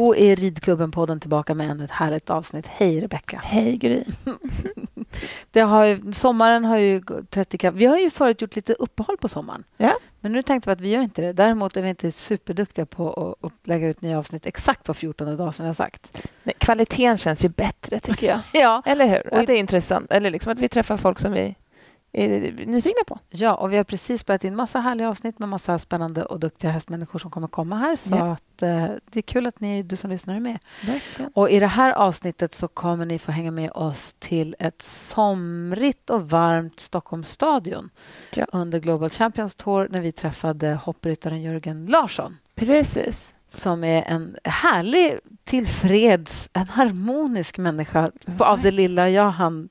Då 0.00 0.16
är 0.16 0.36
Ridklubben-podden 0.36 1.20
tillbaka 1.20 1.54
med 1.54 1.70
ännu 1.70 1.84
ett 1.84 1.90
härligt 1.90 2.30
avsnitt. 2.30 2.66
Hej, 2.66 3.00
Rebecka. 3.00 3.40
Hej, 3.44 3.76
Gry. 3.76 4.04
Det 5.50 5.60
har 5.60 5.84
ju, 5.84 6.12
sommaren 6.12 6.64
har 6.64 6.76
ju 6.76 7.02
trätt 7.30 7.54
ikapp. 7.54 7.74
Vi 7.74 7.86
har 7.86 7.98
ju 7.98 8.10
förut 8.10 8.42
gjort 8.42 8.56
lite 8.56 8.72
uppehåll 8.72 9.16
på 9.16 9.28
sommaren. 9.28 9.64
Ja. 9.76 9.98
Men 10.20 10.32
nu 10.32 10.42
tänkte 10.42 10.70
vi 10.70 10.72
att 10.72 10.80
vi 10.80 10.88
gör 10.88 11.02
inte 11.02 11.22
det. 11.22 11.32
Däremot 11.32 11.76
är 11.76 11.82
vi 11.82 11.88
inte 11.88 12.12
superduktiga 12.12 12.86
på 12.86 13.36
att 13.40 13.52
lägga 13.64 13.88
ut 13.88 14.02
nya 14.02 14.18
avsnitt 14.18 14.46
exakt 14.46 14.88
var 14.88 14.94
14 14.94 15.36
dag 15.36 15.54
som 15.54 15.66
har 15.66 15.74
sagt. 15.74 16.28
Nej, 16.42 16.54
kvaliteten 16.58 17.18
känns 17.18 17.44
ju 17.44 17.48
bättre, 17.48 18.00
tycker 18.00 18.26
jag. 18.26 18.40
ja. 18.62 18.82
Eller 18.86 19.06
hur? 19.06 19.34
Att 19.34 19.46
det 19.46 19.52
är 19.52 19.58
intressant. 19.58 20.12
Eller 20.12 20.30
liksom 20.30 20.52
att 20.52 20.58
vi 20.58 20.68
träffar 20.68 20.96
folk 20.96 21.18
som 21.18 21.32
vi 21.32 21.54
nyfikna 22.12 23.04
på. 23.06 23.18
Ja, 23.28 23.54
och 23.54 23.72
vi 23.72 23.76
har 23.76 23.84
precis 23.84 24.20
spelat 24.20 24.44
in 24.44 24.56
massa 24.56 24.80
härliga 24.80 25.08
avsnitt 25.08 25.38
med 25.38 25.48
massa 25.48 25.78
spännande 25.78 26.24
och 26.24 26.40
duktiga 26.40 26.70
hästmänniskor 26.70 27.18
som 27.18 27.30
kommer 27.30 27.48
komma 27.48 27.76
här. 27.76 27.96
Så 27.96 28.16
Ja. 28.16 28.32
att, 28.32 28.62
eh, 28.62 28.84
det 29.10 29.18
är 29.18 29.22
kul 29.22 29.46
att 29.46 29.60
ni, 29.60 29.82
du 29.82 29.96
som 29.96 30.10
lyssnar 30.10 30.34
är 30.34 30.40
med. 30.40 30.58
Verkligen. 30.86 31.30
Och 31.34 31.50
I 31.50 31.60
det 31.60 31.66
här 31.66 31.92
avsnittet 31.92 32.54
så 32.54 32.68
kommer 32.68 33.04
ni 33.04 33.18
få 33.18 33.32
hänga 33.32 33.50
med 33.50 33.70
oss 33.74 34.14
till 34.18 34.56
ett 34.58 34.82
somrigt 34.82 36.10
och 36.10 36.30
varmt 36.30 36.80
Stockholmsstadion 36.80 37.90
Ja. 38.34 38.46
under 38.52 38.78
Global 38.80 39.10
Champions 39.10 39.54
Tour 39.54 39.88
när 39.90 40.00
vi 40.00 40.12
träffade 40.12 40.74
hoppryttaren 40.84 41.42
Jörgen 41.42 41.86
Larsson 41.86 42.36
Precis. 42.54 43.34
som 43.48 43.84
är 43.84 44.02
en 44.02 44.36
härlig, 44.44 45.18
tillfreds, 45.44 46.50
en 46.52 46.68
harmonisk 46.68 47.58
människa 47.58 48.10
av 48.38 48.60
det 48.62 48.70
lilla 48.70 49.08
jag 49.10 49.30
hann 49.30 49.68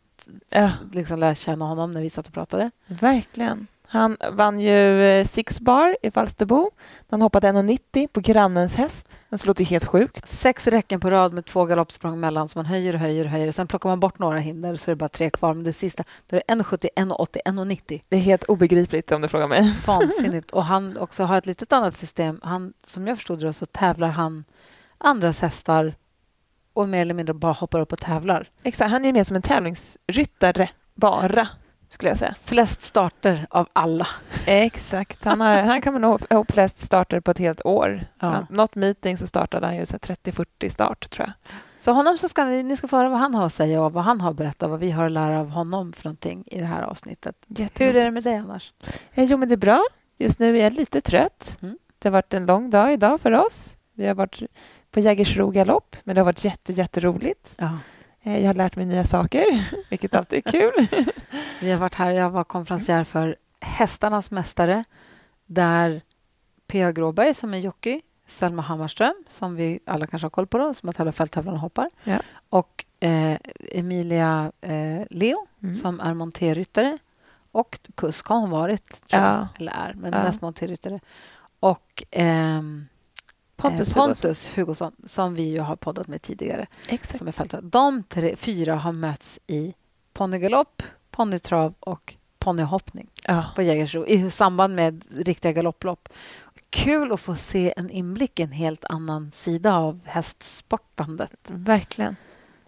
Ja. 0.49 0.71
liksom 0.91 1.19
lära 1.19 1.35
känna 1.35 1.65
honom 1.65 1.93
när 1.93 2.01
vi 2.01 2.09
satt 2.09 2.27
och 2.27 2.33
pratade. 2.33 2.71
Verkligen. 2.87 3.67
Han 3.91 4.17
vann 4.31 4.59
ju 4.59 5.03
eh, 5.03 5.25
Six 5.25 5.59
Bar 5.61 5.97
i 6.01 6.11
Falsterbo. 6.11 6.71
Han 7.09 7.21
hoppade 7.21 7.47
1,90 7.47 8.07
på 8.07 8.19
grannens 8.19 8.75
häst. 8.75 9.19
Det 9.29 9.45
låter 9.45 9.65
helt 9.65 9.85
sjukt. 9.85 10.27
Sex 10.27 10.67
räcken 10.67 10.99
på 10.99 11.09
rad 11.09 11.33
med 11.33 11.45
två 11.45 11.65
galoppsprång 11.65 12.19
mellan 12.19 12.49
som 12.49 12.59
man 12.59 12.65
höjer 12.65 12.93
och 12.93 12.99
höjer 12.99 13.25
och 13.25 13.31
höjer. 13.31 13.51
Sen 13.51 13.67
plockar 13.67 13.89
man 13.89 13.99
bort 13.99 14.19
några 14.19 14.39
hinder 14.39 14.75
så 14.75 14.91
är 14.91 14.95
det 14.95 14.99
bara 14.99 15.09
tre 15.09 15.29
kvar. 15.29 15.53
Men 15.53 15.63
det 15.63 15.73
sista, 15.73 16.03
då 16.27 16.35
är 16.35 16.41
det 16.47 16.53
1,70, 16.53 16.87
1,80, 16.95 17.37
1,90. 17.45 18.01
Det 18.09 18.15
är 18.15 18.21
helt 18.21 18.43
obegripligt 18.43 19.11
om 19.11 19.21
du 19.21 19.27
frågar 19.27 19.47
mig. 19.47 19.73
Vansinnigt. 19.85 20.51
Och 20.51 20.65
han 20.65 20.97
också 20.97 21.23
har 21.23 21.37
ett 21.37 21.45
litet 21.45 21.73
annat 21.73 21.97
system. 21.97 22.39
Han, 22.43 22.73
som 22.83 23.07
jag 23.07 23.17
förstod 23.17 23.39
det 23.39 23.53
så 23.53 23.65
tävlar 23.65 24.09
han 24.09 24.43
andras 24.97 25.41
hästar 25.41 25.95
och 26.73 26.89
mer 26.89 27.01
eller 27.01 27.13
mindre 27.13 27.33
bara 27.33 27.51
hoppar 27.53 27.79
upp 27.79 27.93
och 27.93 27.99
tävlar. 27.99 28.49
Exakt, 28.63 28.91
han 28.91 29.05
är 29.05 29.13
mer 29.13 29.23
som 29.23 29.35
en 29.35 29.41
tävlingsryttare 29.41 30.69
bara, 30.95 31.47
skulle 31.89 32.09
jag 32.09 32.17
säga. 32.17 32.35
Flest 32.43 32.81
starter 32.81 33.47
av 33.49 33.67
alla. 33.73 34.07
Exakt. 34.45 35.23
Han, 35.25 35.41
har, 35.41 35.61
han 35.61 35.81
kan 35.81 36.01
nog 36.01 36.21
ha 36.29 36.45
flest 36.49 36.79
starter 36.79 37.19
på 37.19 37.31
ett 37.31 37.37
helt 37.37 37.65
år. 37.65 38.05
Ja. 38.19 38.47
Något 38.49 38.75
meeting 38.75 39.17
så 39.17 39.27
startade 39.27 39.65
han 39.65 39.75
ju 39.75 39.85
så 39.85 39.93
här 39.93 40.15
30-40 40.15 40.69
start, 40.69 41.09
tror 41.09 41.27
jag. 41.27 41.53
Så 41.79 41.91
honom 41.91 42.17
så 42.17 42.29
ska 42.29 42.45
ni, 42.45 42.63
ni 42.63 42.75
ska 42.75 42.87
få 42.87 42.97
höra 42.97 43.09
vad 43.09 43.19
han 43.19 43.35
har 43.35 43.45
att 43.45 43.53
säga 43.53 43.81
och 43.83 43.93
vad 43.93 44.03
han 44.03 44.21
har 44.21 44.29
att 44.29 44.35
berätta, 44.37 44.67
vad 44.67 44.79
vi 44.79 44.91
har 44.91 45.05
att 45.05 45.11
lära 45.11 45.39
av 45.39 45.49
honom 45.49 45.93
för 45.93 46.05
någonting 46.05 46.43
i 46.47 46.59
det 46.59 46.65
här 46.65 46.81
avsnittet. 46.81 47.35
Hur 47.77 47.95
är 47.95 48.03
det 48.03 48.11
med 48.11 48.23
dig 48.23 48.35
annars? 48.35 48.73
Eh, 49.13 49.23
Jo, 49.23 49.37
men 49.37 49.49
det 49.49 49.55
är 49.55 49.57
bra. 49.57 49.83
Just 50.17 50.39
nu 50.39 50.59
är 50.59 50.63
jag 50.63 50.73
lite 50.73 51.01
trött. 51.01 51.57
Mm. 51.61 51.77
Det 51.99 52.07
har 52.09 52.11
varit 52.13 52.33
en 52.33 52.45
lång 52.45 52.69
dag 52.69 52.93
idag 52.93 53.21
för 53.21 53.31
oss. 53.31 53.77
Vi 53.93 54.07
har 54.07 54.15
varit 54.15 54.41
på 54.91 54.99
Jägersro 54.99 55.49
galopp, 55.49 55.95
men 56.03 56.15
det 56.15 56.21
har 56.21 56.25
varit 56.25 56.43
jätte, 56.45 56.73
jätteroligt. 56.73 57.55
Ja. 57.57 57.77
Eh, 58.21 58.39
Jag 58.39 58.47
har 58.47 58.53
lärt 58.53 58.75
mig 58.75 58.85
nya 58.85 59.03
saker, 59.05 59.45
vilket 59.89 60.15
alltid 60.15 60.47
är 60.47 60.51
kul. 60.51 60.87
Vi 61.61 61.71
har 61.71 61.77
varit 61.79 61.95
här, 61.95 62.11
jag 62.11 62.29
var 62.29 62.43
konferencier 62.43 63.03
för 63.03 63.35
Hästarnas 63.61 64.31
mästare 64.31 64.83
där 65.45 66.01
P.A. 66.67 66.91
Gråberg 66.91 67.33
som 67.33 67.53
är 67.53 67.57
jockey, 67.57 68.01
Selma 68.27 68.61
Hammarström 68.61 69.13
som 69.27 69.55
vi 69.55 69.79
alla 69.85 70.07
kanske 70.07 70.25
har 70.25 70.29
koll 70.29 70.47
på 70.47 70.57
då, 70.57 70.73
som 70.73 70.87
har 70.87 70.93
tävlat 70.93 71.15
fälttävlan 71.15 71.53
och 71.53 71.59
hoppar 71.59 71.89
Ja. 72.03 72.21
och 72.49 72.85
eh, 72.99 73.37
Emilia 73.71 74.51
eh, 74.61 75.01
Leo 75.09 75.45
Mm. 75.63 75.75
som 75.75 75.99
är 75.99 76.13
monterryttare 76.13 76.97
och 77.51 77.79
kusk 77.95 78.25
har 78.25 78.37
hon 78.39 78.49
varit, 78.49 78.89
tror 79.07 79.21
jag, 79.23 79.31
Ja. 79.31 79.47
eller 79.57 79.71
är, 79.71 79.93
men 79.93 80.13
Ja. 80.13 80.23
mest 80.23 80.41
monterryttare. 80.41 80.99
Och 81.59 82.03
ehm, 82.11 82.87
Pontus, 83.61 83.89
eh, 83.95 83.95
Pontus 84.03 84.47
Hugosson 84.55 84.95
som 85.05 85.35
vi 85.35 85.43
ju 85.43 85.59
har 85.59 85.75
poddat 85.75 86.07
med 86.07 86.21
tidigare. 86.21 86.67
Exakt. 86.89 87.17
Som 87.17 87.27
är 87.27 87.31
fältare. 87.31 87.61
De 87.61 88.03
tre, 88.03 88.35
fyra 88.35 88.75
har 88.75 88.91
mötts 88.91 89.39
i 89.47 89.73
ponnygalopp, 90.13 90.83
ponnytrav 91.11 91.73
och 91.79 92.15
ponnyhoppning 92.39 93.09
Ja. 93.23 93.45
på 93.55 93.61
Jägersro 93.61 94.05
i 94.05 94.31
samband 94.31 94.75
med 94.75 95.03
riktiga 95.11 95.51
galopplopp. 95.51 96.09
Kul 96.69 97.11
att 97.11 97.19
få 97.19 97.35
se 97.35 97.73
en 97.77 97.89
inblick 97.89 98.39
i 98.39 98.43
en 98.43 98.51
helt 98.51 98.85
annan 98.85 99.31
sida 99.31 99.75
av 99.75 99.99
hästsportandet. 100.05 101.51
Verkligen. 101.51 102.15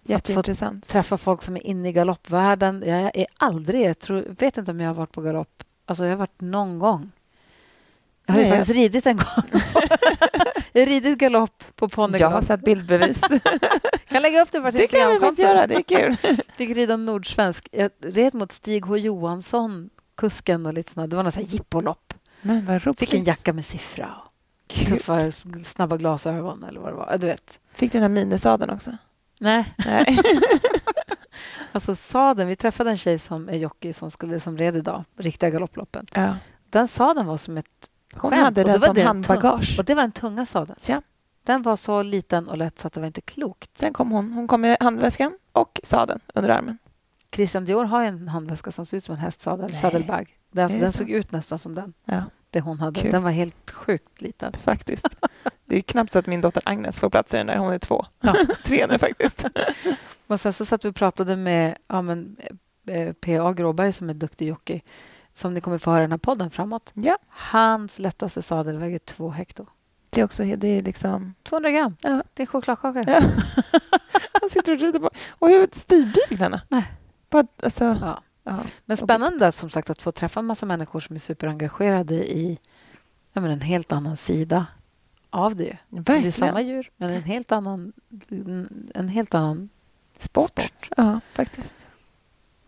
Jätteintressant. 0.03 0.87
Träffa 0.87 1.17
folk 1.17 1.43
som 1.43 1.55
är 1.55 1.67
inne 1.67 1.89
i 1.89 1.91
galoppvärlden. 1.91 2.83
Jag 2.85 3.11
är 3.17 3.27
aldrig... 3.37 3.81
Jag 3.85 3.99
tror, 3.99 4.35
vet 4.39 4.57
inte 4.57 4.71
om 4.71 4.79
jag 4.79 4.89
har 4.89 4.95
varit 4.95 5.11
på 5.11 5.21
galopp. 5.21 5.63
Alltså, 5.85 6.03
jag 6.03 6.11
har 6.11 6.17
varit 6.17 6.41
någon 6.41 6.79
gång. 6.79 7.11
Jag 8.31 8.43
har 8.43 8.43
ju 8.43 8.49
Nej, 8.49 8.57
faktiskt 8.59 8.77
ridit 8.77 9.05
en 9.07 9.17
gång. 9.17 9.61
jag 10.71 10.81
har 10.81 10.85
ridit 10.85 11.17
galopp 11.17 11.63
på 11.75 11.85
Jag 11.85 11.87
har 11.87 12.07
ponnygalopp. 12.07 12.43
sett 12.43 12.61
bildbevis. 12.61 13.21
kan 14.09 14.21
lägga 14.21 14.41
upp 14.41 14.51
det 14.51 14.61
på 14.61 14.69
det 14.69 14.87
kan 14.87 15.09
vi 15.09 15.19
faktiskt 15.19 15.39
göra, 15.41 15.67
det 15.67 15.75
är 15.75 15.81
kul. 15.81 16.17
Fick 16.57 16.77
rida 16.77 16.95
nordsvensk. 16.97 17.67
Jag 17.71 17.91
red 18.01 18.33
mot 18.33 18.51
Stig 18.51 18.85
H 18.85 18.97
Johansson, 18.97 19.89
kusken 20.17 20.65
och 20.65 20.73
lite 20.73 20.93
såna. 20.93 21.07
Det 21.07 21.15
var 21.15 21.23
här 21.23 21.41
jippolopp. 21.41 22.13
Men 22.41 22.65
vad 22.65 22.83
roligt. 22.85 22.99
Fick 22.99 23.13
en 23.13 23.23
jacka 23.23 23.53
med 23.53 23.65
siffra 23.65 24.15
Kul. 24.67 24.85
tuffa, 24.87 25.31
snabba 25.63 25.97
glasögon 25.97 26.63
eller 26.63 26.79
vad 26.79 26.91
det 26.91 26.95
var. 26.95 27.17
Du 27.17 27.27
vet. 27.27 27.59
Fick 27.73 27.91
du 27.91 27.99
den 27.99 28.01
här 28.01 28.09
minisadeln 28.23 28.71
också? 28.71 28.91
Nej. 29.39 29.73
Nej. 29.85 30.19
Alltså 31.71 31.95
sadeln, 31.95 32.49
vi 32.49 32.55
träffade 32.55 32.89
en 32.89 32.97
tjej 32.97 33.19
som 33.19 33.49
är 33.49 33.57
jockey 33.57 33.93
som, 33.93 34.11
skulle, 34.11 34.39
som 34.39 34.57
red 34.57 34.75
idag, 34.77 35.03
riktiga 35.17 35.49
galopploppen. 35.49 36.05
ja. 36.13 36.35
Den 36.69 36.87
sadeln 36.87 37.27
var 37.27 37.37
som 37.37 37.57
ett 37.57 37.65
Hon 38.13 38.31
skämt. 38.31 38.43
hade 38.43 38.63
den 38.63 38.81
som 38.81 38.95
det 38.95 39.01
handbagage. 39.03 39.75
Och 39.79 39.85
det 39.85 39.93
var 39.95 40.01
den 40.03 40.11
tunga 40.11 40.45
sadeln. 40.45 40.79
Ja. 40.87 41.01
Den 41.43 41.61
var 41.61 41.75
så 41.75 42.03
liten 42.03 42.47
och 42.47 42.57
lätt 42.57 42.79
så 42.79 42.87
att 42.87 42.93
det 42.93 42.99
var 42.99 43.07
inte 43.07 43.21
klokt. 43.21 43.77
Sen 43.77 43.93
kom 43.93 44.11
hon. 44.11 44.31
Hon 44.31 44.47
kom 44.47 44.61
med 44.61 44.77
handväskan 44.79 45.37
och 45.51 45.79
sadeln 45.83 46.19
under 46.33 46.49
armen. 46.49 46.77
Christian 47.35 47.65
Dior 47.65 47.83
har 47.85 48.03
en 48.03 48.27
handväska 48.27 48.71
som 48.71 48.85
ser 48.85 48.97
ut 48.97 49.03
som 49.03 49.15
en 49.15 49.21
hästsadel, 49.21 49.71
Nej. 49.71 49.81
sadelbag. 49.81 50.37
Den, 50.51 50.71
det 50.71 50.77
den 50.79 50.91
så? 50.91 50.97
såg 50.97 51.09
ut 51.09 51.31
nästan 51.31 51.59
som 51.59 51.75
den, 51.75 51.93
Ja, 52.05 52.23
det 52.49 52.59
hon 52.61 52.79
hade. 52.79 52.99
Kul. 53.01 53.11
Den 53.11 53.23
var 53.23 53.31
helt 53.31 53.71
sjukt 53.71 54.21
liten. 54.21 54.53
faktiskt. 54.53 55.07
Det 55.65 55.77
är 55.77 55.81
knappt 55.81 56.11
så 56.11 56.19
att 56.19 56.27
min 56.27 56.41
dotter 56.41 56.63
Agnes 56.65 56.99
får 56.99 57.09
plats 57.09 57.33
i 57.33 57.37
den 57.37 57.47
där. 57.47 57.57
Hon 57.57 57.73
är 57.73 57.79
två. 57.79 58.05
Ja. 58.21 58.35
Tre 58.63 58.87
nu 58.87 58.97
faktiskt. 58.97 59.45
Och 60.27 60.39
sen 60.41 60.53
så 60.53 60.65
satt 60.65 60.85
vi 60.85 60.89
och 60.89 60.95
pratade 60.95 61.35
med 61.35 61.77
ja, 61.87 62.01
men, 62.01 62.37
eh, 62.87 63.13
P.A. 63.13 63.53
Gråberg 63.53 63.91
som 63.93 64.09
är 64.09 64.13
duktig 64.13 64.47
jockey 64.47 64.81
som 65.33 65.53
ni 65.53 65.61
kommer 65.61 65.77
få 65.77 65.91
höra 65.91 66.01
i 66.01 66.03
den 66.03 66.11
här 66.11 66.17
podden 66.17 66.49
framåt. 66.51 66.91
Ja, 66.93 67.17
Hans 67.27 67.99
lättaste 67.99 68.41
sadel 68.41 68.77
väger 68.77 68.99
två 68.99 69.29
hekto. 69.29 69.65
det 70.09 70.21
är 70.21 70.25
också 70.25 70.43
det 70.43 70.67
är 70.67 70.81
liksom... 70.81 71.33
200 71.43 71.71
gram. 71.71 71.95
Ja. 72.01 72.23
Det 72.33 72.43
är 72.43 72.47
chokladkaka. 72.47 73.03
Ja. 73.07 73.21
Han 74.41 74.49
sitter 74.49 74.71
och 74.73 74.79
rider 74.79 74.99
på... 74.99 75.09
Och 75.29 75.49
hur 75.49 75.67
stigbyglarna? 75.71 76.61
Nej. 76.69 76.91
Bara, 77.29 77.47
alltså, 77.63 77.85
Ja. 78.01 78.21
ja. 78.43 78.59
Men 78.85 78.97
spännande 78.97 79.51
som 79.51 79.69
sagt 79.69 79.89
att 79.89 80.01
få 80.01 80.11
träffa 80.11 80.39
en 80.39 80.45
massa 80.45 80.65
människor 80.65 80.99
som 80.99 81.15
är 81.15 81.19
superengagerade 81.19 82.13
i 82.37 82.59
ja, 83.33 83.41
men 83.41 83.51
en 83.51 83.61
helt 83.61 83.91
annan 83.91 84.17
sida 84.17 84.65
av 85.29 85.55
det. 85.55 85.63
ju. 85.63 85.75
Det 85.89 85.97
är 85.97 86.01
Verkligen. 86.01 86.31
samma 86.31 86.61
djur, 86.61 86.89
men 86.97 87.09
en 87.09 87.23
helt 87.23 87.51
annan, 87.51 87.93
en 88.95 89.09
helt 89.09 89.33
annan 89.33 89.69
Sport. 90.17 90.45
sport. 90.49 90.89
Ja, 90.97 91.19
faktiskt. 91.33 91.87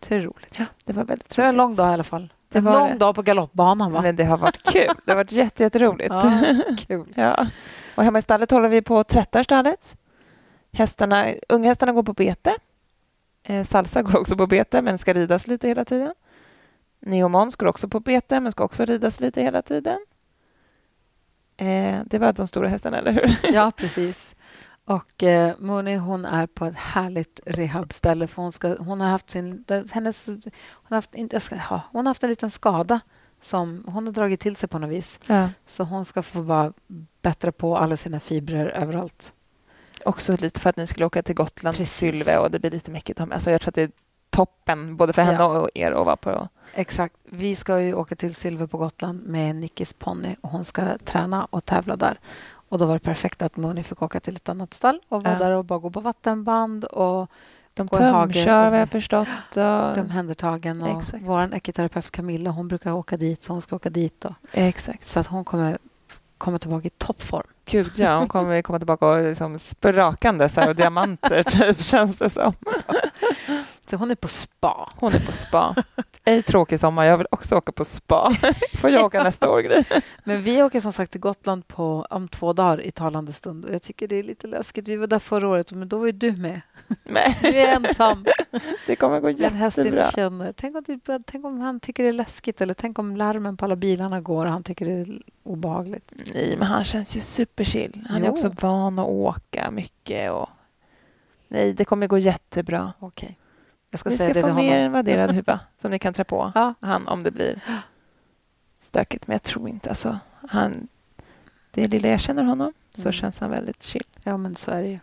Det 0.08 0.14
är 0.16 0.20
roligt. 0.20 0.56
Ja, 0.58 0.64
det 0.84 0.92
var 0.92 1.04
väldigt 1.04 1.32
Så 1.32 1.40
det 1.40 1.42
var 1.42 1.48
en 1.48 1.56
lång 1.56 1.74
dag 1.76 1.90
i 1.90 1.92
alla 1.94 2.04
fall. 2.04 2.32
Det 2.54 2.58
en 2.58 2.64
var 2.64 2.72
lång 2.72 2.88
det. 2.90 2.98
dag 2.98 3.14
på 3.14 3.22
galoppbanan, 3.22 3.92
va? 3.92 4.02
Men 4.02 4.16
det 4.16 4.24
har 4.24 4.36
varit 4.38 4.62
kul. 4.72 4.94
Det 5.04 5.10
har 5.12 5.16
varit 5.16 5.32
jätte, 5.32 5.62
jätteroligt. 5.62 6.14
Ja, 6.14 6.40
kul. 6.88 7.06
Ja. 7.16 7.46
Och 7.94 8.04
hemma 8.04 8.18
i 8.18 8.22
stallet 8.22 8.50
håller 8.50 8.68
vi 8.68 8.82
på 8.82 8.96
och 8.96 9.06
tvättar 9.06 9.42
stallet. 9.42 9.96
Hästarna, 10.72 11.26
unghästarna 11.48 11.92
går 11.92 12.02
på 12.02 12.12
bete. 12.12 12.54
Eh, 13.42 13.64
Salsa 13.64 14.02
går 14.02 14.16
också 14.20 14.36
på 14.36 14.46
bete, 14.46 14.82
men 14.82 14.98
ska 14.98 15.12
ridas 15.12 15.46
lite 15.46 15.68
hela 15.68 15.84
tiden. 15.84 16.14
Neomons 17.00 17.56
går 17.56 17.66
också 17.66 17.88
på 17.88 18.00
bete, 18.00 18.40
men 18.40 18.52
ska 18.52 18.64
också 18.64 18.84
ridas 18.84 19.20
lite 19.20 19.42
hela 19.42 19.62
tiden. 19.62 19.98
Eh, 21.56 21.98
det 22.06 22.18
var 22.18 22.32
de 22.32 22.46
stora 22.48 22.68
hästarna, 22.68 22.98
eller 22.98 23.12
hur? 23.12 23.52
Ja, 23.54 23.72
precis. 23.76 24.36
Och 24.86 25.22
eh, 25.22 25.54
Moni, 25.58 25.96
hon 25.96 26.24
är 26.24 26.46
på 26.46 26.64
ett 26.64 26.76
härligt 26.76 27.40
rehabställe 27.46 28.26
för 28.26 28.42
hon, 28.42 28.52
ska, 28.52 28.76
hon 28.78 29.00
har 29.00 29.08
haft 29.08 29.30
sin... 29.30 29.64
Hennes, 29.92 30.26
hon, 30.26 30.42
har 30.82 30.96
haft, 30.96 31.14
inte, 31.14 31.40
ska, 31.40 31.56
ja, 31.70 31.82
hon 31.92 32.06
har 32.06 32.10
haft 32.10 32.22
en 32.22 32.30
liten 32.30 32.50
skada 32.50 33.00
som 33.40 33.84
hon 33.88 34.06
har 34.06 34.12
dragit 34.12 34.40
till 34.40 34.56
sig 34.56 34.68
på 34.68 34.78
något 34.78 34.90
vis. 34.90 35.18
Ja. 35.26 35.48
Så 35.66 35.84
hon 35.84 36.04
ska 36.04 36.22
få 36.22 36.42
bara 36.42 36.72
bättra 37.22 37.52
på 37.52 37.76
alla 37.76 37.96
sina 37.96 38.20
fibrer 38.20 38.66
överallt. 38.66 39.32
Också 40.04 40.36
lite 40.40 40.60
för 40.60 40.70
att 40.70 40.76
ni 40.76 40.86
skulle 40.86 41.06
åka 41.06 41.22
till 41.22 41.34
Gotland, 41.34 41.76
till 41.76 41.84
Precis. 41.84 41.98
Sylve, 41.98 42.38
och 42.38 42.50
det 42.50 42.58
blir 42.58 42.70
lite 42.70 42.90
mäckigt. 42.90 43.20
Alltså 43.20 43.50
jag 43.50 43.60
tror 43.60 43.68
att 43.68 43.74
det 43.74 43.82
är 43.82 43.90
toppen, 44.30 44.96
både 44.96 45.12
för 45.12 45.22
henne 45.22 45.38
Ja. 45.38 45.58
och 45.58 45.70
er, 45.74 45.90
att 45.92 46.06
vara 46.06 46.16
på. 46.16 46.48
Exakt. 46.74 47.14
Vi 47.24 47.56
ska 47.56 47.80
ju 47.80 47.94
åka 47.94 48.16
till 48.16 48.34
Silver 48.34 48.66
på 48.66 48.78
Gotland 48.78 49.26
med 49.26 49.56
Nickis 49.56 49.92
ponny 49.92 50.36
och 50.40 50.50
hon 50.50 50.64
ska 50.64 50.98
träna 50.98 51.44
och 51.44 51.64
tävla 51.64 51.96
där. 51.96 52.18
Och 52.74 52.80
då 52.80 52.86
var 52.86 52.94
det 52.94 53.00
perfekt 53.00 53.42
att 53.42 53.56
Mooney 53.56 53.82
fick 53.84 54.02
åka 54.02 54.20
till 54.20 54.36
ett 54.36 54.48
annat 54.48 54.74
stall 54.74 55.00
och 55.08 55.22
vara 55.22 55.32
Ja. 55.32 55.38
där 55.38 55.50
och 55.50 55.64
bara 55.64 55.78
gå 55.78 55.90
på 55.90 56.00
vattenband 56.00 56.84
och 56.84 57.30
De 57.74 57.88
tömkör, 57.88 58.70
vad 58.70 58.80
jag 58.80 58.88
förstått. 58.88 59.28
Och... 59.56 59.98
omhändertagen. 59.98 60.82
Och 60.82 61.02
vår 61.20 61.54
ekiterapeut 61.54 62.10
Camilla 62.10 62.50
hon 62.50 62.68
brukar 62.68 62.92
åka 62.92 63.16
dit, 63.16 63.42
så 63.42 63.52
hon 63.52 63.62
ska 63.62 63.76
åka 63.76 63.90
dit. 63.90 64.24
Och, 64.24 64.32
Exakt. 64.52 65.06
så 65.06 65.20
att 65.20 65.26
hon 65.26 65.44
kommer 65.44 65.78
komma 66.38 66.58
tillbaka 66.58 66.86
i 66.86 66.90
toppform. 66.90 67.46
Gud, 67.64 67.92
ja. 67.96 68.18
Hon 68.18 68.28
kommer 68.28 68.62
komma 68.62 68.78
tillbaka 68.78 69.06
och 69.06 69.22
liksom 69.22 69.58
sprakande 69.58 70.48
så 70.48 70.60
här, 70.60 70.68
och 70.68 70.76
diamanter, 70.76 71.42
typ, 71.74 71.82
känns 71.84 72.18
det 72.18 72.30
som. 72.30 72.52
Så 73.90 73.96
hon 73.96 74.10
är 74.10 74.14
på 74.14 74.28
spa. 74.28 74.90
Hon 74.96 75.12
är 75.14 75.26
på 75.26 75.32
spa. 75.32 75.74
Ej 76.24 76.42
tråkig 76.42 76.80
sommar. 76.80 77.04
Jag 77.04 77.18
vill 77.18 77.26
också 77.30 77.56
åka 77.56 77.72
på 77.72 77.84
spa. 77.84 78.32
Får 78.80 78.90
jag 78.90 79.04
åka 79.04 79.22
nästa 79.22 79.50
år? 79.50 79.62
Men 80.24 80.42
vi 80.42 80.62
åker 80.62 80.80
som 80.80 80.92
sagt 80.92 81.12
till 81.12 81.20
Gotland 81.20 81.68
på, 81.68 82.06
om 82.10 82.28
två 82.28 82.52
dagar 82.52 82.80
i 82.86 82.90
talande 82.90 83.32
stund. 83.32 83.64
Och 83.64 83.74
jag 83.74 83.82
tycker 83.82 84.08
det 84.08 84.16
är 84.16 84.22
lite 84.22 84.46
läskigt. 84.46 84.88
Vi 84.88 84.96
var 84.96 85.06
där 85.06 85.18
förra 85.18 85.48
året, 85.48 85.72
men 85.72 85.88
då 85.88 85.98
var 85.98 86.06
ju 86.06 86.12
du 86.12 86.32
med. 86.36 86.60
Nej, 87.04 87.38
Du 87.40 87.48
är 87.48 87.74
ensam. 87.76 88.24
det 88.86 88.96
kommer 88.96 89.20
gå 89.20 89.28
En 89.28 89.54
häst 89.54 89.78
inte 89.78 89.88
jättebra. 89.90 90.10
känner. 90.10 90.52
Tänk 90.52 90.76
om, 90.76 90.84
typ, 90.84 91.08
tänk 91.26 91.44
om 91.44 91.60
han 91.60 91.80
tycker 91.80 92.02
det 92.02 92.08
är 92.08 92.12
läskigt 92.12 92.60
eller 92.60 92.74
tänk 92.74 92.98
om 92.98 93.16
larmen 93.16 93.56
på 93.56 93.64
alla 93.64 93.76
bilarna 93.76 94.20
går 94.20 94.46
och 94.46 94.52
han 94.52 94.62
tycker 94.62 94.86
det 94.86 94.92
är 94.92 95.18
obehagligt. 95.42 96.12
Nej, 96.34 96.54
men 96.58 96.66
han 96.68 96.84
känns 96.84 97.16
ju 97.16 97.20
superchill. 97.20 98.06
Han 98.10 98.22
är 98.22 98.26
Jo. 98.26 98.32
också 98.32 98.52
van 98.60 98.98
att 98.98 99.06
åka 99.08 99.70
mycket. 99.70 100.32
Och... 100.32 100.48
Nej, 101.48 101.72
det 101.72 101.84
kommer 101.84 102.06
gå 102.06 102.18
jättebra. 102.18 102.92
Okej. 102.98 103.38
Jag 103.94 104.00
ska 104.00 104.10
Ni 104.10 104.16
säga 104.18 104.30
ska 104.34 104.42
det 104.42 104.48
få 104.48 104.54
med 104.54 104.64
er 104.80 104.84
en 104.86 104.92
vadderad 104.92 105.30
huva 105.30 105.60
som 105.78 105.90
ni 105.90 105.98
kan 105.98 106.14
trä 106.14 106.24
på 106.24 106.52
Ja. 106.54 106.74
han 106.80 107.08
om 107.08 107.22
det 107.22 107.30
blir 107.30 107.60
stökigt. 108.80 109.26
Men 109.26 109.34
jag 109.34 109.42
tror 109.42 109.68
inte... 109.68 109.88
Alltså, 109.88 110.18
han, 110.48 110.88
det 111.70 111.88
lilla 111.88 112.08
jag 112.08 112.20
känner 112.20 112.42
honom 112.42 112.72
så 112.94 113.00
Mm. 113.00 113.12
känns 113.12 113.40
han 113.40 113.50
väldigt 113.50 113.82
chill. 113.82 114.02
Ja, 114.22 114.36
men 114.36 114.56
så 114.56 114.70
är 114.70 114.82
det 114.82 114.88
ju. 114.88 114.98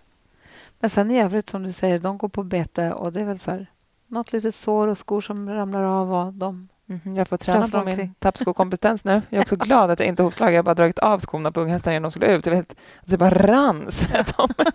Men 0.79 0.89
sen 0.89 1.11
i 1.11 1.19
övrigt, 1.21 1.49
som 1.49 1.63
du 1.63 1.71
säger, 1.71 1.99
de 1.99 2.17
går 2.17 2.29
på 2.29 2.43
bete 2.43 2.91
och 2.91 3.13
det 3.13 3.21
är 3.21 3.25
väl 3.25 3.39
så 3.39 3.51
här, 3.51 3.67
något 4.07 4.33
litet 4.33 4.55
sår 4.55 4.87
och 4.87 4.97
skor 4.97 5.21
som 5.21 5.49
ramlar 5.49 5.83
av 5.83 6.13
och 6.13 6.33
de... 6.33 6.67
Mhm, 6.85 7.15
Jag 7.15 7.27
får 7.27 7.37
träna 7.37 7.67
på 7.67 7.83
min 7.83 8.13
tappskokompetens 8.13 9.03
nu. 9.05 9.21
Jag 9.29 9.37
är 9.37 9.41
också 9.41 9.55
glad 9.59 9.91
att 9.91 9.99
jag 9.99 10.07
inte 10.07 10.21
är 10.21 10.25
hovslag. 10.25 10.51
Jag 10.53 10.57
har 10.57 10.63
bara 10.63 10.75
dragit 10.75 10.99
av 10.99 11.19
skorna 11.19 11.51
på 11.51 11.61
unghästarna 11.61 11.93
innan 11.95 12.03
de 12.03 12.11
skulle 12.11 12.31
ut. 12.35 12.45
Jag 12.45 12.53
vet, 12.55 12.69
alltså 12.69 13.11
det 13.11 13.17
bara 13.17 13.29
rann 13.29 13.91
svett 13.91 14.33
om 14.39 14.49
mig. 14.57 14.67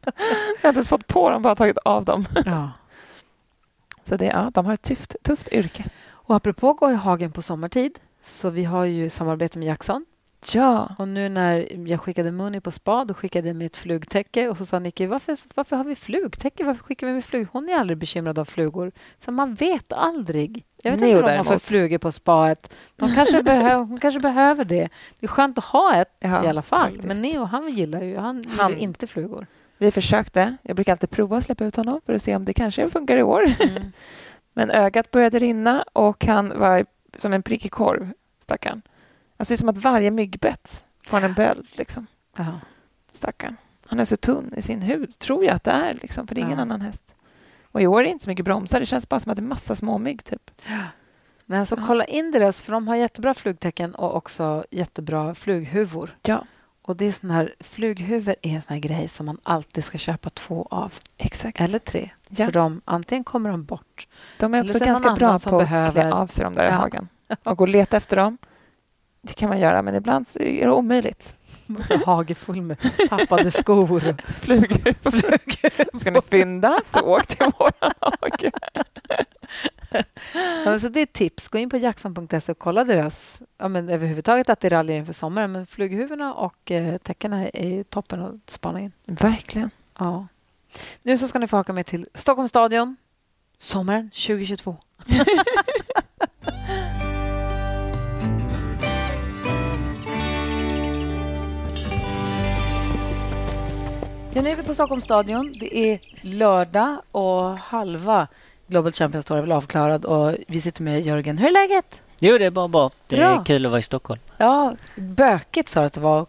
Jag 0.00 0.62
har 0.62 0.68
inte 0.68 0.76
ens 0.78 0.88
fått 0.88 1.06
på 1.06 1.30
dem, 1.30 1.42
bara 1.42 1.54
tagit 1.54 1.78
av 1.78 2.04
dem. 2.04 2.26
Ja. 2.46 2.70
Så 4.12 4.16
det, 4.16 4.24
ja, 4.26 4.50
de 4.54 4.66
har 4.66 4.74
ett 4.74 4.82
tufft, 4.82 5.16
tufft 5.22 5.52
yrke. 5.52 5.84
Och 6.10 6.36
apropå 6.36 6.72
gå 6.72 6.90
i 6.90 6.94
hagen 6.94 7.32
på 7.32 7.42
sommartid, 7.42 7.98
så 8.22 8.50
vi 8.50 8.64
har 8.64 8.84
ju 8.84 9.10
samarbete 9.10 9.58
med 9.58 9.68
Jackson. 9.68 10.04
Ja, 10.52 10.94
Och 10.98 11.08
nu 11.08 11.28
när 11.28 11.88
jag 11.88 12.00
skickade 12.00 12.30
Muni 12.30 12.60
på 12.60 12.70
spa, 12.70 13.04
då 13.04 13.14
skickade 13.14 13.48
jag 13.48 13.56
med 13.56 13.66
ett 13.66 13.76
flugtäcke 13.76 14.48
och 14.48 14.56
så 14.58 14.66
sa 14.66 14.78
Nicky, 14.78 15.06
varför, 15.06 15.36
varför 15.54 15.76
har 15.76 15.84
vi 15.84 15.94
flugtäcke? 15.96 16.64
Varför 16.64 16.82
skickar 16.84 17.06
vi 17.06 17.12
med 17.12 17.24
flug? 17.24 17.46
Hon 17.52 17.68
är 17.68 17.74
aldrig 17.78 17.98
bekymrad 17.98 18.38
av 18.38 18.44
flugor. 18.44 18.92
Så 19.18 19.32
man 19.32 19.54
vet 19.54 19.92
aldrig. 19.92 20.64
Jag 20.82 20.90
vet 20.90 21.00
Neo 21.00 21.08
inte 21.10 21.22
vad 21.22 21.30
de 21.30 21.36
har 21.36 21.44
för 21.44 21.58
flugor 21.58 21.98
på 21.98 22.12
spaet. 22.12 22.74
De 22.96 23.14
kanske 23.14 23.74
hon 23.74 24.00
kanske 24.00 24.20
behöver 24.20 24.64
det. 24.64 24.88
Det 25.20 25.26
är 25.26 25.28
skönt 25.28 25.58
att 25.58 25.64
ha 25.64 25.94
ett 25.94 26.14
Ja, 26.20 26.44
i 26.44 26.48
alla 26.48 26.62
fall. 26.62 26.80
faktiskt. 26.80 27.04
Men 27.04 27.22
Neo, 27.22 27.44
han 27.44 27.68
gillar 27.68 28.02
ju, 28.02 28.16
han 28.16 28.42
gillar 28.42 28.56
Han- 28.62 28.72
ju 28.72 28.78
inte 28.78 29.06
flugor. 29.06 29.46
Vi 29.78 29.90
försökte. 29.90 30.56
Jag 30.62 30.76
brukar 30.76 30.92
alltid 30.92 31.10
prova 31.10 31.36
att 31.36 31.44
släppa 31.44 31.64
ut 31.64 31.76
honom 31.76 32.00
för 32.06 32.12
att 32.14 32.22
se 32.22 32.36
om 32.36 32.44
det 32.44 32.52
kanske 32.52 32.88
funkar 32.88 33.16
i 33.16 33.22
år. 33.22 33.42
Mm. 33.60 33.82
Men 34.52 34.70
ögat 34.70 35.10
började 35.10 35.38
rinna 35.38 35.82
och 35.92 36.24
han 36.26 36.58
var 36.58 36.86
som 37.16 37.32
en 37.32 37.42
prickig 37.42 37.70
korv, 37.72 38.12
stackarn. 38.42 38.82
Alltså 39.36 39.52
det 39.52 39.54
är 39.54 39.58
som 39.58 39.68
att 39.68 39.76
varje 39.76 40.10
myggbett 40.10 40.84
får 41.06 41.16
han 41.20 41.24
en 41.30 41.34
böld, 41.34 41.66
liksom. 41.74 42.06
Stackarn. 43.10 43.56
Han 43.86 44.00
är 44.00 44.04
så 44.04 44.16
tunn 44.16 44.54
i 44.56 44.62
sin 44.62 44.82
hud, 44.82 45.18
tror 45.18 45.44
jag 45.44 45.54
att 45.54 45.64
det 45.64 45.70
är, 45.70 45.92
liksom, 45.92 46.26
för 46.26 46.34
det 46.34 46.40
är 46.40 46.42
ingen 46.44 46.56
Ja. 46.58 46.62
annan 46.62 46.80
häst. 46.80 47.14
Och 47.64 47.82
i 47.82 47.86
år 47.86 48.00
är 48.00 48.04
det 48.04 48.10
inte 48.10 48.24
så 48.24 48.30
mycket 48.30 48.44
bromsar, 48.44 48.80
det 48.80 48.86
känns 48.86 49.08
bara 49.08 49.20
som 49.20 49.30
att 49.32 49.36
det 49.36 49.42
är 49.42 49.46
massa 49.46 49.76
småmygg, 49.76 50.24
typ. 50.24 50.50
Men 51.46 51.60
alltså, 51.60 51.76
Så. 51.76 51.82
kolla 51.86 52.04
in 52.04 52.30
deras, 52.30 52.62
för 52.62 52.72
de 52.72 52.88
har 52.88 52.96
jättebra 52.96 53.34
flugtecken 53.34 53.94
och 53.94 54.16
också 54.16 54.64
jättebra 54.70 55.34
flughuvor. 55.34 56.16
Ja, 56.22 56.44
Och 56.84 56.96
det 56.96 57.06
är 57.06 57.12
sån 57.12 57.30
här, 57.30 57.54
flughuvor 57.60 58.34
är 58.42 58.50
en 58.54 58.62
sån 58.62 58.72
här 58.74 58.80
grej 58.80 59.08
som 59.08 59.26
man 59.26 59.38
alltid 59.42 59.84
ska 59.84 59.98
köpa 59.98 60.30
två 60.30 60.66
av. 60.70 60.94
exakt. 61.16 61.60
Eller 61.60 61.78
tre. 61.78 62.10
Ja. 62.28 62.44
För 62.44 62.52
de, 62.52 62.80
antingen 62.84 63.24
kommer 63.24 63.50
de 63.50 63.64
bort. 63.64 64.06
De 64.38 64.54
är 64.54 64.62
också 64.64 64.78
ganska 64.84 65.12
bra 65.12 65.38
på 65.38 65.56
att 65.56 65.58
behöver- 65.58 65.90
klä 65.92 66.12
av 66.12 66.26
sig 66.26 66.44
de 66.44 66.54
där 66.54 66.64
i 66.64 66.66
Ja. 66.66 66.72
hagen. 66.72 67.08
Och 67.42 67.58
gå 67.58 67.64
och 67.64 67.68
leta 67.68 67.96
efter 67.96 68.16
dem. 68.16 68.38
Det 69.22 69.34
kan 69.34 69.48
man 69.48 69.58
göra, 69.60 69.82
men 69.82 69.94
ibland 69.94 70.26
är 70.34 70.66
det 70.66 70.72
omöjligt. 70.72 71.36
Så 71.88 72.04
hage 72.06 72.34
full 72.34 72.62
med 72.62 72.76
tappade 73.08 73.50
skor. 73.50 73.92
och 73.92 74.02
Flughuvor. 74.40 75.98
Ska 75.98 76.10
ni 76.10 76.20
fynda, 76.20 76.80
så 76.86 77.00
åk 77.00 77.26
till 77.26 77.46
våran 77.58 77.92
hage. 78.00 78.50
Ja, 80.64 80.78
så 80.78 80.88
det 80.88 81.00
är 81.00 81.02
ett 81.02 81.12
tips. 81.12 81.48
Gå 81.48 81.58
in 81.58 81.70
på 81.70 81.76
jackson.se 81.76 82.52
och 82.52 82.58
kolla 82.58 82.84
deras 82.84 83.42
ja, 83.58 83.68
men 83.68 83.88
överhuvudtaget 83.88 84.50
attiraljer 84.50 84.96
inför 84.96 85.12
sommaren. 85.12 85.52
Men 85.52 85.66
flughuvorna 85.66 86.34
och 86.34 86.70
eh, 86.70 86.98
täckena 86.98 87.48
är 87.48 87.82
toppen 87.82 88.22
att 88.22 88.50
spana 88.50 88.80
in. 88.80 88.92
Verkligen. 89.04 89.70
Ja. 89.98 90.26
Nu 91.02 91.18
så 91.18 91.28
ska 91.28 91.38
ni 91.38 91.46
få 91.46 91.60
åka 91.60 91.72
med 91.72 91.86
till 91.86 92.06
Stockholms 92.14 92.50
stadion 92.50 92.96
sommaren 93.58 94.10
2022. 94.10 94.76
Ja, 104.34 104.42
nu 104.42 104.50
är 104.50 104.56
vi 104.56 104.62
på 104.62 104.74
Stockholms 104.74 105.04
stadion. 105.04 105.56
Det 105.60 105.78
är 105.78 106.00
lördag 106.20 107.02
och 107.10 107.58
halva 107.58 108.28
Global 108.72 108.92
Champions 108.92 109.24
Tour 109.24 109.38
är 109.38 109.42
väl 109.42 109.52
avklarad 109.52 110.04
och 110.04 110.34
vi 110.48 110.60
sitter 110.60 110.82
med 110.82 111.00
Jörgen. 111.06 111.38
Hur 111.38 111.48
är 111.48 111.52
läget? 111.52 112.00
Jo, 112.18 112.38
det 112.38 112.44
är 112.44 112.50
bara 112.50 112.68
bra. 112.68 112.90
Det 113.08 113.16
Bra. 113.16 113.40
är 113.40 113.44
kul 113.44 113.66
att 113.66 113.70
vara 113.70 113.78
i 113.78 113.82
Stockholm. 113.82 114.20
Ja, 114.38 114.74
bökigt 114.96 115.68
sa 115.68 115.80
du 115.80 115.86
att 115.86 115.92
det 115.92 116.00
var. 116.00 116.26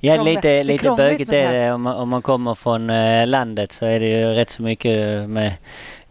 Ja, 0.00 0.14
Krångligt. 0.14 0.34
lite, 0.36 0.62
lite 0.62 0.90
bökigt 0.90 1.32
är 1.32 1.52
det. 1.52 1.72
Om 1.72 1.82
man, 1.82 1.94
om 1.94 2.08
man 2.08 2.22
kommer 2.22 2.54
från 2.54 2.90
eh, 2.90 3.26
landet 3.26 3.72
så 3.72 3.86
är 3.86 4.00
det 4.00 4.06
ju 4.06 4.24
rätt 4.24 4.50
så 4.50 4.62
mycket 4.62 5.28
med 5.28 5.52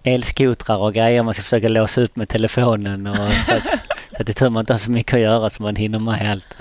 elskotrar 0.04 0.78
och 0.78 0.94
grejer 0.94 1.24
man 1.24 1.34
ska 1.34 1.44
försöka 1.44 1.68
låsa 1.68 2.02
upp 2.02 2.16
med 2.16 2.30
telefonen. 2.30 3.08
Och 3.08 3.16
så, 3.46 3.56
att, 3.56 3.68
så 3.68 3.76
att 4.20 4.26
det 4.26 4.30
är 4.30 4.34
tur 4.34 4.50
man 4.50 4.62
inte 4.62 4.74
har 4.74 4.78
så 4.78 4.92
mycket 4.92 5.14
att 5.14 5.20
göra 5.20 5.50
så 5.50 5.64
man 5.64 5.76
hinner 5.76 6.00
med 6.00 6.32
allt. 6.32 6.58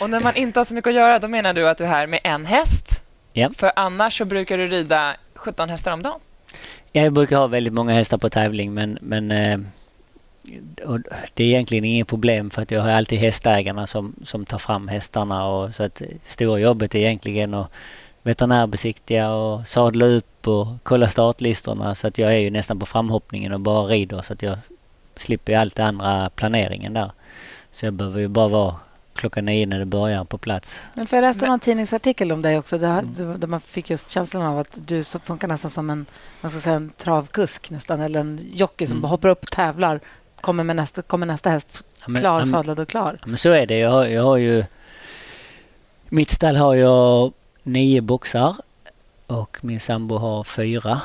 Och 0.00 0.10
när 0.10 0.20
man 0.20 0.36
inte 0.36 0.60
har 0.60 0.64
så 0.64 0.74
mycket 0.74 0.88
att 0.88 0.94
göra, 0.94 1.18
då 1.18 1.28
menar 1.28 1.52
du 1.54 1.68
att 1.68 1.78
du 1.78 1.84
är 1.84 1.88
här 1.88 2.06
med 2.06 2.20
en 2.24 2.46
häst? 2.46 3.02
Ja. 3.32 3.50
För 3.56 3.72
annars 3.76 4.18
så 4.18 4.24
brukar 4.24 4.58
du 4.58 4.66
rida 4.66 5.14
17 5.34 5.68
hästar 5.68 5.92
om 5.92 6.02
dagen? 6.02 6.20
Jag 6.92 7.12
brukar 7.12 7.36
ha 7.36 7.46
väldigt 7.46 7.72
många 7.72 7.92
hästar 7.92 8.18
på 8.18 8.30
tävling 8.30 8.74
men, 8.74 8.98
men 9.00 9.30
eh, 9.30 9.58
och 10.84 11.00
det 11.34 11.44
är 11.44 11.48
egentligen 11.48 11.84
inget 11.84 12.08
problem 12.08 12.50
för 12.50 12.62
att 12.62 12.70
jag 12.70 12.82
har 12.82 12.90
alltid 12.90 13.18
hästägarna 13.18 13.86
som, 13.86 14.14
som 14.24 14.46
tar 14.46 14.58
fram 14.58 14.88
hästarna. 14.88 15.46
Och, 15.46 15.74
så 15.74 15.82
att 15.82 16.02
stora 16.22 16.58
jobbet 16.58 16.94
är 16.94 16.98
egentligen 16.98 17.54
att 17.54 17.70
veterinärbesiktiga 18.22 19.32
och 19.32 19.66
sadla 19.66 20.06
upp 20.06 20.48
och 20.48 20.66
kolla 20.82 21.08
startlistorna. 21.08 21.94
Så 21.94 22.06
att 22.06 22.18
jag 22.18 22.32
är 22.32 22.38
ju 22.38 22.50
nästan 22.50 22.78
på 22.78 22.86
framhoppningen 22.86 23.52
och 23.52 23.60
bara 23.60 23.86
rider 23.86 24.22
så 24.22 24.32
att 24.32 24.42
jag 24.42 24.58
slipper 25.16 25.56
allt 25.56 25.76
det 25.76 25.84
andra 25.84 26.30
planeringen 26.30 26.94
där. 26.94 27.10
Så 27.72 27.86
jag 27.86 27.94
behöver 27.94 28.20
ju 28.20 28.28
bara 28.28 28.48
vara 28.48 28.74
klockan 29.14 29.44
nio 29.44 29.66
när 29.66 29.78
det 29.78 29.84
börjar 29.84 30.24
på 30.24 30.38
plats. 30.38 30.86
Men 30.94 31.06
för 31.06 31.16
jag 31.16 31.22
läste 31.22 31.46
någon 31.46 31.60
tidningsartikel 31.60 32.32
om 32.32 32.42
dig 32.42 32.58
också 32.58 32.78
där, 32.78 33.02
där- 33.38 33.46
man 33.46 33.60
fick 33.60 33.90
just 33.90 34.10
känslan 34.10 34.42
av 34.42 34.58
att 34.58 34.78
du 34.86 35.04
funkar 35.04 35.48
nästan 35.48 35.70
som 35.70 35.90
en, 35.90 36.06
man 36.40 36.50
ska 36.50 36.60
säga, 36.60 36.76
en 36.76 36.90
travkusk 36.90 37.70
nästan 37.70 38.00
eller 38.00 38.20
en 38.20 38.40
jockey 38.54 38.86
som 38.86 38.96
Mm. 38.98 39.10
hoppar 39.10 39.28
upp, 39.28 39.50
tävlar, 39.50 40.00
kommer, 40.40 40.64
med 40.64 40.76
nästa, 40.76 41.02
kommer 41.02 41.26
nästa 41.26 41.50
häst 41.50 41.82
klar, 42.04 42.40
ja, 42.40 42.44
sadlad 42.46 42.80
och 42.80 42.88
klar. 42.88 43.16
Ja, 43.20 43.26
men 43.26 43.38
så 43.38 43.50
är 43.50 43.66
det. 43.66 43.78
Jag 43.78 43.90
har, 43.90 44.06
jag 44.06 44.22
har 44.22 44.36
ju... 44.36 44.64
Mitt 46.08 46.30
stall 46.30 46.56
har 46.56 46.74
jag 46.74 47.32
nio 47.62 48.00
boxar 48.00 48.56
och 49.26 49.58
min 49.62 49.80
sambo 49.80 50.16
har 50.18 50.44
fyra. 50.44 51.00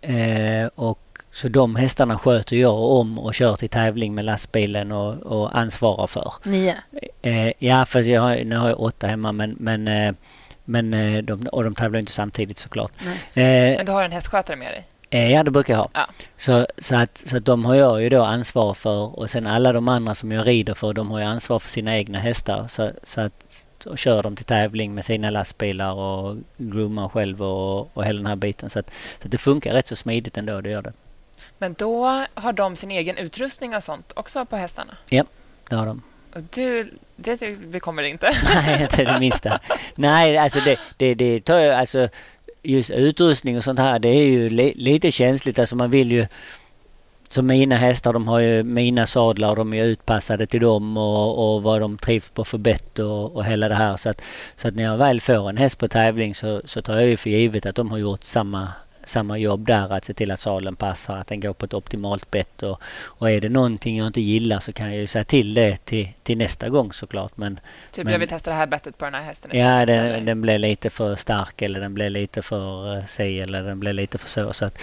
Eh, 0.00 0.66
och 0.74 1.13
så 1.34 1.48
de 1.48 1.76
hästarna 1.76 2.18
sköter 2.18 2.56
jag 2.56 2.74
om 2.74 3.18
och 3.18 3.34
kör 3.34 3.56
till 3.56 3.68
tävling 3.68 4.14
med 4.14 4.24
lastbilen 4.24 4.92
och, 4.92 5.14
och 5.14 5.58
ansvarar 5.58 6.06
för. 6.06 6.32
Nio. 6.44 6.74
Eh, 7.22 7.52
ja, 7.58 7.86
fast 7.86 8.08
jag 8.08 8.20
har, 8.20 8.44
nu 8.44 8.56
har 8.56 8.68
jag 8.68 8.80
åtta 8.80 9.06
hemma 9.06 9.32
men, 9.32 9.56
men, 9.58 9.88
eh, 9.88 10.14
men 10.64 10.94
eh, 10.94 11.22
de, 11.22 11.46
och 11.46 11.64
de 11.64 11.74
tävlar 11.74 12.00
inte 12.00 12.12
samtidigt 12.12 12.58
såklart. 12.58 12.92
Nej. 13.04 13.70
Eh, 13.72 13.76
Men 13.76 13.86
du 13.86 13.92
har 13.92 14.04
en 14.04 14.12
hästskötare 14.12 14.56
med 14.56 14.68
dig? 14.68 14.86
Eh, 15.10 15.32
ja, 15.32 15.42
det 15.42 15.50
brukar 15.50 15.72
jag 15.74 15.78
ha. 15.78 15.90
Ja. 15.94 16.06
Så, 16.36 16.66
så, 16.78 16.96
att, 16.96 17.22
så 17.26 17.36
att 17.36 17.44
de 17.44 17.64
har 17.64 17.74
jag 17.74 18.02
ju 18.02 18.08
då 18.08 18.22
ansvar 18.22 18.74
för 18.74 19.18
och 19.18 19.30
sen 19.30 19.46
alla 19.46 19.72
de 19.72 19.88
andra 19.88 20.14
som 20.14 20.32
jag 20.32 20.46
rider 20.46 20.74
för 20.74 20.92
de 20.92 21.10
har 21.10 21.18
ju 21.18 21.24
ansvar 21.24 21.58
för 21.58 21.70
sina 21.70 21.96
egna 21.96 22.18
hästar. 22.18 22.66
Så, 22.68 22.90
så 23.02 23.20
att 23.20 23.66
och 23.86 23.98
kör 23.98 24.22
de 24.22 24.36
till 24.36 24.44
tävling 24.44 24.94
med 24.94 25.04
sina 25.04 25.30
lastbilar 25.30 25.92
och 25.92 26.36
groomar 26.56 27.08
själv 27.08 27.42
och, 27.42 27.96
och 27.96 28.04
hela 28.04 28.16
den 28.16 28.26
här 28.26 28.36
biten. 28.36 28.70
Så 28.70 28.78
att, 28.78 28.90
så 29.20 29.24
att 29.24 29.30
det 29.30 29.38
funkar 29.38 29.72
rätt 29.72 29.86
så 29.86 29.96
smidigt 29.96 30.38
ändå, 30.38 30.60
det 30.60 30.70
gör 30.70 30.82
det. 30.82 30.92
Men 31.64 31.74
då 31.78 32.24
har 32.34 32.52
de 32.52 32.76
sin 32.76 32.90
egen 32.90 33.16
utrustning 33.18 33.76
och 33.76 33.82
sånt 33.82 34.12
också 34.16 34.44
på 34.44 34.56
hästarna? 34.56 34.96
Det 35.68 35.76
har 35.76 35.86
de. 35.86 36.02
Och 36.34 36.42
du, 36.54 36.90
det 37.16 37.58
bekommer 37.58 38.02
inte? 38.02 38.30
Nej, 38.54 38.82
inte 38.82 39.04
det 39.04 39.20
minsta. 39.20 39.60
Nej, 39.94 40.38
alltså 40.38 40.60
det, 40.60 40.78
det, 40.96 41.14
det 41.14 41.40
tar 41.40 41.58
ju, 41.58 41.70
alltså 41.70 42.08
just 42.62 42.90
utrustning 42.90 43.56
och 43.56 43.64
sånt 43.64 43.78
här, 43.78 43.98
det 43.98 44.08
är 44.08 44.24
ju 44.24 44.50
li, 44.50 44.72
lite 44.76 45.10
känsligt. 45.10 45.58
Alltså 45.58 45.76
man 45.76 45.90
vill 45.90 46.12
ju 46.12 46.26
som 47.28 47.46
mina 47.46 47.76
hästar, 47.76 48.12
de 48.12 48.28
har 48.28 48.38
ju 48.38 48.62
mina 48.62 49.06
sadlar 49.06 49.50
och 49.50 49.56
de 49.56 49.74
är 49.74 49.84
utpassade 49.84 50.46
till 50.46 50.60
dem 50.60 50.96
och, 50.96 51.54
och 51.54 51.62
vad 51.62 51.80
de 51.80 51.98
trivs 51.98 52.30
på 52.30 52.44
för 52.44 52.58
bett 52.58 52.98
och, 52.98 53.36
och 53.36 53.44
hela 53.44 53.68
det 53.68 53.74
här. 53.74 53.96
Så 53.96 54.08
att, 54.10 54.22
så 54.56 54.68
att 54.68 54.74
när 54.74 54.84
jag 54.84 54.96
väl 54.96 55.20
får 55.20 55.48
en 55.48 55.56
häst 55.56 55.78
på 55.78 55.88
tävling 55.88 56.34
så, 56.34 56.62
så 56.64 56.82
tar 56.82 56.94
jag 56.94 57.06
ju 57.06 57.16
för 57.16 57.30
givet 57.30 57.66
att 57.66 57.76
de 57.76 57.90
har 57.90 57.98
gjort 57.98 58.24
samma 58.24 58.68
samma 59.08 59.38
jobb 59.38 59.66
där, 59.66 59.92
att 59.92 60.04
se 60.04 60.14
till 60.14 60.30
att 60.30 60.40
salen 60.40 60.76
passar, 60.76 61.16
att 61.16 61.26
den 61.26 61.40
går 61.40 61.52
på 61.52 61.64
ett 61.64 61.74
optimalt 61.74 62.30
bett. 62.30 62.62
Och, 62.62 62.82
och 63.04 63.30
är 63.30 63.40
det 63.40 63.48
någonting 63.48 63.96
jag 63.96 64.06
inte 64.06 64.20
gillar 64.20 64.60
så 64.60 64.72
kan 64.72 64.86
jag 64.86 64.96
ju 64.96 65.06
säga 65.06 65.24
till 65.24 65.54
det 65.54 65.84
till, 65.84 66.08
till 66.22 66.38
nästa 66.38 66.68
gång 66.68 66.92
såklart. 66.92 67.36
Men, 67.36 67.60
typ 67.92 68.04
men, 68.04 68.12
jag 68.12 68.18
vill 68.18 68.28
testa 68.28 68.50
det 68.50 68.56
här 68.56 68.66
bettet 68.66 68.98
på 68.98 69.04
den 69.04 69.14
här 69.14 69.22
hästen 69.22 69.50
Ja, 69.54 69.86
den, 69.86 70.24
den 70.24 70.40
blev 70.40 70.60
lite 70.60 70.90
för 70.90 71.16
stark 71.16 71.62
eller 71.62 71.80
den 71.80 71.94
blev 71.94 72.10
lite 72.10 72.42
för 72.42 72.96
uh, 72.96 73.04
si 73.04 73.40
eller 73.40 73.62
den 73.62 73.80
blev 73.80 73.94
lite 73.94 74.18
för 74.18 74.28
så. 74.28 74.52
så 74.52 74.64
att, 74.64 74.78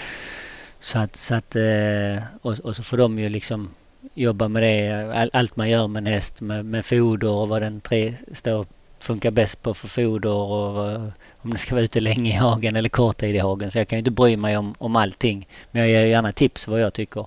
så 0.79 0.99
att, 0.99 1.15
så 1.15 1.35
att, 1.35 1.55
uh, 1.55 2.23
och, 2.41 2.59
och, 2.59 2.75
så 2.75 2.83
får 2.83 2.97
de 2.97 3.19
ju 3.19 3.29
liksom 3.29 3.69
jobba 4.13 4.47
med 4.47 4.63
det, 4.63 5.11
all, 5.15 5.29
allt 5.33 5.55
man 5.55 5.69
gör 5.69 5.87
med 5.87 6.01
en 6.01 6.13
häst 6.13 6.41
med, 6.41 6.65
med 6.65 6.85
foder 6.85 7.31
och 7.31 7.47
vad 7.47 7.61
den 7.61 7.81
tre 7.81 8.13
står 8.33 8.65
funkar 9.03 9.31
bäst 9.31 9.61
på 9.61 9.73
för 9.73 9.87
foder 9.87 10.29
och 10.29 10.95
om 11.37 11.49
den 11.49 11.57
ska 11.57 11.75
vara 11.75 11.83
ute 11.83 11.99
länge 11.99 12.29
i 12.29 12.33
hagen 12.33 12.75
eller 12.75 12.89
kort 12.89 13.17
tid 13.17 13.35
i 13.35 13.39
hagen. 13.39 13.71
Så 13.71 13.77
jag 13.77 13.87
kan 13.87 13.97
ju 13.97 13.99
inte 13.99 14.11
bry 14.11 14.37
mig 14.37 14.57
om, 14.57 14.75
om 14.77 14.95
allting. 14.95 15.47
Men 15.71 15.81
jag 15.81 15.89
ger 15.89 16.05
gärna 16.05 16.31
tips 16.31 16.67
vad 16.67 16.81
jag 16.81 16.93
tycker. 16.93 17.25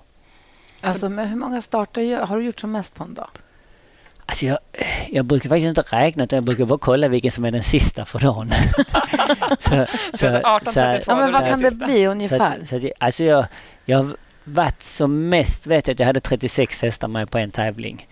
Alltså, 0.81 1.09
men 1.09 1.27
hur 1.27 1.35
många 1.35 1.61
starter 1.61 2.25
har 2.25 2.37
du 2.37 2.43
gjort 2.43 2.59
som 2.59 2.71
mest 2.71 2.95
på 2.95 3.03
en 3.03 3.13
dag? 3.13 3.27
Alltså 4.25 4.45
jag, 4.45 4.57
jag 5.09 5.25
brukar 5.25 5.49
faktiskt 5.49 5.67
inte 5.67 5.81
räkna 5.81 6.23
utan 6.23 6.37
jag 6.37 6.43
brukar 6.43 6.65
bara 6.65 6.79
kolla 6.79 7.07
vilken 7.07 7.31
som 7.31 7.45
är 7.45 7.51
den 7.51 7.63
sista 7.63 8.05
för 8.05 8.19
dagen. 8.19 8.51
så, 9.59 9.85
så, 10.13 10.41
18, 10.43 10.73
så, 10.73 10.79
ja, 10.79 11.15
men 11.15 11.31
vad 11.31 11.47
kan 11.47 11.61
det 11.61 11.71
bli 11.71 12.07
ungefär? 12.07 12.59
Så, 12.63 12.79
så, 12.79 12.89
alltså 12.99 13.23
jag, 13.23 13.45
jag 13.85 13.97
har 13.97 14.15
varit 14.43 14.81
som 14.81 15.29
mest, 15.29 15.67
vet 15.67 15.87
jag 15.87 15.93
att 15.93 15.99
jag 15.99 16.07
hade 16.07 16.19
36 16.19 16.81
hästar 16.81 17.07
med 17.07 17.31
på 17.31 17.37
en 17.37 17.51
tävling. 17.51 18.07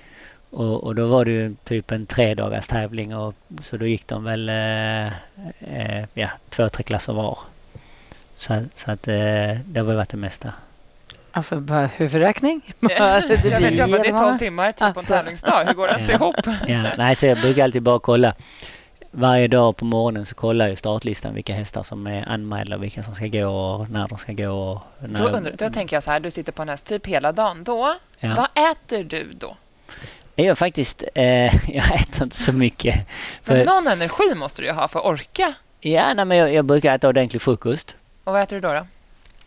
Och, 0.53 0.83
och, 0.83 0.95
då 0.95 1.05
var 1.05 1.25
det 1.25 1.31
ju 1.31 1.55
typ 1.63 1.91
en 1.91 2.05
tre 2.05 2.35
dagars 2.35 2.67
tävling 2.67 3.15
och 3.15 3.35
så 3.61 3.77
då 3.77 3.85
gick 3.85 4.07
de 4.07 4.23
väl 4.23 4.49
eh, 4.49 5.05
eh, 5.59 6.05
ja, 6.13 6.29
två, 6.49 6.69
tre 6.69 6.83
klasser 6.83 7.13
var. 7.13 7.37
Så, 8.37 8.63
så 8.75 8.91
att 8.91 9.07
eh, 9.07 9.13
det 9.65 9.79
har 9.79 9.83
väl 9.83 9.95
varit 9.95 10.09
det 10.09 10.17
mesta. 10.17 10.53
Alltså 11.31 11.59
bara 11.59 11.85
huvudräkning? 11.85 12.73
det 12.79 12.93
jag 13.43 13.59
vet 13.59 13.77
jobba, 13.77 13.97
det 13.97 14.07
är 14.07 14.17
12 14.17 14.37
timmar 14.37 14.71
typ 14.71 14.81
alltså. 14.81 14.93
på 14.93 15.13
en 15.13 15.19
tävlingsdag. 15.19 15.63
Hur 15.67 15.73
går 15.73 15.87
det 15.87 15.93
ens 15.93 16.09
ja. 16.09 16.15
ihop? 16.15 16.35
ja, 16.67 16.83
nej, 16.97 17.15
så 17.15 17.25
jag 17.25 17.37
brukar 17.37 17.63
alltid 17.63 17.81
bara 17.81 17.99
kolla. 17.99 18.35
Varje 19.11 19.47
dag 19.47 19.77
på 19.77 19.85
morgonen 19.85 20.25
så 20.25 20.35
kollar 20.35 20.67
jag 20.67 20.77
startlistan 20.77 21.33
vilka 21.33 21.53
hästar 21.53 21.83
som 21.83 22.07
är 22.07 22.29
anmälda 22.29 22.77
vilka 22.77 23.03
som 23.03 23.15
ska 23.15 23.27
gå 23.27 23.47
och 23.47 23.89
när 23.89 24.07
de 24.07 24.17
ska 24.17 24.33
gå. 24.33 24.51
Och 24.51 25.09
när... 25.09 25.19
då, 25.19 25.27
undrar, 25.27 25.53
då 25.57 25.69
tänker 25.69 25.95
jag 25.95 26.03
så 26.03 26.11
här, 26.11 26.19
du 26.19 26.31
sitter 26.31 26.51
på 26.51 26.61
en 26.61 26.69
häst 26.69 26.85
typ 26.85 27.07
hela 27.07 27.31
dagen. 27.31 27.63
Då, 27.63 27.95
ja. 28.19 28.35
vad 28.35 28.71
äter 28.71 29.03
du 29.03 29.33
då? 29.33 29.55
Jag 30.35 30.47
gör 30.47 30.55
faktiskt... 30.55 31.03
Eh, 31.15 31.69
jag 31.75 31.85
äter 31.95 32.23
inte 32.23 32.35
så 32.35 32.53
mycket. 32.53 33.07
För, 33.43 33.53
men 33.53 33.65
någon 33.65 33.87
energi 33.87 34.35
måste 34.35 34.61
du 34.61 34.67
ju 34.67 34.73
ha 34.73 34.87
för 34.87 34.99
att 34.99 35.05
orka. 35.05 35.53
Ja, 35.79 36.13
nej, 36.13 36.25
men 36.25 36.37
jag, 36.37 36.53
jag 36.53 36.65
brukar 36.65 36.95
äta 36.95 37.09
ordentlig 37.09 37.41
frukost. 37.41 37.97
Och 38.23 38.33
vad 38.33 38.41
äter 38.41 38.55
du 38.55 38.61
då? 38.61 38.73
då? 38.73 38.85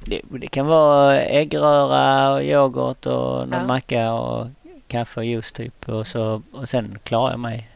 Det, 0.05 0.21
det 0.28 0.47
kan 0.47 0.66
vara 0.66 1.21
äggröra 1.21 2.33
och 2.33 2.45
yoghurt 2.45 3.07
och 3.07 3.49
någon 3.49 3.52
ja. 3.52 3.66
macka 3.66 4.12
och 4.12 4.47
kaffe 4.88 5.21
och 5.21 5.26
juice 5.26 5.52
typ. 5.52 5.88
Och, 5.88 6.07
så, 6.07 6.43
och 6.52 6.69
sen 6.69 6.99
klarar 7.05 7.31
jag 7.31 7.40
mig. 7.40 7.69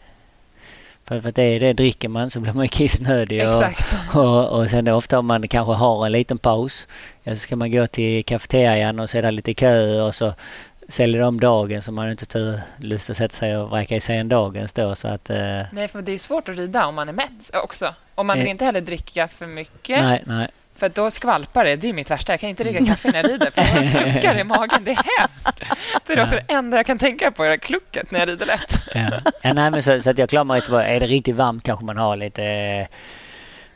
För, 1.04 1.20
för 1.20 1.32
det 1.32 1.58
det 1.58 1.72
dricker 1.72 2.08
man 2.08 2.30
så 2.30 2.40
blir 2.40 2.52
man 2.52 2.68
kissnödig. 2.68 3.40
Exakt. 3.40 3.94
Och, 4.14 4.20
och, 4.24 4.60
och 4.60 4.70
sen 4.70 4.88
ofta 4.88 5.18
om 5.18 5.26
man 5.26 5.48
kanske 5.48 5.72
har 5.72 6.06
en 6.06 6.12
liten 6.12 6.38
paus. 6.38 6.88
Ja, 7.22 7.34
så 7.34 7.38
ska 7.38 7.56
man 7.56 7.70
gå 7.70 7.86
till 7.86 8.24
kafeterian 8.24 9.00
och 9.00 9.10
så 9.10 9.18
är 9.18 9.22
det 9.22 9.30
lite 9.30 9.54
kö 9.54 10.00
och 10.00 10.14
så 10.14 10.34
säljer 10.90 11.20
de 11.20 11.40
dagen 11.40 11.82
så 11.82 11.92
man 11.92 12.04
har 12.04 12.10
inte 12.10 12.62
lust 12.76 13.10
att 13.10 13.16
sätta 13.16 13.34
sig 13.34 13.56
och 13.56 13.70
vräka 13.70 13.96
i 13.96 14.00
sig 14.00 14.16
en 14.16 14.28
dagens 14.28 14.72
då. 14.72 14.94
Så 14.94 15.08
att, 15.08 15.30
eh... 15.30 15.62
Nej, 15.72 15.88
för 15.88 16.02
det 16.02 16.12
är 16.12 16.18
svårt 16.18 16.48
att 16.48 16.56
rida 16.56 16.86
om 16.86 16.94
man 16.94 17.08
är 17.08 17.12
mätt 17.12 17.50
också. 17.54 17.94
Och 18.14 18.26
man 18.26 18.36
vill 18.36 18.46
eh... 18.46 18.50
inte 18.50 18.64
heller 18.64 18.80
dricka 18.80 19.28
för 19.28 19.46
mycket. 19.46 20.02
Nej, 20.02 20.22
nej. 20.26 20.48
För 20.76 20.88
då 20.88 21.10
skvalpar 21.10 21.64
det. 21.64 21.76
Det 21.76 21.88
är 21.88 21.92
mitt 21.92 22.10
värsta. 22.10 22.32
Jag 22.32 22.40
kan 22.40 22.50
inte 22.50 22.64
dricka 22.64 22.84
kaffe 22.84 23.10
när 23.10 23.22
jag 23.22 23.30
rider, 23.30 23.50
för 23.50 23.60
jag 23.60 24.12
kluckar 24.12 24.38
i 24.38 24.44
magen. 24.44 24.84
Det 24.84 24.90
är 24.90 25.20
hemskt. 25.20 25.62
Det 26.06 26.12
är 26.12 26.22
också 26.22 26.36
det 26.36 26.54
enda 26.54 26.76
jag 26.76 26.86
kan 26.86 26.98
tänka 26.98 27.30
på, 27.30 27.44
är 27.44 27.56
klucket 27.56 28.10
när 28.10 28.18
jag 28.18 28.28
rider 28.28 28.46
lätt. 28.46 28.80
Ja. 28.94 29.32
ja 29.42 29.52
nej, 29.52 29.70
men 29.70 29.82
så, 29.82 30.00
så, 30.00 30.10
att 30.10 30.18
jag 30.18 30.28
klarar 30.28 30.44
mig 30.44 30.60
så 30.60 30.70
bra. 30.70 30.82
Är 30.82 31.00
det 31.00 31.06
riktigt 31.06 31.36
varmt 31.36 31.64
kanske 31.64 31.84
man 31.84 31.96
har 31.96 32.16
lite... 32.16 32.44
Eh, 32.44 32.86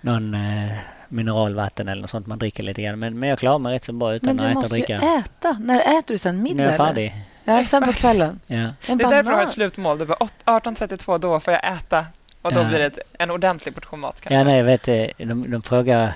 någon... 0.00 0.34
Eh, 0.34 0.72
mineralvatten 1.14 1.88
eller 1.88 2.02
något 2.02 2.10
sånt 2.10 2.26
man 2.26 2.38
dricker 2.38 2.62
lite 2.62 2.82
grann. 2.82 2.98
Men, 2.98 3.18
men 3.18 3.28
jag 3.28 3.38
klarar 3.38 3.58
mig 3.58 3.74
rätt 3.74 3.84
så 3.84 3.92
bra 3.92 4.14
utan 4.14 4.40
att 4.40 4.50
äta 4.50 4.58
och 4.58 4.68
dricka. 4.68 4.98
Men 4.98 5.00
du 5.00 5.16
måste 5.16 5.40
ju 5.40 5.50
äta. 5.50 5.58
När 5.60 5.98
äter 5.98 6.14
du 6.14 6.18
sen? 6.18 6.42
Middag? 6.42 6.56
När 6.56 6.64
jag 6.64 6.72
är 6.72 6.78
färdig. 6.78 7.14
Ja, 7.44 7.64
sen 7.64 7.82
på 7.82 7.92
kvällen. 7.92 8.40
Ja. 8.46 8.56
Det 8.86 8.92
är 8.92 8.96
därför 8.96 9.30
du 9.30 9.36
har 9.36 9.42
ett 9.42 9.48
slutmål. 9.48 9.98
Du 9.98 10.06
bara 10.06 10.18
18.32, 10.44 11.18
då 11.18 11.40
får 11.40 11.52
jag 11.52 11.72
äta. 11.76 12.06
Och 12.42 12.52
då 12.52 12.60
ja. 12.60 12.68
blir 12.68 12.78
det 12.78 12.98
en 13.18 13.30
ordentlig 13.30 13.74
portion 13.74 14.00
mat. 14.00 14.20
Kanske. 14.20 14.34
Ja, 14.34 14.44
nej, 14.44 14.58
jag 14.58 14.64
vet 14.64 14.84
de, 15.18 15.50
de 15.50 15.62
frågar... 15.62 16.12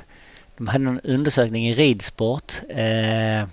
De 0.57 0.67
hade 0.67 0.85
någon 0.85 1.01
undersökning 1.01 1.69
i 1.69 1.75
ridsport. 1.75 2.53
Eh, 2.69 3.49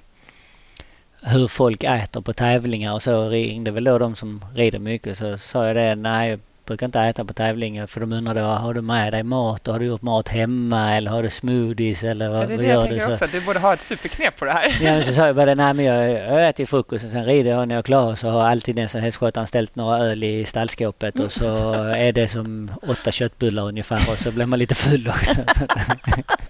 hur 1.22 1.48
folk 1.48 1.84
äter 1.84 2.22
på 2.22 2.34
tävlingar 2.34 2.94
och 2.94 3.02
så 3.02 3.30
ringde 3.30 3.72
väl 3.72 3.84
då 3.84 3.98
de 3.98 4.16
som 4.16 4.46
rider 4.56 4.80
mycket. 4.80 5.18
Så 5.18 5.38
sa 5.38 5.68
jag 5.68 5.76
det, 5.76 5.96
nej 5.96 6.40
brukar 6.66 6.86
inte 6.86 7.00
äta 7.00 7.26
på 7.26 7.34
tävlingar 7.34 7.88
för 7.88 8.00
de 8.00 8.14
undrar 8.14 8.34
då, 8.36 8.42
har 8.42 8.74
du 8.74 8.82
med 8.82 9.14
dig 9.14 9.24
mat 9.24 9.68
och 9.68 9.74
har 9.74 9.80
du 9.80 9.86
gjort 9.86 10.02
mat 10.02 10.28
hemma 10.28 10.96
eller 10.96 11.12
har 11.12 11.24
du 11.24 11.30
smoothies 11.30 12.04
eller 12.04 12.30
vad, 12.30 12.44
ja, 12.44 12.48
det 12.48 12.54
är 12.54 12.58
vad 12.58 12.60
det 12.60 12.68
gör 12.68 12.86
jag 12.86 12.90
du? 12.90 13.00
Så? 13.00 13.14
Också, 13.14 13.38
du 13.38 13.42
borde 13.42 13.60
ha 13.60 13.74
ett 13.74 13.82
superknep 13.82 14.40
på 14.40 14.46
det 14.46 14.52
här. 14.52 14.78
Ja, 14.82 14.92
men 14.92 15.04
så 15.04 15.14
sa 15.14 15.26
jag 15.28 15.36
bara 15.36 15.56
nej 15.56 15.74
men 15.74 15.86
jag, 15.86 16.12
jag 16.12 16.50
äter 16.50 16.66
frukost 16.66 17.06
och 17.06 17.12
sen 17.12 17.26
rider 17.26 17.52
jag 17.52 17.68
när 17.68 17.76
jag 17.76 17.80
är 17.80 17.84
klar 17.84 18.16
så 18.16 18.30
har 18.30 18.50
alltid 18.50 18.76
nästan 18.76 19.02
hästskötaren 19.02 19.48
ställt 19.48 19.76
några 19.76 19.98
öl 19.98 20.24
i 20.24 20.46
stallskåpet 20.46 21.20
och 21.20 21.32
så 21.32 21.74
är 21.96 22.12
det 22.12 22.28
som 22.28 22.72
åtta 22.88 23.12
köttbullar 23.12 23.64
ungefär 23.64 24.12
och 24.12 24.18
så 24.18 24.32
blir 24.32 24.46
man 24.46 24.60
lite 24.60 24.76
full 24.76 25.08
också. 25.08 25.42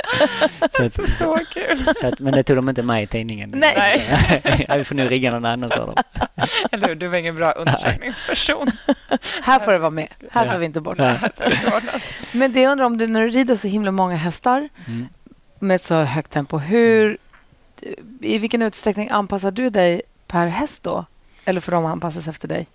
så, 0.72 0.82
att, 0.82 0.92
så, 0.92 1.06
så 1.06 1.38
kul! 1.50 1.94
Så 2.00 2.06
att, 2.06 2.18
men 2.18 2.32
det 2.32 2.42
tog 2.42 2.56
de 2.56 2.68
inte 2.68 2.82
med 2.82 3.02
i 3.02 3.06
tidningen. 3.06 3.54
Nej. 3.56 4.02
ja, 4.68 4.76
vi 4.76 4.84
får 4.84 4.94
nu 4.94 5.08
ringa 5.08 5.30
någon 5.30 5.44
annan, 5.44 5.70
sa 5.70 5.86
de. 5.86 5.94
Eller 6.72 6.88
hur? 6.88 6.94
Du 6.94 7.08
var 7.08 7.18
ingen 7.18 7.36
bra 7.36 7.52
undersökningsperson. 7.52 8.70
Här 9.42 9.58
får 9.58 9.72
du 9.72 9.78
vara 9.78 9.90
med. 9.90 10.08
Här 10.30 10.48
tar 10.48 10.58
vi 10.58 10.66
inte 10.66 10.80
bort 10.80 10.96
det. 10.96 11.30
Men 12.32 12.52
det 12.52 12.60
jag 12.60 12.72
undrar 12.72 12.86
om 12.86 12.98
du, 12.98 13.06
när 13.06 13.20
du 13.20 13.28
rider 13.28 13.56
så 13.56 13.68
himla 13.68 13.90
många 13.90 14.16
hästar 14.16 14.68
mm. 14.86 15.08
med 15.58 15.74
ett 15.74 15.84
så 15.84 15.94
högt 15.94 16.30
tempo, 16.30 16.58
hur, 16.58 17.18
i 18.20 18.38
vilken 18.38 18.62
utsträckning 18.62 19.08
anpassar 19.10 19.50
du 19.50 19.70
dig 19.70 20.02
per 20.26 20.46
häst 20.46 20.82
då? 20.82 21.04
Eller 21.44 21.60
får 21.60 21.72
de 21.72 21.86
anpassas 21.86 22.28
efter 22.28 22.48
dig? 22.48 22.66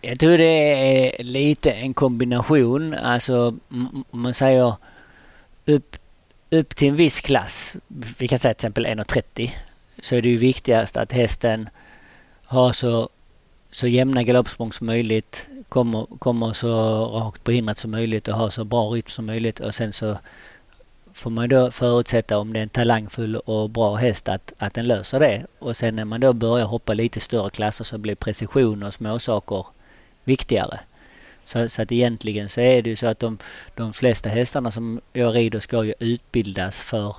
Jag 0.00 0.20
tror 0.20 0.38
det 0.38 0.44
är 0.44 1.22
lite 1.22 1.70
en 1.70 1.94
kombination. 1.94 2.94
Alltså, 2.94 3.54
om 4.10 4.22
man 4.22 4.34
säger 4.34 4.74
upp 6.52 6.76
till 6.76 6.88
en 6.88 6.96
viss 6.96 7.20
klass, 7.20 7.76
vi 8.18 8.28
kan 8.28 8.38
säga 8.38 8.54
till 8.54 8.66
exempel 8.66 8.86
1,30, 8.86 9.50
så 10.02 10.14
är 10.14 10.22
det 10.22 10.28
ju 10.28 10.36
viktigast 10.36 10.96
att 10.96 11.12
hästen 11.12 11.68
har 12.44 12.72
så, 12.72 13.08
så 13.70 13.86
jämna 13.86 14.22
galoppsprång 14.22 14.72
som 14.72 14.86
möjligt, 14.86 15.46
kommer, 15.68 16.06
kommer 16.18 16.52
så 16.52 16.70
rakt 17.06 17.44
på 17.44 17.50
hindret 17.50 17.78
som 17.78 17.90
möjligt 17.90 18.28
och 18.28 18.34
har 18.34 18.50
så 18.50 18.64
bra 18.64 18.88
rytm 18.88 19.08
som 19.08 19.26
möjligt 19.26 19.60
och 19.60 19.74
sen 19.74 19.92
så 19.92 20.18
får 21.12 21.30
man 21.30 21.48
då 21.48 21.70
förutsätta 21.70 22.38
om 22.38 22.52
det 22.52 22.58
är 22.58 22.62
en 22.62 22.68
talangfull 22.68 23.36
och 23.36 23.70
bra 23.70 23.94
häst 23.94 24.28
att, 24.28 24.52
att 24.58 24.74
den 24.74 24.86
löser 24.86 25.20
det. 25.20 25.46
Och 25.58 25.76
sen 25.76 25.96
när 25.96 26.04
man 26.04 26.20
då 26.20 26.32
börjar 26.32 26.66
hoppa 26.66 26.94
lite 26.94 27.20
större 27.20 27.50
klasser 27.50 27.84
så 27.84 27.98
blir 27.98 28.14
precision 28.14 28.82
och 28.82 28.94
småsaker 28.94 29.66
viktigare. 30.24 30.80
Så, 31.44 31.68
så, 31.68 31.82
att 31.82 31.92
egentligen 31.92 32.48
så 32.48 32.60
är 32.60 32.82
det 32.82 32.90
ju 32.90 32.96
så 32.96 33.06
att 33.06 33.18
de, 33.18 33.38
de 33.74 33.92
flesta 33.92 34.28
hästarna 34.28 34.70
som 34.70 35.00
jag 35.12 35.34
rider 35.34 35.60
ska 35.60 35.84
ju 35.84 35.94
utbildas 35.98 36.80
för 36.80 37.16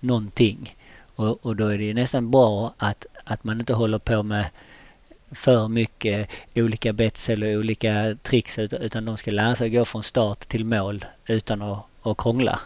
någonting. 0.00 0.76
Och, 1.14 1.46
och 1.46 1.56
då 1.56 1.66
är 1.66 1.78
det 1.78 1.84
ju 1.84 1.94
nästan 1.94 2.30
bra 2.30 2.74
att, 2.78 3.06
att 3.24 3.44
man 3.44 3.60
inte 3.60 3.74
håller 3.74 3.98
på 3.98 4.22
med 4.22 4.44
för 5.30 5.68
mycket 5.68 6.30
olika 6.54 6.92
bets 6.92 7.30
eller 7.30 7.58
olika 7.58 8.16
tricks 8.22 8.58
utan 8.58 9.04
de 9.04 9.16
ska 9.16 9.30
lära 9.30 9.54
sig 9.54 9.66
att 9.66 9.72
gå 9.72 9.84
från 9.84 10.02
start 10.02 10.40
till 10.40 10.64
mål 10.64 11.04
utan 11.26 11.62
att, 11.62 11.78
att 12.02 12.16
krångla. 12.16 12.60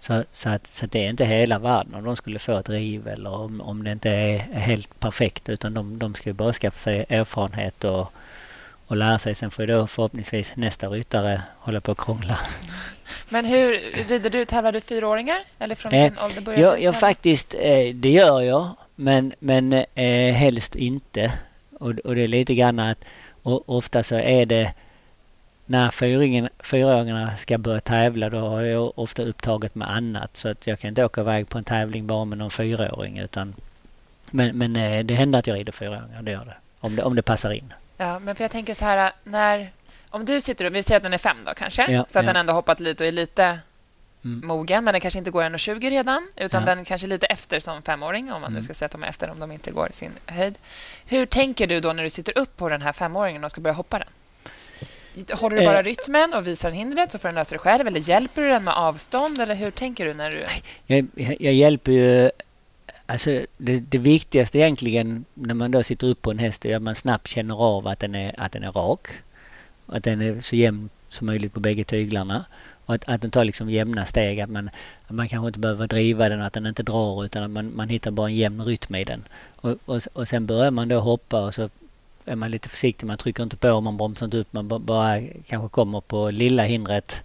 Så, 0.00 0.24
så, 0.32 0.48
att, 0.48 0.66
så 0.66 0.84
att 0.84 0.92
det 0.92 1.04
är 1.04 1.10
inte 1.10 1.24
hela 1.24 1.58
världen 1.58 1.94
om 1.94 2.04
de 2.04 2.16
skulle 2.16 2.38
få 2.38 2.58
ett 2.58 2.68
riv 2.68 3.08
eller 3.08 3.32
om, 3.32 3.60
om 3.60 3.84
det 3.84 3.92
inte 3.92 4.10
är 4.10 4.38
helt 4.38 5.00
perfekt 5.00 5.48
utan 5.48 5.74
de, 5.74 5.98
de 5.98 6.14
ska 6.14 6.32
bara 6.32 6.52
skaffa 6.52 6.78
sig 6.78 7.06
erfarenhet 7.08 7.84
och, 7.84 8.12
och 8.88 8.96
lära 8.96 9.18
sig. 9.18 9.34
Sen 9.34 9.50
får 9.50 9.66
då 9.66 9.86
förhoppningsvis 9.86 10.56
nästa 10.56 10.88
ryttare 10.88 11.42
hålla 11.58 11.80
på 11.80 11.92
och 11.92 12.00
krångla. 12.00 12.38
Men 13.28 13.44
hur 13.44 13.80
rider 14.08 14.30
du? 14.30 14.44
Tävlar 14.44 14.72
du 14.72 14.80
fyraåringar? 14.80 15.44
Eller 15.58 15.74
från 15.74 15.92
eh, 15.92 16.02
vilken 16.02 16.24
ålder 16.24 16.40
börjar 16.40 16.60
jag, 16.60 16.82
jag 16.82 17.00
faktiskt, 17.00 17.54
eh, 17.54 17.94
det 17.94 18.10
gör 18.10 18.40
jag. 18.40 18.70
Men, 18.94 19.32
men 19.38 19.72
eh, 19.72 20.34
helst 20.34 20.74
inte. 20.74 21.32
Och, 21.78 21.90
och 21.90 22.14
det 22.14 22.22
är 22.22 22.28
lite 22.28 22.54
grann 22.54 22.78
att 22.78 23.04
och 23.42 23.76
ofta 23.76 24.02
så 24.02 24.14
är 24.14 24.46
det 24.46 24.72
när 25.66 25.90
fyraåringarna 26.62 27.36
ska 27.36 27.58
börja 27.58 27.80
tävla 27.80 28.30
då 28.30 28.38
har 28.38 28.60
jag 28.60 28.98
ofta 28.98 29.22
upptaget 29.22 29.74
med 29.74 29.90
annat 29.90 30.36
så 30.36 30.48
att 30.48 30.66
jag 30.66 30.78
kan 30.78 30.88
inte 30.88 31.04
åka 31.04 31.20
iväg 31.20 31.48
på 31.48 31.58
en 31.58 31.64
tävling 31.64 32.06
bara 32.06 32.24
med 32.24 32.38
någon 32.38 32.50
fyraåring 32.50 33.18
utan 33.18 33.54
men, 34.30 34.58
men 34.58 34.76
eh, 34.76 35.04
det 35.04 35.14
händer 35.14 35.38
att 35.38 35.46
jag 35.46 35.56
rider 35.56 35.72
fyraåringar, 35.72 36.22
det 36.22 36.30
gör 36.30 36.44
det. 36.44 36.56
Om, 36.80 36.96
det. 36.96 37.02
om 37.02 37.16
det 37.16 37.22
passar 37.22 37.50
in. 37.50 37.72
Ja, 38.00 38.18
men 38.18 38.34
för 38.34 38.44
jag 38.44 38.50
tänker 38.50 38.74
så 38.74 38.84
här, 38.84 39.12
när... 39.24 39.70
Om 40.10 40.24
du 40.24 40.40
sitter 40.40 40.64
och... 40.64 40.74
Vi 40.74 40.82
säger 40.82 40.96
att 40.96 41.02
den 41.02 41.12
är 41.12 41.18
fem 41.18 41.36
då 41.46 41.54
kanske, 41.54 41.92
ja, 41.92 42.04
så 42.08 42.18
att 42.18 42.24
ja. 42.24 42.32
den 42.32 42.36
ändå 42.40 42.52
hoppat 42.52 42.80
lite 42.80 43.04
och 43.04 43.08
är 43.08 43.12
lite 43.12 43.58
mm. 44.24 44.46
mogen, 44.46 44.84
men 44.84 44.94
den 44.94 45.00
kanske 45.00 45.18
inte 45.18 45.30
går 45.30 45.42
1,20 45.42 45.90
redan, 45.90 46.28
utan 46.36 46.62
ja. 46.62 46.74
den 46.74 46.84
kanske 46.84 47.06
är 47.06 47.08
lite 47.08 47.26
efter 47.26 47.60
som 47.60 47.82
femåring, 47.82 48.24
om 48.24 48.40
man 48.40 48.42
mm. 48.44 48.54
nu 48.54 48.62
ska 48.62 48.74
säga 48.74 48.86
att 48.86 48.92
de 48.92 49.02
är 49.02 49.06
efter 49.06 49.30
om 49.30 49.40
de 49.40 49.52
inte 49.52 49.70
går 49.70 49.88
sin 49.92 50.12
höjd. 50.26 50.58
Hur 51.06 51.26
tänker 51.26 51.66
du 51.66 51.80
då 51.80 51.92
när 51.92 52.02
du 52.02 52.10
sitter 52.10 52.38
upp 52.38 52.56
på 52.56 52.68
den 52.68 52.82
här 52.82 52.92
femåringen 52.92 53.44
och 53.44 53.50
ska 53.50 53.60
börja 53.60 53.74
hoppa 53.74 53.98
den? 53.98 54.08
Håller 55.32 55.56
du 55.56 55.64
bara 55.64 55.78
eh. 55.78 55.84
rytmen 55.84 56.34
och 56.34 56.46
visar 56.46 56.70
hindret 56.70 57.12
så 57.12 57.18
får 57.18 57.28
den 57.28 57.34
lösa 57.34 57.54
det 57.54 57.58
själv? 57.58 57.86
Eller 57.86 58.00
hjälper 58.00 58.42
du 58.42 58.48
den 58.48 58.64
med 58.64 58.74
avstånd? 58.74 59.40
Eller 59.40 59.54
hur 59.54 59.70
tänker 59.70 60.06
du? 60.06 60.14
när 60.14 60.30
du... 60.30 60.44
Jag, 60.86 61.06
jag 61.40 61.54
hjälper 61.54 61.92
ju... 61.92 62.30
Alltså 63.10 63.46
det, 63.56 63.80
det, 63.80 63.98
viktigaste 63.98 64.58
egentligen 64.58 65.24
när 65.34 65.54
man 65.54 65.70
då 65.70 65.82
sitter 65.82 66.06
upp 66.06 66.22
på 66.22 66.30
en 66.30 66.38
häst 66.38 66.64
är 66.66 66.76
att 66.76 66.82
man 66.82 66.94
snabbt 66.94 67.28
känner 67.28 67.54
av 67.54 67.86
att 67.86 67.98
den 67.98 68.14
är, 68.14 68.34
att 68.38 68.52
den 68.52 68.64
är 68.64 68.72
rak. 68.72 69.08
Att 69.86 70.04
den 70.04 70.20
är 70.20 70.40
så 70.40 70.56
jämn 70.56 70.88
som 71.08 71.26
möjligt 71.26 71.52
på 71.54 71.60
bägge 71.60 71.84
tyglarna. 71.84 72.44
Och 72.86 72.94
att, 72.94 73.08
att 73.08 73.22
den 73.22 73.30
tar 73.30 73.44
liksom 73.44 73.70
jämna 73.70 74.04
steg. 74.04 74.40
Att 74.40 74.50
man, 74.50 74.70
att 75.06 75.10
man 75.10 75.28
kanske 75.28 75.46
inte 75.46 75.58
behöver 75.58 75.86
driva 75.86 76.28
den, 76.28 76.40
och 76.40 76.46
att 76.46 76.52
den 76.52 76.66
inte 76.66 76.82
drar 76.82 77.24
utan 77.24 77.42
att 77.42 77.50
man, 77.50 77.76
man 77.76 77.88
hittar 77.88 78.10
bara 78.10 78.28
en 78.28 78.36
jämn 78.36 78.64
rytm 78.64 78.94
i 78.94 79.04
den. 79.04 79.24
Och, 79.56 79.76
och, 79.84 80.02
och 80.12 80.28
sen 80.28 80.46
börjar 80.46 80.70
man 80.70 80.88
då 80.88 81.00
hoppa 81.00 81.44
och 81.44 81.54
så 81.54 81.70
är 82.24 82.36
man 82.36 82.50
lite 82.50 82.68
försiktig. 82.68 83.06
Man 83.06 83.18
trycker 83.18 83.42
inte 83.42 83.56
på, 83.56 83.80
man 83.80 83.96
bromsar 83.96 84.24
inte 84.26 84.36
upp. 84.36 84.52
Man 84.52 84.68
bara 84.68 85.20
kanske 85.46 85.68
kommer 85.68 86.00
på 86.00 86.30
lilla 86.30 86.62
hindret. 86.62 87.24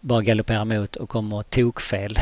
Bara 0.00 0.22
galopperar 0.22 0.64
mot 0.64 0.96
och 0.96 1.08
kommer 1.08 1.42
tokfel. 1.42 2.18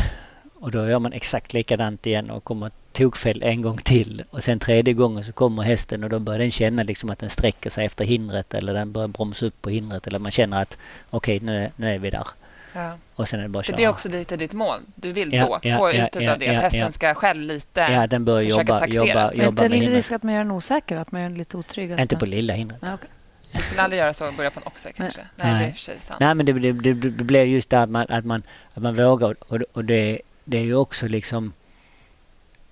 Och 0.60 0.70
då 0.70 0.88
gör 0.88 0.98
man 0.98 1.12
exakt 1.12 1.52
likadant 1.52 2.06
igen 2.06 2.30
och 2.30 2.44
kommer 2.44 2.70
tokfel 2.92 3.42
en 3.42 3.62
gång 3.62 3.76
till. 3.76 4.24
Och 4.30 4.42
sen 4.42 4.58
tredje 4.58 4.94
gången 4.94 5.24
så 5.24 5.32
kommer 5.32 5.62
hästen 5.62 6.04
och 6.04 6.10
då 6.10 6.18
börjar 6.18 6.38
den 6.38 6.50
känna 6.50 6.82
liksom 6.82 7.10
att 7.10 7.18
den 7.18 7.30
sträcker 7.30 7.70
sig 7.70 7.86
efter 7.86 8.04
hindret 8.04 8.54
eller 8.54 8.74
den 8.74 8.92
börjar 8.92 9.08
bromsa 9.08 9.46
upp 9.46 9.62
på 9.62 9.70
hindret 9.70 10.06
eller 10.06 10.18
man 10.18 10.30
känner 10.30 10.62
att 10.62 10.78
okej 11.10 11.36
okay, 11.36 11.46
nu, 11.46 11.70
nu 11.76 11.94
är 11.94 11.98
vi 11.98 12.10
där. 12.10 12.26
Ja. 12.72 12.92
Och 13.14 13.28
sen 13.28 13.40
är 13.40 13.42
det 13.42 13.48
bara 13.48 13.58
att 13.58 13.66
köra. 13.66 13.76
Det 13.76 13.84
är 13.84 13.88
också 13.88 14.08
lite 14.08 14.36
ditt 14.36 14.52
mål. 14.52 14.78
Du 14.94 15.12
vill 15.12 15.32
ja, 15.32 15.46
då 15.46 15.58
ja, 15.62 15.78
få 15.78 15.90
ja, 15.90 16.06
ut 16.06 16.22
ja, 16.22 16.32
av 16.32 16.38
det. 16.38 16.56
att 16.56 16.62
hästen 16.62 16.92
ska 16.92 17.14
själv 17.14 17.42
lite 17.42 17.80
ja, 17.80 18.06
den 18.06 18.24
bör 18.24 18.42
försöka 18.42 18.60
jobba, 18.60 18.78
taxera. 18.78 19.06
jobba, 19.06 19.32
jobba 19.32 19.64
inte 19.64 19.68
lite 19.68 19.94
risk 19.94 20.12
att 20.12 20.22
man 20.22 20.34
gör 20.34 20.40
den 20.40 20.50
osäker? 20.50 20.96
Att 20.96 21.12
man 21.12 21.22
gör 21.22 21.28
den 21.28 21.38
lite 21.38 21.56
otrygg? 21.56 22.00
Inte 22.00 22.16
på 22.16 22.26
lilla 22.26 22.54
hindret. 22.54 22.80
Ja, 22.82 22.94
okay. 22.94 23.08
Du 23.52 23.62
skulle 23.62 23.82
aldrig 23.82 24.00
göra 24.00 24.14
så 24.14 24.26
och 24.26 24.34
börja 24.34 24.50
på 24.50 24.60
en 24.60 24.66
oxe 24.66 24.92
kanske? 24.92 25.20
Nej, 25.36 25.52
Nej. 25.52 25.62
det 25.62 25.68
är 25.68 25.72
för 25.72 25.80
sig 25.80 25.96
sant. 26.00 26.20
Nej, 26.20 26.34
men 26.34 26.46
det, 26.46 26.52
det, 26.52 26.72
det, 26.72 26.92
det 26.92 27.24
blir 27.24 27.44
just 27.44 27.70
det 27.70 27.82
att 27.82 27.90
man, 27.90 28.06
att 28.08 28.24
man, 28.24 28.42
att 28.74 28.82
man 28.82 28.94
vågar. 28.94 29.36
Och, 29.40 29.60
och 29.72 29.84
det, 29.84 30.20
det 30.48 30.58
är 30.58 30.64
ju 30.64 30.74
också 30.74 31.08
liksom 31.08 31.52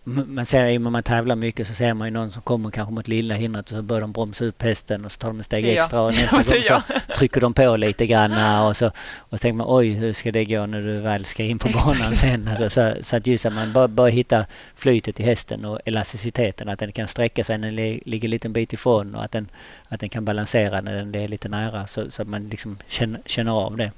man 0.04 0.46
ser 0.46 0.66
i 0.66 0.78
och 0.78 0.82
med 0.82 0.92
man 0.92 1.02
tävlar 1.02 1.36
mycket 1.36 1.68
så 1.68 1.74
ser 1.74 1.94
man 1.94 2.08
ju 2.08 2.14
någon 2.14 2.30
som 2.30 2.42
kommer 2.42 2.70
kanske 2.70 2.94
mot 2.94 3.08
lilla 3.08 3.34
hindret 3.34 3.70
och 3.70 3.76
så 3.76 3.82
börjar 3.82 4.00
de 4.00 4.12
bromsa 4.12 4.44
upp 4.44 4.62
hästen 4.62 5.04
och 5.04 5.12
så 5.12 5.18
tar 5.18 5.28
de 5.28 5.40
ett 5.40 5.46
steg 5.46 5.68
extra 5.68 6.00
och 6.00 6.12
nästa 6.14 6.36
gång 6.36 6.62
så 6.62 6.82
trycker 7.16 7.40
de 7.40 7.54
på 7.54 7.76
lite 7.76 8.06
grann 8.06 8.66
och 8.66 8.76
så, 8.76 8.86
och 9.18 9.30
så 9.30 9.38
tänker 9.38 9.56
man 9.56 9.66
oj 9.70 9.88
hur 9.88 10.12
ska 10.12 10.32
det 10.32 10.44
gå 10.44 10.66
när 10.66 10.80
du 10.80 11.00
väl 11.00 11.24
ska 11.24 11.42
in 11.42 11.58
på 11.58 11.68
banan 11.68 12.16
sen. 12.16 12.48
Alltså, 12.48 12.70
så, 12.70 12.94
så 13.00 13.16
att 13.16 13.26
just 13.26 13.46
att 13.46 13.52
man 13.52 13.72
bara, 13.72 13.88
bara 13.88 14.08
hitta 14.08 14.46
flytet 14.74 15.20
i 15.20 15.22
hästen 15.22 15.64
och 15.64 15.80
elasticiteten, 15.84 16.68
att 16.68 16.78
den 16.78 16.92
kan 16.92 17.08
sträcka 17.08 17.44
sig 17.44 17.58
när 17.58 17.68
den 17.68 18.00
ligger 18.04 18.26
en 18.26 18.30
liten 18.30 18.52
bit 18.52 18.72
ifrån 18.72 19.14
och 19.14 19.24
att 19.24 19.32
den, 19.32 19.48
att 19.88 20.00
den 20.00 20.08
kan 20.08 20.24
balansera 20.24 20.80
när 20.80 20.94
den 20.94 21.14
är 21.14 21.28
lite 21.28 21.48
nära 21.48 21.86
så, 21.86 22.10
så 22.10 22.22
att 22.22 22.28
man 22.28 22.48
liksom 22.48 22.78
känner, 22.86 23.20
känner 23.26 23.52
av 23.52 23.76
det. 23.76 23.90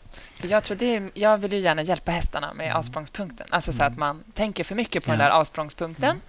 Jag, 0.42 0.64
tror 0.64 0.76
det 0.76 0.96
är, 0.96 1.10
jag 1.14 1.38
vill 1.38 1.52
ju 1.52 1.58
gärna 1.58 1.82
hjälpa 1.82 2.12
hästarna 2.12 2.54
med 2.54 2.74
avsprångspunkten. 2.74 3.46
Alltså 3.50 3.72
så 3.72 3.82
att 3.82 3.88
mm. 3.88 4.00
man 4.00 4.24
tänker 4.34 4.64
för 4.64 4.74
mycket 4.74 5.04
på 5.04 5.10
ja. 5.10 5.12
den 5.12 5.26
där 5.26 5.30
avsprångspunkten. 5.30 6.10
Mm. 6.10 6.20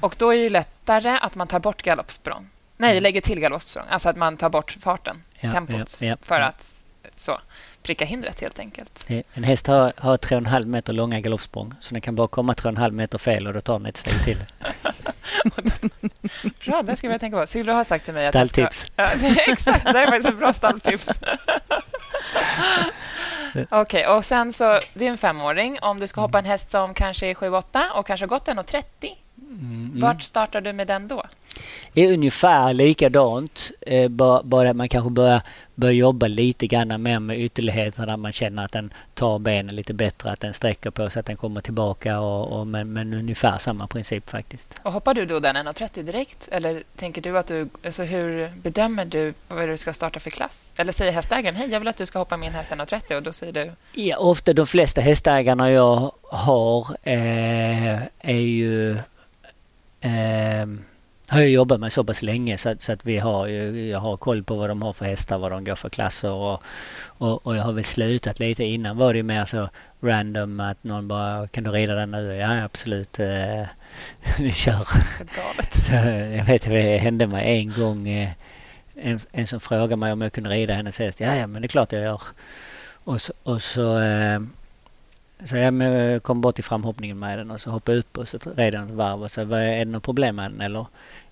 Och 0.00 0.14
då 0.18 0.34
är 0.34 0.38
det 0.38 0.50
lättare 0.50 1.18
att 1.22 1.34
man 1.34 1.48
tar 1.48 1.58
bort 1.58 1.82
galoppsprång. 1.82 2.48
Nej, 2.76 2.90
mm. 2.90 3.02
lägger 3.02 3.20
till 3.20 3.40
galoppsprång. 3.40 3.84
Alltså 3.88 4.08
att 4.08 4.16
man 4.16 4.36
tar 4.36 4.50
bort 4.50 4.76
farten, 4.80 5.22
ja, 5.40 5.52
tempot, 5.52 6.02
ja, 6.02 6.16
för 6.22 6.40
att 6.40 6.72
så, 7.16 7.40
pricka 7.82 8.04
hindret 8.04 8.40
helt 8.40 8.58
enkelt. 8.58 9.10
En 9.34 9.44
häst 9.44 9.66
har, 9.66 9.92
har 9.96 10.16
3,5 10.16 10.64
meter 10.64 10.92
långa 10.92 11.20
galoppsprång 11.20 11.74
så 11.80 11.94
den 11.94 12.00
kan 12.00 12.14
bara 12.14 12.28
komma 12.28 12.52
3,5 12.52 12.90
meter 12.90 13.18
fel 13.18 13.46
och 13.46 13.52
då 13.52 13.60
tar 13.60 13.78
den 13.78 13.86
ett 13.86 13.96
steg 13.96 14.24
till. 14.24 14.44
bra, 16.64 16.82
det 16.82 16.96
ska 16.96 17.10
jag 17.10 17.20
tänka 17.20 17.40
på. 17.40 17.46
Sylvia 17.46 17.74
har 17.74 17.84
sagt 17.84 18.04
till 18.04 18.14
mig 18.14 18.24
att... 18.24 18.32
Stalltips. 18.32 18.86
Ja, 18.96 19.10
exakt, 19.46 19.84
det 19.84 19.98
är 19.98 20.06
faktiskt 20.06 20.28
ett 20.28 20.38
bra 20.38 20.52
stalltips. 20.52 21.08
Okej, 23.70 24.00
okay, 24.00 24.16
och 24.16 24.24
sen 24.24 24.52
så, 24.52 24.80
det 24.94 25.06
är 25.06 25.10
en 25.10 25.18
femåring. 25.18 25.78
Om 25.82 26.00
du 26.00 26.06
ska 26.06 26.20
hoppa 26.20 26.38
en 26.38 26.44
häst 26.44 26.70
som 26.70 26.94
kanske 26.94 27.26
är 27.26 27.34
7-8 27.34 27.90
och 27.94 28.06
kanske 28.06 28.24
har 28.24 28.28
gått 28.28 28.48
1,30, 28.48 28.82
mm. 29.60 30.00
vart 30.00 30.22
startar 30.22 30.60
du 30.60 30.72
med 30.72 30.86
den 30.86 31.08
då? 31.08 31.24
är 31.94 32.12
ungefär 32.12 32.74
likadant. 32.74 33.72
Eh, 33.80 34.08
bara 34.08 34.72
man 34.72 34.88
kanske 34.88 35.10
börjar, 35.10 35.42
börjar 35.74 35.94
jobba 35.94 36.26
lite 36.26 36.66
grann 36.66 37.02
mer 37.02 37.20
med 37.20 37.40
ytterligheterna. 37.40 38.16
Man 38.16 38.32
känner 38.32 38.64
att 38.64 38.72
den 38.72 38.92
tar 39.14 39.38
benen 39.38 39.76
lite 39.76 39.94
bättre, 39.94 40.30
att 40.30 40.40
den 40.40 40.54
sträcker 40.54 40.90
på 40.90 41.10
sig, 41.10 41.20
att 41.20 41.26
den 41.26 41.36
kommer 41.36 41.60
tillbaka. 41.60 42.20
Och, 42.20 42.60
och 42.60 42.66
men, 42.66 42.92
men 42.92 43.14
ungefär 43.14 43.58
samma 43.58 43.86
princip 43.86 44.30
faktiskt. 44.30 44.80
Och 44.82 44.92
Hoppar 44.92 45.14
du 45.14 45.26
då 45.26 45.40
den 45.40 45.56
1,30 45.56 46.02
direkt? 46.02 46.48
Eller 46.52 46.82
tänker 46.96 47.22
du 47.22 47.38
att 47.38 47.46
du... 47.46 47.68
Alltså 47.84 48.02
hur 48.02 48.52
bedömer 48.62 49.04
du 49.04 49.34
vad 49.48 49.68
du 49.68 49.76
ska 49.76 49.92
starta 49.92 50.20
för 50.20 50.30
klass? 50.30 50.72
Eller 50.76 50.92
säger 50.92 51.12
hästägaren 51.12 51.56
hej, 51.56 51.68
jag 51.70 51.80
vill 51.80 51.88
att 51.88 51.96
du 51.96 52.06
ska 52.06 52.18
hoppa 52.18 52.36
min 52.36 52.52
häst 52.52 52.70
1,30 52.70 53.16
och 53.16 53.22
då 53.22 53.32
säger 53.32 53.52
du? 53.52 53.72
Ja, 53.92 54.16
ofta 54.16 54.52
de 54.52 54.66
flesta 54.66 55.00
hästägarna 55.00 55.70
jag 55.70 56.12
har 56.22 56.86
eh, 57.02 58.02
är 58.20 58.40
ju... 58.40 58.98
Eh, 60.06 60.66
har 61.28 61.40
jag 61.40 61.50
jobbat 61.50 61.80
med 61.80 61.92
så 61.92 62.04
pass 62.04 62.22
länge 62.22 62.58
så 62.58 62.68
att, 62.68 62.82
så 62.82 62.92
att 62.92 63.06
vi 63.06 63.18
har 63.18 63.48
jag 63.48 63.98
har 63.98 64.16
koll 64.16 64.44
på 64.44 64.54
vad 64.54 64.70
de 64.70 64.82
har 64.82 64.92
för 64.92 65.04
hästar, 65.04 65.38
vad 65.38 65.52
de 65.52 65.64
går 65.64 65.74
för 65.74 65.88
klasser 65.88 66.32
och, 66.32 66.62
och, 67.02 67.46
och 67.46 67.56
jag 67.56 67.62
har 67.62 67.72
väl 67.72 67.84
slutat 67.84 68.38
lite. 68.38 68.64
Innan 68.64 68.96
var 68.96 69.14
det 69.14 69.22
mer 69.22 69.44
så 69.44 69.68
random 70.00 70.60
att 70.60 70.84
någon 70.84 71.08
bara 71.08 71.48
kan 71.48 71.64
du 71.64 71.70
rida 71.70 71.94
den 71.94 72.10
nu? 72.10 72.34
Ja 72.34 72.62
absolut, 72.64 73.20
eh, 73.20 73.62
vi 74.38 74.52
kör. 74.52 74.86
Så, 75.70 75.92
jag 76.36 76.44
vet 76.44 76.62
det 76.62 76.98
hände 76.98 77.26
mig 77.26 77.58
en 77.58 77.72
gång 77.72 78.08
eh, 78.08 78.30
en, 78.94 79.20
en 79.32 79.46
som 79.46 79.60
frågade 79.60 79.96
mig 79.96 80.12
om 80.12 80.20
jag 80.20 80.32
kunde 80.32 80.50
rida 80.50 80.74
hennes 80.74 80.98
häst. 80.98 81.20
Ja, 81.20 81.34
ja 81.34 81.46
men 81.46 81.62
det 81.62 81.66
är 81.66 81.68
klart 81.68 81.92
jag 81.92 82.02
gör. 82.02 82.22
Och 83.04 83.20
så, 83.20 83.32
och 83.42 83.62
så 83.62 83.98
eh, 83.98 84.40
så 85.44 85.56
jag 85.56 86.22
kom 86.22 86.40
bort 86.40 86.58
i 86.58 86.62
framhoppningen 86.62 87.18
med 87.18 87.38
den 87.38 87.50
och 87.50 87.60
så 87.60 87.70
hoppade 87.70 87.96
jag 87.96 88.00
upp 88.00 88.18
och 88.18 88.28
så 88.28 88.38
red 88.56 88.72
den 88.72 88.84
ett 88.84 88.90
varv 88.90 89.22
och 89.22 89.30
så 89.30 89.44
var 89.44 89.58
är 89.58 89.84
det 89.84 89.90
något 89.90 90.02
problem 90.02 90.36
med 90.36 90.50
den 90.50 90.60
eller? 90.60 90.86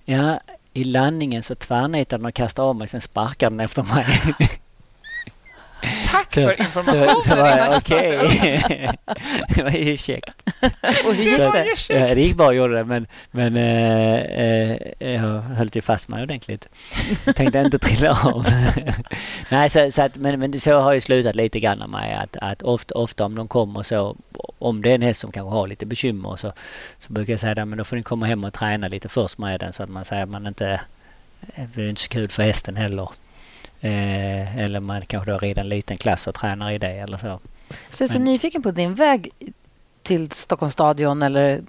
Ja, 0.05 0.41
i 0.73 0.85
landningen 0.85 1.43
så 1.43 1.55
tvärnitade 1.55 2.21
den 2.21 2.27
och 2.27 2.35
kastade 2.35 2.69
av 2.69 2.77
mig 2.77 2.89
sen 2.89 3.01
sparkade 3.01 3.57
den 3.57 3.61
efter 3.61 3.83
mig. 3.83 4.07
Tack 6.15 6.35
så, 6.35 6.41
för 6.41 6.61
informationen! 6.61 7.09
Så, 7.09 7.23
så 7.23 7.77
Okej, 7.77 8.19
okay. 8.19 8.89
det 9.49 9.63
var 9.63 9.71
ju 9.71 9.97
käckt. 9.97 10.43
Och 11.07 11.15
hur 11.15 11.25
gick 11.25 11.39
det? 11.39 11.95
Ja, 11.95 12.15
det 12.15 12.21
gick 12.23 12.37
bra 12.37 12.53
gjorde 12.53 12.75
det 12.75 12.85
men, 12.85 13.07
men 13.31 13.57
eh, 13.57 14.21
eh, 14.21 14.79
jag 14.99 15.41
höll 15.41 15.71
ju 15.73 15.83
fast 15.83 16.09
mig 16.09 16.23
ordentligt. 16.23 16.69
Jag 17.27 17.37
tänkte 17.37 17.59
inte 17.59 17.79
trilla 17.79 18.19
av. 18.25 18.47
Nej, 19.49 19.71
så, 19.71 19.91
så 19.91 20.03
att, 20.03 20.17
men, 20.17 20.41
men 20.41 20.61
så 20.61 20.79
har 20.79 20.93
jag 20.93 21.03
slutat 21.03 21.35
lite 21.35 21.61
grann 21.61 21.91
med 21.91 22.23
att, 22.23 22.37
att 22.37 22.63
ofta, 22.63 22.95
ofta 22.95 23.25
om 23.25 23.35
de 23.35 23.49
kommer 23.49 23.83
så 23.83 24.17
om 24.59 24.83
det 24.83 24.91
är 24.91 24.95
en 24.95 25.03
häst 25.03 25.21
som 25.21 25.33
kanske 25.33 25.51
har 25.51 25.67
lite 25.67 25.87
bekymmer 25.87 26.37
så, 26.37 26.53
så 26.99 27.13
brukar 27.13 27.33
jag 27.33 27.41
säga 27.41 27.63
att 27.63 27.79
då 27.79 27.85
får 27.85 27.97
ni 27.97 28.03
komma 28.03 28.27
hem 28.27 28.45
och 28.45 28.53
träna 28.53 28.89
lite 28.89 29.09
först 29.09 29.39
med 29.39 29.61
den 29.61 29.73
så 29.73 29.83
att 29.83 29.91
man 29.91 30.05
säger 30.05 30.23
att 30.23 30.29
man 30.29 30.47
inte 30.47 30.81
det 31.57 31.69
blir 31.75 31.89
inte 31.89 32.01
så 32.01 32.09
kul 32.09 32.29
för 32.29 32.43
hästen 32.43 32.77
heller. 32.77 33.09
Eh, 33.85 34.59
eller 34.59 34.81
man 34.81 35.07
kanske 35.07 35.31
då 35.31 35.39
rider 35.39 35.63
en 35.63 35.69
liten 35.69 35.97
klass 35.97 36.27
och 36.27 36.35
tränar 36.35 36.71
i 36.71 36.79
det 36.79 36.93
eller 36.93 37.17
så. 37.17 37.41
Så 37.91 38.03
jag 38.03 38.11
är 38.11 38.13
så 38.13 38.19
nyfiken 38.19 38.63
på 38.63 38.71
din 38.71 38.95
väg 38.95 39.31
till 40.03 40.31
Stockholms 40.31 40.73
stadion 40.73 41.23
eller 41.23 41.63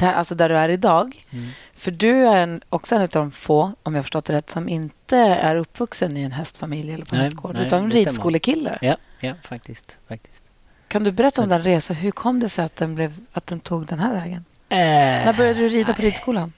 alltså 0.00 0.34
där 0.34 0.48
du 0.48 0.56
är 0.56 0.68
idag. 0.68 1.24
Mm. 1.30 1.48
För 1.74 1.90
du 1.90 2.26
är 2.26 2.36
en, 2.36 2.62
också 2.68 2.94
en 2.94 3.02
av 3.02 3.08
de 3.08 3.30
få, 3.30 3.72
om 3.82 3.94
jag 3.94 4.04
förstått 4.04 4.24
det 4.24 4.32
rätt, 4.32 4.50
som 4.50 4.68
inte 4.68 5.16
är 5.16 5.56
uppvuxen 5.56 6.16
i 6.16 6.22
en 6.22 6.32
hästfamilj 6.32 6.92
eller 6.92 7.04
på 7.04 7.14
nej, 7.14 7.24
hästgård, 7.24 7.56
utan 7.56 7.84
en 7.84 7.90
ridskolekille. 7.90 8.78
Ja, 8.80 8.96
ja 9.20 9.34
faktiskt, 9.42 9.98
faktiskt. 10.08 10.42
Kan 10.88 11.04
du 11.04 11.12
berätta 11.12 11.42
om 11.42 11.48
den 11.48 11.62
resan? 11.62 11.96
Hur 11.96 12.10
kom 12.10 12.40
det 12.40 12.48
sig 12.48 12.64
att 12.64 12.76
den, 12.76 12.94
blev, 12.94 13.18
att 13.32 13.46
den 13.46 13.60
tog 13.60 13.86
den 13.86 13.98
här 13.98 14.14
vägen? 14.14 14.44
Äh, 14.68 14.78
När 14.78 15.32
började 15.32 15.58
du 15.60 15.68
rida 15.68 15.94
på 15.94 16.02
ridskolan? 16.02 16.52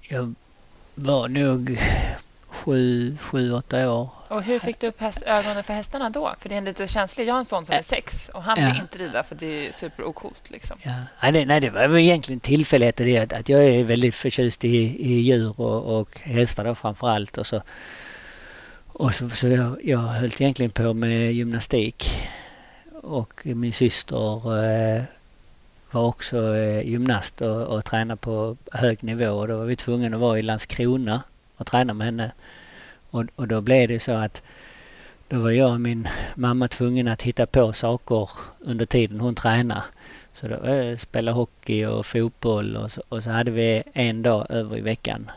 Jag 0.00 0.34
var 0.94 1.28
nog 1.28 1.78
sju, 2.64 3.16
sju, 3.20 3.52
åtta 3.52 3.92
år. 3.92 4.08
Och 4.28 4.42
hur 4.42 4.58
fick 4.58 4.80
du 4.80 4.86
upp 4.86 5.00
häst, 5.00 5.22
ögonen 5.26 5.64
för 5.64 5.72
hästarna 5.74 6.10
då? 6.10 6.34
För 6.40 6.48
det 6.48 6.54
är 6.54 6.58
en 6.58 6.64
lite 6.64 6.88
känslig. 6.88 7.28
Jag 7.28 7.34
har 7.34 7.38
en 7.38 7.44
son 7.44 7.64
som 7.64 7.74
är 7.74 7.82
sex 7.82 8.28
och 8.34 8.42
han 8.42 8.54
vill 8.56 8.64
Ja. 8.76 8.82
inte 8.82 8.98
rida 8.98 9.22
för 9.22 9.34
det 9.34 9.68
är 9.68 9.72
superocoolt. 9.72 10.50
Liksom. 10.50 10.76
Ja. 10.82 10.92
Nej, 11.22 11.32
det, 11.32 11.44
nej, 11.44 11.60
det 11.60 11.70
var 11.70 11.98
egentligen 11.98 12.40
tillfälligheter 12.40 13.04
det 13.04 13.18
att, 13.18 13.32
att 13.32 13.48
jag 13.48 13.64
är 13.64 13.84
väldigt 13.84 14.14
förtjust 14.14 14.64
i, 14.64 14.68
i 15.12 15.20
djur 15.20 15.60
och, 15.60 15.98
och 16.00 16.18
hästar 16.20 16.64
då 16.64 16.74
framför 16.74 17.08
allt. 17.08 17.38
Och 17.38 17.46
så, 17.46 17.62
och 18.86 19.14
så, 19.14 19.30
så 19.30 19.48
jag, 19.48 19.76
jag 19.84 19.98
höll 19.98 20.30
egentligen 20.38 20.70
på 20.72 20.94
med 20.94 21.32
gymnastik. 21.32 22.10
Och 23.02 23.40
min 23.44 23.72
syster 23.72 24.62
eh, 24.64 25.02
var 25.90 26.02
också 26.02 26.56
eh, 26.56 26.88
gymnast 26.88 27.40
och, 27.40 27.62
och 27.62 27.84
tränade 27.84 28.16
på 28.16 28.56
hög 28.72 29.04
nivå. 29.04 29.30
Och 29.30 29.48
då 29.48 29.56
var 29.58 29.64
vi 29.64 29.76
tvungna 29.76 30.16
att 30.16 30.20
vara 30.20 30.38
i 30.38 30.42
Landskrona 30.42 31.22
och 31.60 31.66
träna 31.66 31.94
med 31.94 32.04
henne. 32.04 32.32
Och, 33.10 33.24
och 33.36 33.48
då 33.48 33.60
blev 33.60 33.88
det 33.88 34.00
så 34.00 34.12
att 34.12 34.42
då 35.28 35.38
var 35.38 35.50
jag 35.50 35.72
och 35.72 35.80
min 35.80 36.08
mamma 36.34 36.68
tvungna 36.68 37.12
att 37.12 37.22
hitta 37.22 37.46
på 37.46 37.72
saker 37.72 38.28
under 38.58 38.86
tiden 38.86 39.20
hon 39.20 39.34
tränade. 39.34 39.82
Så 40.32 40.48
då 40.48 40.54
eh, 40.54 40.96
spela 40.96 41.32
hockey 41.32 41.84
och 41.84 42.06
fotboll 42.06 42.76
och 42.76 42.92
så, 42.92 43.02
och 43.08 43.22
så 43.22 43.30
hade 43.30 43.50
vi 43.50 43.82
en 43.92 44.22
dag 44.22 44.46
över 44.48 44.76
i 44.78 44.80
veckan. 44.80 45.30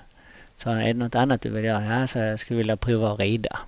Så 0.55 0.69
är 0.69 0.83
det 0.83 0.93
något 0.93 1.15
annat 1.15 1.41
du 1.41 1.49
vill 1.49 1.63
göra? 1.63 1.99
Ja, 1.99 2.07
så 2.07 2.19
jag 2.19 2.39
skulle 2.39 2.57
vilja 2.57 2.77
prova 2.77 3.13
att 3.13 3.19
rida. 3.19 3.59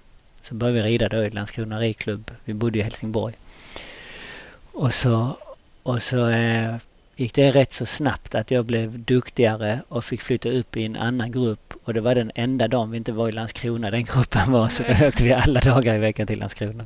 Så 0.41 0.55
började 0.55 0.81
vi 0.81 0.87
rida 0.89 1.09
då 1.09 1.23
i 1.23 1.29
Landskrona 1.29 1.79
ridklubb. 1.79 2.31
Vi 2.45 2.53
bodde 2.53 2.79
i 2.79 2.81
Helsingborg. 2.81 3.35
Och 4.71 4.93
så, 4.93 5.37
och 5.83 6.03
så 6.03 6.29
eh, 6.29 6.75
gick 7.15 7.33
det 7.33 7.51
rätt 7.51 7.73
så 7.73 7.85
snabbt 7.85 8.35
att 8.35 8.51
jag 8.51 8.65
blev 8.65 8.99
duktigare 8.99 9.79
och 9.87 10.05
fick 10.05 10.21
flytta 10.21 10.49
upp 10.49 10.77
i 10.77 10.85
en 10.85 10.95
annan 10.95 11.31
grupp. 11.31 11.73
Och 11.83 11.93
det 11.93 12.01
var 12.01 12.15
den 12.15 12.31
enda 12.35 12.67
dagen 12.67 12.91
vi 12.91 12.97
inte 12.97 13.11
var 13.11 13.29
i 13.29 13.31
Landskrona 13.31 13.91
den 13.91 14.03
gruppen 14.03 14.51
var. 14.51 14.69
Så 14.69 14.83
då 14.83 15.07
åkte 15.07 15.23
vi 15.23 15.33
alla 15.33 15.59
dagar 15.59 15.95
i 15.95 15.97
veckan 15.97 16.27
till 16.27 16.39
Landskrona. 16.39 16.85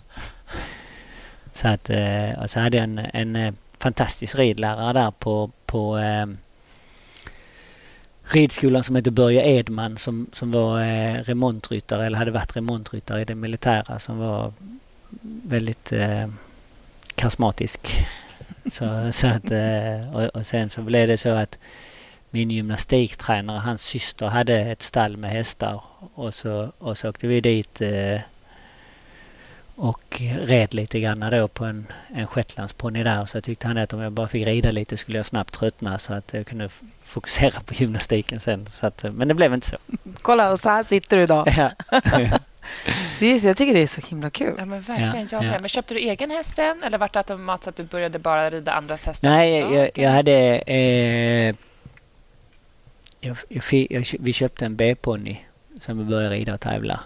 Så 1.52 1.68
att, 1.68 1.90
eh, 1.90 2.42
och 2.42 2.50
så 2.50 2.60
hade 2.60 2.78
jag 2.78 2.84
en, 2.84 3.00
en 3.14 3.36
eh, 3.36 3.54
fantastisk 3.80 4.36
ridlärare 4.36 4.94
där 4.94 5.12
på, 5.12 5.52
på 5.66 5.98
eh, 5.98 6.26
ridskolan 8.24 8.84
som 8.84 8.96
heter 8.96 9.12
Börje 9.12 9.46
Edman 9.46 9.98
som, 9.98 10.28
som 10.34 10.52
var 10.52 10.82
eh, 10.82 11.14
remontryttare 11.14 12.06
eller 12.06 12.18
hade 12.18 12.32
varit 12.32 12.56
remontryttare 12.56 13.22
i 13.22 13.26
det 13.26 13.36
militära 13.36 14.00
som 14.00 14.18
var 14.18 14.54
väldigt 15.44 15.92
eh, 15.92 16.28
karismatisk. 17.16 18.06
Så, 18.72 19.12
så 19.12 19.28
att, 19.28 19.52
eh, 19.52 20.16
och, 20.16 20.36
och 20.36 20.46
sen 20.46 20.70
så 20.70 20.82
blev 20.82 21.08
det 21.08 21.18
så 21.18 21.30
att 21.30 21.58
min 22.30 22.52
gymnastiktränare, 22.52 23.58
hans 23.60 23.82
syster 23.82 24.28
hade 24.28 24.56
ett 24.56 24.82
stall 24.82 25.18
med 25.18 25.32
hästar 25.32 25.82
och 26.14 26.34
så, 26.34 26.72
och 26.78 26.98
så 26.98 27.10
åkte 27.10 27.28
vi 27.28 27.42
dit 27.42 27.82
eh, 27.82 28.22
och 29.76 30.22
red 30.42 30.74
lite 30.74 31.00
grann 31.00 31.20
då 31.32 31.48
på 31.48 31.66
en, 31.66 31.88
en 32.16 32.28
shetlandsponny 32.28 33.04
där. 33.04 33.26
Så 33.26 33.42
tyckte 33.42 33.68
han 33.68 33.78
att 33.78 33.94
om 33.94 34.00
jag 34.00 34.12
bara 34.12 34.28
fick 34.28 34.48
rida 34.48 34.72
lite 34.72 34.98
skulle 34.98 35.18
jag 35.18 35.26
snabbt 35.26 35.54
tröttna 35.54 36.00
så 36.00 36.14
att 36.14 36.34
jag 36.34 36.48
kunde 36.48 36.70
fokusera 37.04 37.60
på 37.66 37.74
gymnastiken 37.74 38.40
sen. 38.40 38.68
Så 38.72 38.88
att, 38.88 39.04
men 39.04 39.28
det 39.28 39.34
blev 39.34 39.54
inte 39.54 39.68
så. 39.68 39.78
Kolla, 40.22 40.52
och 40.52 40.60
så 40.60 40.70
här 40.70 40.84
sitter 40.84 41.18
du 41.18 41.24
idag. 41.24 41.48
Ja. 41.58 41.72
Det 43.20 43.26
är, 43.26 43.48
jag 43.48 43.58
tycker 43.58 43.74
det 43.74 43.80
är 43.80 43.88
så 43.88 44.02
himla 44.02 44.30
kul. 44.30 44.56
Ja, 44.58 44.66
men 44.66 44.82
verkligen. 44.82 45.28
Ja, 45.32 45.44
jag 45.44 45.56
ja. 45.56 45.60
Men 45.60 45.70
köpte 45.70 45.94
du 45.94 46.00
egen 46.00 46.32
häst 46.32 46.56
sen 46.56 46.84
eller 46.84 46.98
var 46.98 47.10
det 47.14 47.20
automat 47.20 47.64
så 47.64 47.70
att 47.70 47.76
du 47.76 47.84
började 47.84 48.20
bara 48.20 48.50
rida 48.50 48.72
andras 48.72 49.06
hästar? 49.06 49.30
Nej, 49.30 49.60
jag, 49.60 49.90
jag 49.94 50.10
hade... 50.10 50.56
Eh, 50.56 51.56
jag, 53.22 53.38
vi 54.20 54.34
köpte 54.34 54.66
en 54.66 54.76
B-ponny 54.76 55.38
som 55.80 55.98
vi 55.98 56.04
började 56.04 56.36
rida 56.36 56.54
och 56.54 56.60
tävla. 56.60 57.00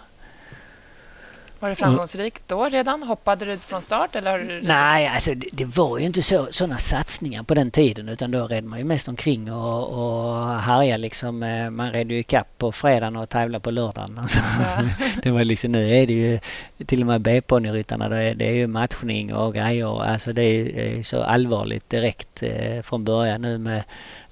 Var 1.64 1.68
det 1.70 1.76
framgångsrikt 1.76 2.42
då 2.46 2.68
redan? 2.68 3.02
Hoppade 3.02 3.44
du 3.44 3.58
från 3.58 3.82
start? 3.82 4.14
Eller. 4.16 4.60
Nej, 4.62 5.06
alltså 5.06 5.34
det, 5.34 5.48
det 5.52 5.64
var 5.64 5.98
ju 5.98 6.04
inte 6.04 6.22
så, 6.22 6.46
sådana 6.50 6.76
satsningar 6.76 7.42
på 7.42 7.54
den 7.54 7.70
tiden 7.70 8.08
utan 8.08 8.30
då 8.30 8.46
red 8.46 8.64
man 8.64 8.78
ju 8.78 8.84
mest 8.84 9.08
omkring 9.08 9.52
och, 9.52 9.88
och 9.88 10.60
härjade 10.60 10.98
liksom. 10.98 11.42
Eh, 11.42 11.70
Man 11.70 11.92
red 11.92 12.10
ju 12.10 12.18
ikapp 12.18 12.58
på 12.58 12.72
fredagen 12.72 13.16
och 13.16 13.28
tävlade 13.28 13.62
på 13.62 13.70
lördagen. 13.70 14.18
Alltså, 14.22 14.38
Ja. 14.60 14.82
det 15.22 15.30
var 15.30 15.44
liksom, 15.44 15.72
nu 15.72 15.96
är 15.96 16.06
det 16.06 16.12
ju 16.12 16.38
till 16.86 17.00
och 17.00 17.06
med 17.06 17.20
B-ponnyryttarna, 17.20 18.08
det 18.08 18.16
är, 18.22 18.34
det 18.34 18.48
är 18.48 18.52
ju 18.54 18.66
matchning 18.66 19.34
och 19.34 19.54
grejer. 19.54 20.02
Alltså 20.02 20.32
det 20.32 20.42
är, 20.44 20.78
är 20.98 21.02
så 21.02 21.22
allvarligt 21.22 21.90
direkt 21.90 22.42
eh, 22.42 22.82
från 22.82 23.04
början 23.04 23.42
nu 23.42 23.58
med 23.58 23.82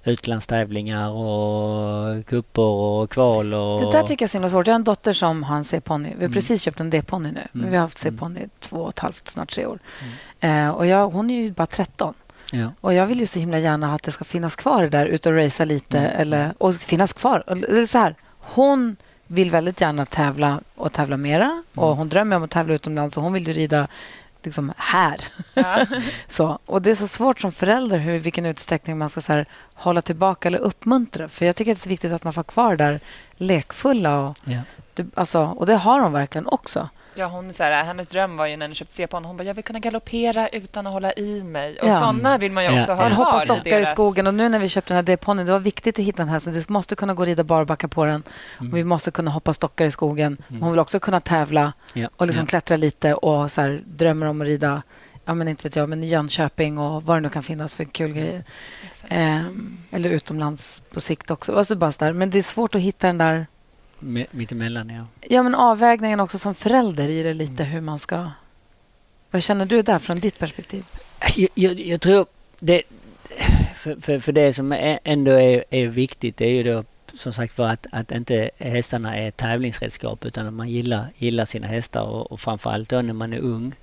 utlandstävlingar 0.05 1.11
och 1.11 2.27
kupper 2.27 2.63
och 2.63 3.11
kval 3.11 3.55
och... 3.55 3.81
Det 3.81 3.91
där 3.91 4.03
tycker 4.03 4.23
jag 4.23 4.27
är 4.27 4.31
så 4.31 4.37
himla 4.39 4.49
svårt. 4.49 4.67
Jag 4.67 4.75
har 4.75 4.79
en 4.79 4.85
dotter 4.85 5.13
som 5.13 5.43
har 5.43 5.57
en 5.57 5.65
C-ponny. 5.65 6.09
Vi 6.09 6.15
har 6.15 6.21
Mm. 6.21 6.33
precis 6.33 6.63
köpt 6.63 6.81
en 6.81 6.91
D-ponny 6.91 7.33
nu. 7.33 7.47
Men 7.53 7.61
Mm. 7.63 7.71
vi 7.71 7.77
har 7.77 7.83
haft 7.83 8.05
Mm. 8.05 8.15
C-ponny 8.15 8.41
i 8.41 8.49
två 8.61 8.77
och 8.77 8.89
ett 8.89 8.99
halvt, 8.99 9.29
snart 9.29 9.51
tre 9.55 9.67
år. 9.67 9.79
Mm. 10.41 10.67
Eh, 10.69 10.71
och 10.75 10.87
jag, 10.87 11.09
hon 11.09 11.31
är 11.31 11.35
ju 11.43 11.51
bara 11.53 11.67
13. 11.67 12.15
Ja. 12.53 12.69
Och 12.81 12.95
jag 12.95 13.07
vill 13.07 13.21
ju 13.21 13.27
så 13.27 13.39
himla 13.39 13.59
gärna 13.59 13.95
att 13.95 14.03
det 14.03 14.13
ska 14.13 14.25
finnas 14.25 14.57
kvar 14.57 14.83
det 14.83 14.89
där, 14.89 15.07
ut 15.07 15.27
och 15.27 15.33
racea 15.37 15.65
lite. 15.67 15.99
Mm. 15.99 16.21
Eller, 16.21 16.55
och 16.59 16.75
finnas 16.75 17.13
kvar. 17.13 17.45
Eller 17.47 17.87
så 17.87 17.99
här, 17.99 18.15
hon 18.39 18.97
vill 19.27 19.51
väldigt 19.51 19.81
gärna 19.81 20.07
tävla 20.07 20.61
och 20.75 20.93
tävla 20.93 21.17
mera. 21.17 21.63
Och 21.75 21.87
Mm. 21.87 21.97
hon 21.99 22.09
drömmer 22.09 22.37
om 22.37 22.43
att 22.43 22.51
tävla 22.51 22.75
utomlands 22.75 23.17
och 23.17 23.23
hon 23.23 23.33
vill 23.33 23.47
ju 23.47 23.53
rida 23.53 23.89
liksom 24.45 24.73
här. 24.77 25.21
Ja. 25.55 25.87
Så, 26.29 26.59
och 26.67 26.83
det 26.83 26.91
är 26.91 26.95
så 26.95 27.09
svårt 27.09 27.41
som 27.41 27.53
förälder 27.53 27.99
hur, 27.99 28.19
vilken 28.19 28.47
utsträckning 28.47 28.99
man 28.99 29.09
ska 29.09 29.21
så 29.21 29.33
här, 29.33 29.47
hålla 29.75 30.03
tillbaka 30.03 30.49
eller 30.49 30.59
uppmuntra. 30.59 31.29
För 31.29 31.47
jag 31.47 31.57
tycker 31.57 31.73
att 31.73 31.77
det 31.79 31.81
är 31.81 31.83
så 31.83 31.89
viktigt 31.89 32.13
att 32.13 32.25
man 32.25 32.33
får 32.33 32.43
kvar 32.43 32.77
det 32.77 32.85
där 32.85 33.01
lekfulla. 33.37 34.21
Och, 34.21 34.37
Ja. 34.45 34.59
det, 34.95 35.07
alltså, 35.15 35.41
och 35.45 35.67
det 35.67 35.77
har 35.77 36.01
hon 36.01 36.13
verkligen 36.13 36.47
också. 36.47 36.89
Ja, 37.15 37.27
hon, 37.27 37.49
är 37.49 37.53
så 37.53 37.63
här, 37.63 37.85
hennes 37.85 38.09
dröm 38.09 38.37
var 38.37 38.47
ju 38.47 38.57
när 38.57 38.69
ni 38.69 38.75
köpte 38.75 38.95
C-ponny. 38.95 39.27
Hon 39.27 39.37
bara, 39.37 39.45
jag 39.45 39.55
vill 39.55 39.65
kunna 39.65 39.79
galoppera 39.79 40.49
utan 40.49 40.87
att 40.87 40.93
hålla 40.93 41.13
i 41.13 41.43
mig. 41.43 41.79
Och 41.79 41.89
Ja. 41.89 42.01
såna 42.01 42.39
vill 42.39 42.53
man 42.53 42.65
ju 42.65 42.79
också 42.79 42.91
ja. 42.91 42.97
ha 42.97 43.09
kvar 43.09 43.17
hoppar 43.17 43.39
i 43.39 43.45
stockar 43.45 43.81
i 43.81 43.87
skogen. 43.87 44.27
Och 44.27 44.35
nu 44.35 44.49
när 44.49 44.59
vi 44.59 44.69
köpte 44.69 44.95
den 44.95 44.97
här 44.97 45.03
D-ponnyn, 45.03 45.47
det 45.47 45.53
var 45.53 45.59
viktigt 45.61 45.99
att 45.99 46.05
hitta 46.05 46.23
en 46.23 46.29
häst. 46.29 46.47
Det 46.53 46.69
måste 46.69 46.95
kunna 46.95 47.15
gå 47.15 47.23
att 47.23 47.29
rida 47.29 47.45
barbacka 47.45 47.89
på 47.89 48.05
den. 48.05 48.23
Mm. 48.61 48.73
Och 48.73 48.79
vi 48.79 48.85
måste 48.85 49.11
kunna 49.11 49.31
hoppa 49.31 49.53
stockar 49.53 49.85
i 49.85 49.91
skogen. 49.91 50.37
Mm. 50.49 50.63
Hon 50.63 50.71
vill 50.71 50.81
också 50.81 51.01
kunna 51.01 51.21
tävla 51.21 51.73
Ja. 51.95 52.09
och 52.17 52.27
liksom 52.27 52.43
ja. 52.43 52.47
klättra 52.47 52.77
lite 52.77 53.15
och 53.15 53.51
så 53.51 53.61
här, 53.61 53.83
drömmer 53.87 54.27
om 54.27 54.41
att 54.41 54.47
rida 54.47 54.83
ja, 55.25 55.35
men 55.35 55.49
inte 55.49 55.63
vet 55.69 55.77
jag, 55.77 55.89
men 55.89 56.03
Jönköping 56.03 56.79
och 56.79 57.03
vad 57.03 57.17
det 57.17 57.21
nu 57.21 57.29
kan 57.29 57.43
finnas 57.43 57.77
för 57.77 57.85
kul 57.85 58.13
grejer. 58.13 58.45
Ehm, 59.09 59.79
eller 59.91 60.11
utomlands 60.11 60.83
på 60.93 61.01
sikt 61.01 61.31
också. 61.31 61.57
Alltså 61.57 61.77
bara 61.77 61.93
så 61.93 62.05
där. 62.05 62.13
Men 62.13 62.31
det 62.31 62.39
är 62.39 62.43
svårt 62.43 62.75
att 62.75 62.81
hitta 62.81 63.07
den 63.07 63.19
där 63.19 63.47
Mi- 64.03 64.27
Mittemellan, 64.31 64.91
ja. 64.91 65.07
ja, 65.29 65.43
men 65.43 65.55
avvägningen 65.55 66.21
också 66.21 66.39
som 66.39 66.55
förälder 66.55 67.09
i 67.09 67.23
det 67.23 67.35
lite 67.35 67.65
hur 67.65 67.81
man 67.81 67.99
ska... 67.99 68.31
Vad 69.31 69.43
känner 69.43 69.67
du 69.67 69.83
där 69.83 69.99
från 69.99 70.21
ditt 70.21 70.39
perspektiv? 70.39 70.85
Jag, 71.37 71.49
jag, 71.55 71.81
jag 71.81 72.01
tror 72.01 72.27
det... 72.59 72.83
För, 73.75 74.01
för, 74.01 74.19
för 74.19 74.33
det 74.33 74.53
som 74.53 74.97
ändå 75.05 75.33
är, 75.33 75.65
är 75.71 75.87
viktigt 75.87 76.37
det 76.37 76.47
är 76.47 76.53
ju 76.53 76.63
då 76.63 76.85
som 77.15 77.33
sagt 77.33 77.59
var 77.59 77.69
att, 77.69 77.87
att 77.93 78.13
inte 78.13 78.51
hästarna 78.59 79.17
är 79.17 79.31
tävlingsredskap 79.31 80.25
utan 80.25 80.47
att 80.47 80.55
man 80.55 80.69
gillar, 80.69 81.07
gillar 81.17 81.45
sina 81.45 81.67
hästar 81.67 82.03
och, 82.03 82.33
och 82.33 82.41
framförallt 82.41 82.91
då 82.91 83.03
när 83.03 83.13
man 83.13 83.33
är 83.33 83.39
ung. 83.39 83.75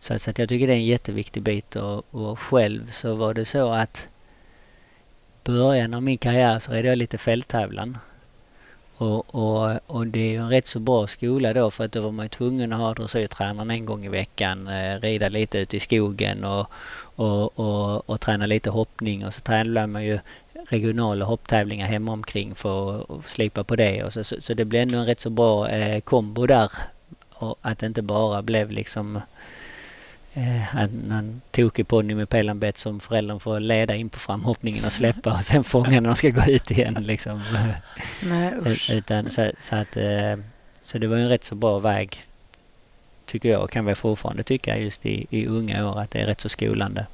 Så, 0.00 0.18
så 0.18 0.30
att 0.30 0.38
jag 0.38 0.48
tycker 0.48 0.66
det 0.66 0.72
är 0.72 0.76
en 0.76 0.84
jätteviktig 0.84 1.42
bit 1.42 1.76
och, 1.76 2.14
och 2.14 2.38
själv 2.38 2.90
så 2.90 3.14
var 3.14 3.34
det 3.34 3.44
så 3.44 3.70
att 3.70 4.08
början 5.44 5.94
av 5.94 6.02
min 6.02 6.18
karriär 6.18 6.58
så 6.58 6.72
red 6.72 6.84
jag 6.84 6.98
lite 6.98 7.18
fälttävlan. 7.18 7.98
Och, 9.00 9.34
och, 9.34 9.80
och 9.86 10.06
det 10.06 10.20
är 10.20 10.30
ju 10.30 10.36
en 10.36 10.50
rätt 10.50 10.66
så 10.66 10.80
bra 10.80 11.06
skola 11.06 11.52
då 11.52 11.70
för 11.70 11.84
att 11.84 11.92
då 11.92 12.00
var 12.00 12.12
man 12.12 12.24
ju 12.24 12.28
tvungen 12.28 12.72
att 12.72 12.78
ha 12.78 12.94
dressyrtränaren 12.94 13.70
en 13.70 13.86
gång 13.86 14.04
i 14.04 14.08
veckan, 14.08 14.68
eh, 14.68 15.00
rida 15.00 15.28
lite 15.28 15.58
ute 15.58 15.76
i 15.76 15.80
skogen 15.80 16.44
och, 16.44 16.66
och, 17.16 17.58
och, 17.58 18.10
och 18.10 18.20
träna 18.20 18.46
lite 18.46 18.70
hoppning 18.70 19.26
och 19.26 19.34
så 19.34 19.40
tränade 19.40 19.86
man 19.86 20.04
ju 20.04 20.18
regionala 20.68 21.24
hopptävlingar 21.24 21.86
hemma 21.86 22.12
omkring 22.12 22.54
för 22.54 23.00
att 23.18 23.28
slipa 23.28 23.64
på 23.64 23.76
det. 23.76 24.04
Och 24.04 24.12
så, 24.12 24.24
så, 24.24 24.36
så 24.40 24.54
det 24.54 24.64
blev 24.64 24.82
ändå 24.82 24.98
en 24.98 25.06
rätt 25.06 25.20
så 25.20 25.30
bra 25.30 25.68
eh, 25.68 26.00
kombo 26.00 26.46
där. 26.46 26.72
Och 27.30 27.58
att 27.62 27.78
det 27.78 27.86
inte 27.86 28.02
bara 28.02 28.42
blev 28.42 28.70
liksom 28.70 29.16
eh, 29.16 29.22
en, 30.78 31.12
en 31.12 31.40
tokig 31.50 31.88
ponny 31.88 32.14
med 32.14 32.28
pelanbett 32.28 32.78
som 32.78 33.00
föräldern 33.00 33.40
får 33.40 33.60
leda 33.60 33.94
in 33.94 34.08
på 34.08 34.18
framhoppningen 34.18 34.84
och 34.84 34.92
släppa 34.92 35.32
och 35.32 35.44
sen 35.44 35.64
fånga 35.64 35.88
när 36.00 36.00
de 36.08 36.14
ska 36.14 36.28
gå 36.28 36.44
ut 36.46 36.70
igen. 36.70 36.94
Liksom. 36.94 37.42
Nej, 38.22 38.52
usch. 38.66 38.90
Utan, 38.90 39.30
så, 39.30 39.50
så, 39.60 39.76
att, 39.76 39.96
eh, 39.96 40.36
så 40.80 40.98
det 40.98 41.06
var 41.06 41.16
en 41.16 41.28
rätt 41.28 41.44
så 41.44 41.54
bra 41.54 41.78
väg 41.78 42.20
tycker 43.26 43.48
jag, 43.50 43.70
kan 43.70 43.84
vi 43.86 43.94
fortfarande 43.94 44.42
tycka 44.42 44.78
just 44.78 45.06
i, 45.06 45.26
i 45.30 45.46
unga 45.46 45.88
år 45.90 46.00
att 46.00 46.10
det 46.10 46.20
är 46.20 46.26
rätt 46.26 46.40
så 46.40 46.48
skolande. 46.48 47.06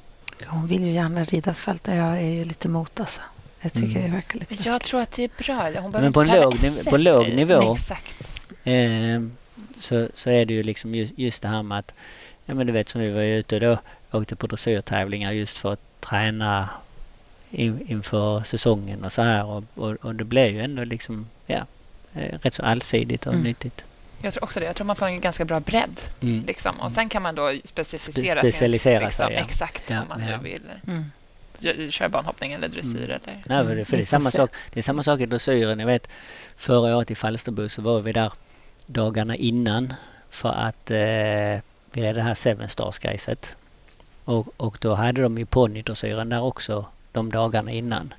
Hon 0.47 0.67
vill 0.67 0.83
ju 0.85 0.91
gärna 0.91 1.23
rida 1.23 1.53
fält 1.53 1.87
och 1.87 1.95
jag 1.95 2.17
är 2.17 2.29
ju 2.29 2.43
lite 2.43 2.67
emot 2.67 2.99
alltså. 2.99 3.21
Jag 3.61 3.73
tycker 3.73 3.89
Mm. 3.99 4.03
det 4.03 4.15
verkar 4.15 4.39
lite 4.39 4.53
Men 4.63 4.71
jag 4.73 4.81
tror 4.81 5.01
att 5.01 5.11
det 5.11 5.23
är 5.23 5.29
bra. 5.73 5.81
Hon 5.81 5.91
Men 5.91 6.13
på 6.13 6.21
en 6.21 6.27
låg 6.27 6.53
niv- 6.55 6.71
SM 6.83 6.89
på 6.89 6.95
en 6.95 7.03
låg 7.03 7.27
nivå. 7.33 7.73
Exakt. 7.73 8.41
Eh, 8.63 9.21
så, 9.79 10.07
så 10.13 10.29
är 10.29 10.45
det 10.45 10.53
ju 10.53 10.63
liksom 10.63 10.95
just, 10.95 11.13
just 11.17 11.41
det 11.41 11.47
här 11.47 11.63
med 11.63 11.79
att, 11.79 11.93
ja 12.45 12.53
men 12.53 12.67
du 12.67 12.73
vet 12.73 12.89
som 12.89 13.01
vi 13.01 13.11
var 13.11 13.21
ute 13.21 13.59
då, 13.59 13.77
åkte 14.11 14.35
på 14.35 14.47
dressyrtävlingar 14.47 15.31
just 15.31 15.57
för 15.57 15.73
att 15.73 15.79
träna 16.01 16.69
in, 17.51 17.79
inför 17.87 18.43
säsongen 18.43 19.03
och 19.05 19.11
så 19.11 19.21
här 19.21 19.45
och, 19.45 19.63
och, 19.75 19.91
och 20.05 20.15
det 20.15 20.23
blev 20.23 20.51
ju 20.53 20.61
ändå 20.61 20.83
liksom, 20.83 21.27
ja, 21.45 21.65
eh, 22.13 22.37
rätt 22.41 22.53
så 22.53 22.63
allsidigt 22.63 23.25
och 23.27 23.33
Mm. 23.33 23.43
nyttigt. 23.43 23.83
Jag 24.21 24.33
tror 24.33 24.43
också 24.43 24.59
det. 24.59 24.65
Jag 24.65 24.75
tror 24.75 24.85
man 24.87 24.95
får 24.95 25.05
en 25.05 25.21
ganska 25.21 25.45
bra 25.45 25.59
bredd. 25.59 26.01
Mm. 26.21 26.43
Liksom. 26.45 26.79
Och 26.79 26.91
sen 26.91 27.09
kan 27.09 27.21
man 27.21 27.35
då 27.35 27.51
specificera 27.63 28.39
Spe- 28.41 28.43
specialisera 28.43 28.99
sin, 28.99 29.05
liksom, 29.07 29.25
sig, 29.27 29.35
ja. 29.35 29.41
exakt 29.41 29.89
Ja, 29.89 30.01
om 30.01 30.07
man 30.07 30.21
ja. 30.27 30.37
nu 30.37 30.43
vill 30.43 30.61
Mm. 30.87 31.05
gö- 31.59 31.89
köra 31.89 32.09
banhoppning 32.09 32.53
eller 32.53 32.67
dressyr. 32.67 33.03
Mm. 33.09 33.19
Eller... 33.23 33.41
Nej, 33.45 33.65
för 33.65 33.75
det, 33.75 33.85
för 33.85 33.97
det, 33.97 34.03
är 34.03 34.05
samma 34.05 34.31
sak, 34.31 34.51
det 34.73 34.79
är 34.79 34.83
samma 34.83 35.03
sak 35.03 35.19
i 35.19 35.25
dressyren. 35.25 35.79
Jag 35.79 35.87
vet, 35.87 36.09
förra 36.57 36.97
året 36.97 37.11
i 37.11 37.15
Falsterbo 37.15 37.69
så 37.69 37.81
var 37.81 38.01
vi 38.01 38.11
där 38.11 38.33
dagarna 38.85 39.35
innan 39.35 39.93
för 40.29 40.49
att 40.49 40.91
eh, 40.91 41.61
det 42.01 42.21
här 42.21 42.33
Seven 42.33 42.69
Stars-grejset. 42.69 43.57
Och, 44.25 44.47
och 44.57 44.77
då 44.81 44.93
hade 44.93 45.21
de 45.21 45.37
ju 45.37 45.45
ponnydressyren 45.45 46.29
där 46.29 46.43
också 46.43 46.85
de 47.11 47.31
dagarna 47.31 47.71
innan. 47.71 48.13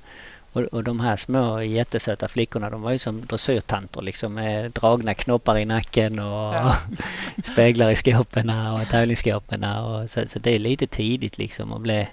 Och, 0.53 0.61
och 0.61 0.83
de 0.83 0.99
här 0.99 1.15
små 1.15 1.61
jättesöta 1.61 2.27
flickorna 2.27 2.69
de 2.69 2.81
var 2.81 2.91
ju 2.91 2.97
som 2.97 3.25
dressyrtanter 3.25 4.01
liksom 4.01 4.33
med 4.33 4.71
dragna 4.71 5.13
knoppar 5.13 5.57
i 5.57 5.65
nacken 5.65 6.19
och 6.19 6.53
Ja. 6.53 6.75
speglar 7.43 7.89
i 7.89 7.95
skåpen 7.95 8.49
och 8.49 8.89
tävlingsskåpen. 8.89 9.63
Och 9.63 10.09
så, 10.09 10.27
så 10.27 10.39
det 10.39 10.55
är 10.55 10.59
lite 10.59 10.87
tidigt 10.87 11.37
liksom 11.37 11.73
att 11.73 11.81
bli 11.81 12.07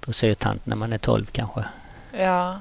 dressyrtant 0.00 0.66
när 0.66 0.76
man 0.76 0.92
är 0.92 0.98
12 0.98 1.26
kanske. 1.32 1.64
Ja. 2.18 2.60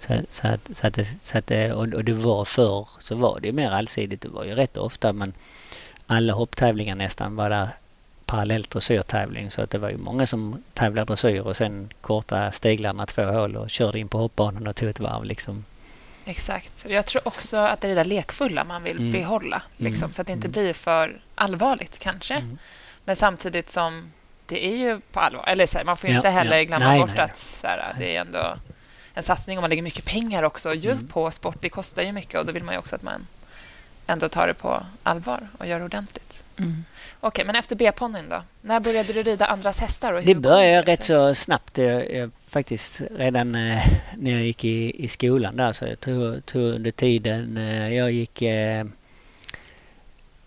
Så, 0.00 0.14
så, 0.28 0.48
att, 0.48 0.60
så, 0.76 0.86
att 0.86 0.94
det, 0.94 1.04
så 1.04 1.38
att 1.38 1.46
det, 1.46 1.72
och, 1.72 1.94
och 1.94 2.04
det 2.04 2.12
var 2.12 2.44
förr 2.44 2.88
så 2.98 3.14
var 3.14 3.40
det 3.40 3.46
ju 3.46 3.52
mer 3.52 3.70
allsidigt. 3.70 4.22
Det 4.22 4.28
var 4.28 4.44
ju 4.44 4.54
rätt 4.54 4.76
ofta 4.76 5.12
men 5.12 5.32
alla 6.06 6.32
hopptävlingar 6.32 6.94
nästan 6.94 7.36
var 7.36 7.50
där 7.50 7.68
parallellt 8.26 8.70
dressyrtävling. 8.70 9.50
Så 9.50 9.62
att 9.62 9.70
det 9.70 9.78
var 9.78 9.90
ju 9.90 9.96
många 9.96 10.26
som 10.26 10.62
tävlade 10.74 11.06
dressyr 11.12 11.40
och 11.40 11.56
sen 11.56 11.88
korta 12.00 12.52
steglarna 12.52 13.06
två 13.06 13.22
hål 13.24 13.56
och 13.56 13.70
körde 13.70 13.98
in 13.98 14.08
på 14.08 14.18
hoppbanan 14.18 14.66
och 14.66 14.76
tog 14.76 14.88
ett 14.88 15.00
varv 15.00 15.24
liksom. 15.24 15.64
Exakt. 16.24 16.86
Jag 16.88 17.06
tror 17.06 17.28
också 17.28 17.56
att 17.56 17.80
det 17.80 17.86
är 17.86 17.88
det 17.88 17.94
där 17.94 18.04
lekfulla 18.04 18.64
man 18.64 18.82
vill 18.82 18.96
Mm. 18.98 19.12
behålla. 19.12 19.62
Liksom, 19.76 20.04
Mm. 20.04 20.12
Så 20.14 20.20
att 20.20 20.26
det 20.26 20.32
inte 20.32 20.46
Mm. 20.48 20.52
blir 20.52 20.72
för 20.72 21.20
allvarligt 21.34 21.98
kanske. 21.98 22.34
Mm. 22.34 22.58
Men 23.04 23.16
samtidigt 23.16 23.70
som 23.70 24.12
det 24.46 24.66
är 24.66 24.76
ju 24.76 25.00
på 25.12 25.20
allvar. 25.20 25.44
Eller 25.46 25.66
så 25.66 25.78
här, 25.78 25.84
man 25.84 25.96
får 25.96 26.08
ju 26.10 26.14
Ja, 26.14 26.18
inte 26.18 26.28
heller 26.28 26.56
ja. 26.56 26.64
glömma 26.64 26.84
Nej, 26.88 27.00
bort 27.00 27.10
nej. 27.16 27.20
att 27.24 27.38
så 27.38 27.66
här, 27.66 27.94
det 27.98 28.16
är 28.16 28.20
ändå 28.20 28.56
en 29.14 29.22
satsning 29.22 29.58
och 29.58 29.62
man 29.62 29.70
lägger 29.70 29.82
mycket 29.82 30.04
pengar 30.06 30.42
också 30.42 30.74
ju 30.74 30.90
Mm. 30.92 31.08
på 31.08 31.30
sport. 31.30 31.56
Det 31.60 31.68
kostar 31.68 32.02
ju 32.02 32.12
mycket 32.12 32.40
och 32.40 32.46
då 32.46 32.52
vill 32.52 32.64
man 32.64 32.74
ju 32.74 32.78
också 32.78 32.96
att 32.96 33.02
man 33.02 33.26
ändå 34.06 34.28
tar 34.28 34.46
det 34.46 34.54
på 34.54 34.86
allvar 35.02 35.48
och 35.58 35.66
gör 35.66 35.84
ordentligt. 35.84 36.44
Mm. 36.58 36.84
Okej, 37.20 37.44
men 37.44 37.56
efter 37.56 37.76
B-ponnyn 37.76 38.28
då? 38.28 38.42
När 38.60 38.80
började 38.80 39.12
du 39.12 39.22
rida 39.22 39.46
andras 39.46 39.78
hästar? 39.80 40.12
Och 40.12 40.20
hur 40.20 40.26
Det 40.26 40.40
började 40.40 40.92
rätt 40.92 41.04
sig? 41.04 41.16
så 41.16 41.34
snabbt. 41.34 41.78
Jag, 41.78 42.14
jag, 42.14 42.30
faktiskt 42.48 43.02
redan 43.10 43.54
eh, 43.54 43.82
när 44.16 44.30
jag 44.30 44.42
gick 44.42 44.64
i, 44.64 45.04
i 45.04 45.08
skolan 45.08 45.56
där. 45.56 45.72
Så 45.72 45.84
jag 45.84 46.00
tror, 46.00 46.40
tror 46.40 46.72
under 46.74 46.90
tiden 46.90 47.56
eh, 47.56 47.94
jag 47.94 48.12
gick 48.12 48.42
eh, 48.42 48.84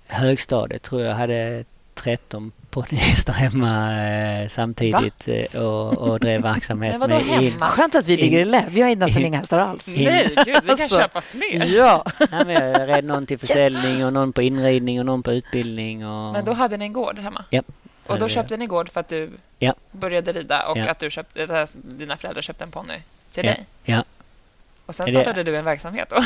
högstadiet 0.08 0.82
tror 0.84 1.02
jag 1.02 1.14
hade 1.16 1.64
13 2.04 2.52
ponnyhästar 2.70 3.34
hemma 3.34 4.04
eh, 4.04 4.48
samtidigt 4.48 5.28
eh, 5.28 5.62
och, 5.62 5.98
och 5.98 6.20
drev 6.20 6.42
verksamhet. 6.42 6.92
Men 6.92 7.00
vadå 7.00 7.16
med 7.26 7.42
in- 7.44 7.52
hemma? 7.52 7.68
Skönt 7.70 7.96
att 7.96 8.06
vi 8.06 8.14
In- 8.14 8.20
ligger 8.20 8.40
i 8.40 8.46
lä. 8.46 8.66
Vi 8.70 8.82
har 8.82 8.96
nästan 8.96 9.22
in- 9.22 9.28
inga 9.28 9.38
hästar 9.38 9.58
alls. 9.60 9.88
Nej, 9.88 10.34
gud, 10.36 10.46
vi 10.46 10.54
kan 10.54 10.70
Alltså, 10.82 11.00
köpa 11.00 11.22
fler. 11.22 11.66
Ja. 11.66 12.06
Nej, 12.32 12.46
men 12.46 12.50
jag 12.72 12.90
red 12.90 13.04
någon 13.06 13.26
till 13.26 13.40
försäljning 13.40 14.06
och 14.06 14.14
någon 14.14 14.34
på 14.34 14.42
inridning 14.42 15.00
och 15.00 15.06
någon 15.06 15.24
på 15.24 15.32
utbildning. 15.32 16.08
Och, 16.08 16.34
Men 16.34 16.46
då 16.46 16.54
hade 16.54 16.78
ni 16.78 16.86
en 16.86 16.94
gård 16.94 17.20
hemma? 17.20 17.46
Ja. 17.50 17.62
Och 18.08 18.20
då 18.20 18.28
köpte 18.28 18.58
ni 18.58 18.66
gård 18.66 18.90
för 18.90 19.00
att 19.00 19.08
du 19.08 19.32
Ja. 19.60 19.74
började 19.92 20.34
rida 20.34 20.68
och 20.68 20.78
Ja. 20.78 20.90
att 20.92 21.00
du 21.00 21.10
köpte, 21.10 21.44
äh, 21.44 21.68
dina 21.84 22.18
föräldrar 22.18 22.42
köpte 22.42 22.64
en 22.64 22.72
ponny 22.72 22.98
till 23.32 23.46
Ja. 23.46 23.52
dig? 23.52 23.66
Ja. 23.84 24.04
Och 24.86 24.96
sen 24.96 25.08
Är 25.08 25.14
det- 25.14 25.22
startade 25.22 25.44
du 25.44 25.58
en 25.58 25.66
verksamhet 25.66 26.08
då? 26.10 26.24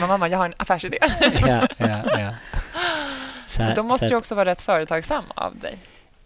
Ja, 0.00 0.06
mamma, 0.06 0.28
jag 0.28 0.38
har 0.38 0.44
en 0.46 0.54
affärsidé. 0.56 0.98
ja, 1.46 1.66
ja, 1.78 2.00
ja. 2.06 2.34
Så, 3.54 3.62
Men 3.62 3.74
då 3.74 3.82
måste 3.82 4.08
du 4.08 4.16
också 4.16 4.34
vara 4.34 4.50
rätt 4.50 4.60
företagsam 4.60 5.24
av 5.34 5.56
dig. 5.58 5.78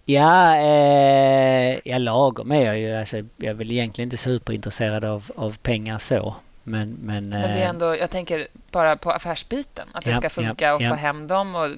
Ja, 0.05 0.57
eh, 0.57 1.79
ja 1.85 1.99
lagom 1.99 2.53
är 2.53 2.64
jag 2.64 2.79
ju. 2.79 2.95
Alltså, 2.95 3.17
jag 3.17 3.51
är 3.51 3.55
väl 3.55 3.71
egentligen 3.71 4.07
inte 4.07 4.17
superintresserad 4.17 5.05
av, 5.05 5.31
av 5.37 5.57
pengar 5.62 5.99
så. 5.99 6.35
Men, 6.64 6.97
men, 7.03 7.29
Men 7.29 7.43
det 7.43 7.49
är 7.49 7.62
eh, 7.62 7.69
ändå, 7.69 7.97
jag 7.97 8.11
tänker 8.11 8.49
bara 8.71 8.97
på 8.97 9.11
affärsbiten. 9.11 9.88
Att 9.93 10.05
det 10.05 10.11
Ja, 10.11 10.17
ska 10.17 10.31
funka 10.31 10.64
ja, 10.64 10.75
och 10.75 10.83
ja. 10.83 10.88
få 10.88 10.95
hem 10.95 11.27
dem 11.27 11.55
och 11.55 11.69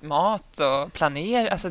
mat 0.00 0.60
och 0.60 0.92
planera. 0.92 1.50
Alltså, 1.50 1.70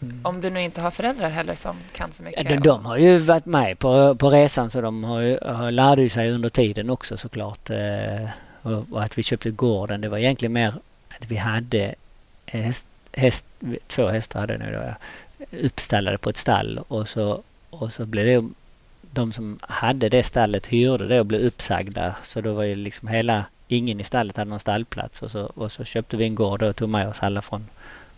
mm. 0.00 0.20
om 0.26 0.40
du 0.40 0.50
nu 0.50 0.60
inte 0.60 0.80
har 0.80 0.90
föräldrar 0.90 1.28
heller 1.28 1.54
som 1.54 1.76
kan 1.92 2.12
så 2.12 2.22
mycket. 2.22 2.48
de, 2.48 2.56
de 2.56 2.86
har 2.86 2.96
ju 2.96 3.18
varit 3.18 3.46
med 3.46 3.78
på, 3.78 4.14
på 4.14 4.30
resan 4.30 4.70
så 4.70 4.80
de 4.80 5.04
har 5.04 5.20
ju, 5.20 5.38
har, 5.42 5.70
lärde 5.70 6.08
sig 6.08 6.30
under 6.30 6.48
tiden 6.48 6.90
också 6.90 7.16
såklart. 7.16 7.70
Eh, 7.70 8.28
och, 8.62 8.84
och 8.92 9.02
att 9.02 9.18
vi 9.18 9.22
köpte 9.22 9.50
gården 9.50 10.00
det 10.00 10.08
var 10.08 10.18
egentligen 10.18 10.52
mer 10.52 10.74
att 11.08 11.26
vi 11.26 11.36
hade 11.36 11.94
häst, 12.50 12.86
häst, 13.12 13.44
två 13.86 14.08
hästar 14.08 14.40
hade 14.40 14.58
nu 14.58 14.72
då, 14.72 14.78
ja, 14.78 14.94
uppstallade 15.66 16.18
på 16.18 16.30
ett 16.30 16.36
stall 16.36 16.78
och 16.88 17.08
så, 17.08 17.42
och 17.70 17.92
så 17.92 18.06
blev 18.06 18.26
det 18.42 18.48
de 19.10 19.32
som 19.32 19.58
hade 19.62 20.08
det 20.08 20.22
stallet 20.22 20.66
hyrde 20.66 21.06
det 21.08 21.20
och 21.20 21.26
blev 21.26 21.40
uppsagda 21.40 22.14
så 22.22 22.40
då 22.40 22.52
var 22.54 22.62
ju 22.64 22.74
liksom 22.74 23.08
hela 23.08 23.44
ingen 23.68 24.00
i 24.00 24.04
stallet 24.04 24.36
hade 24.36 24.50
någon 24.50 24.60
stallplats 24.60 25.22
och 25.22 25.30
så, 25.30 25.40
och 25.44 25.72
så 25.72 25.84
köpte 25.84 26.16
vi 26.16 26.24
en 26.24 26.34
gård 26.34 26.62
och 26.62 26.76
tog 26.76 26.88
med 26.88 27.08
oss 27.08 27.18
alla 27.22 27.42
från, 27.42 27.66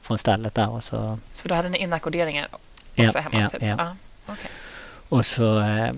från 0.03 0.19
stallet 0.19 0.55
där 0.55 0.69
och 0.71 0.85
så 0.85 1.19
Så 1.33 1.49
då 1.49 1.55
hade 1.55 1.69
ni 1.69 1.79
inackorderingar 1.79 2.49
också 2.53 2.63
Ja, 2.95 3.21
hemma? 3.21 3.41
ja, 3.41 3.49
typ. 3.49 3.63
ja. 3.63 3.75
Ja, 3.79 3.97
okej. 4.27 4.51
Och 5.09 5.27
så, 5.27 5.61
eh, 5.61 5.93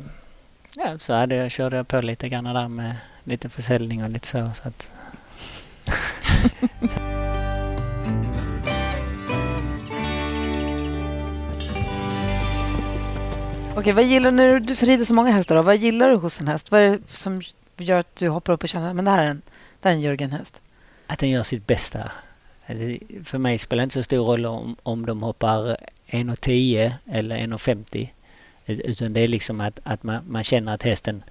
ja, 0.77 0.99
så 1.01 1.13
hade 1.15 1.35
jag, 1.37 1.51
körde 1.51 1.77
jag 1.77 1.89
på 1.89 2.01
lite 2.01 2.29
grann 2.29 2.45
där 2.45 2.69
med 2.69 2.97
lite 3.25 3.49
försäljning 3.49 4.05
och 4.05 4.11
lite 4.11 4.27
så. 4.29 4.51
så 4.55 4.69
att, 4.69 4.93
Okej, 13.77 13.93
vad 13.93 14.05
gillar 14.05 14.31
du 14.31 14.37
när 14.37 14.61
du 14.61 14.75
rider 14.75 15.05
så 15.05 15.15
många 15.15 15.31
hästar? 15.31 15.55
Då? 15.55 15.63
Vad 15.63 15.77
gillar 15.77 16.09
du 16.09 16.17
hos 16.17 16.41
en 16.41 16.49
häst? 16.49 16.71
Vad 16.71 16.81
är 16.81 16.91
det 16.91 16.99
som 17.07 17.43
gör 17.77 17.99
att 17.99 18.17
du 18.17 18.29
hoppar 18.29 18.53
upp 18.53 18.63
och 18.63 18.69
känner 18.69 18.95
men 18.95 19.05
det 19.05 19.11
här 19.11 19.23
är 19.23 19.29
en, 19.29 19.43
det 19.81 19.89
här 19.89 19.91
är 19.91 19.97
en 19.97 20.03
Jörgen-häst? 20.03 20.61
att 21.13 21.19
den 21.19 21.31
gör 21.31 21.43
sitt 21.43 21.67
bästa. 21.67 22.11
Alltså, 22.67 22.85
för 23.25 23.39
mig 23.39 23.59
spelar 23.59 23.81
det 23.81 23.85
inte 23.85 23.95
så 23.95 24.03
stor 24.03 24.25
roll 24.25 24.47
om, 24.47 24.77
om 24.83 25.07
de 25.07 25.23
hoppar 25.23 25.77
1,10 26.07 26.93
eller 27.11 27.37
1,50. 27.37 28.09
Utan 28.67 29.13
det 29.13 29.21
är 29.21 29.29
liksom 29.29 29.61
att, 29.61 29.81
att 29.83 30.03
man, 30.03 30.25
man 30.29 30.45
känner 30.45 30.75
att 30.75 30.83
hästen 30.83 31.23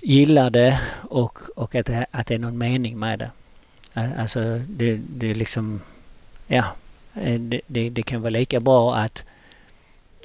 gillar 0.00 0.50
det 0.50 0.80
och, 1.10 1.38
och 1.56 1.74
att, 1.74 1.86
det, 1.86 2.06
att 2.10 2.26
det 2.26 2.34
är 2.34 2.38
någon 2.38 2.58
mening 2.58 2.98
med 2.98 3.18
det. 3.18 3.30
Alltså 4.18 4.60
det, 4.68 5.00
det 5.16 5.30
är 5.30 5.34
liksom... 5.34 5.80
Ja, 6.46 6.64
eh, 7.14 7.40
det, 7.40 7.60
det, 7.66 7.90
det 7.90 8.02
kan 8.02 8.22
vara 8.22 8.30
lika 8.30 8.60
bra 8.60 8.94
att 8.96 9.24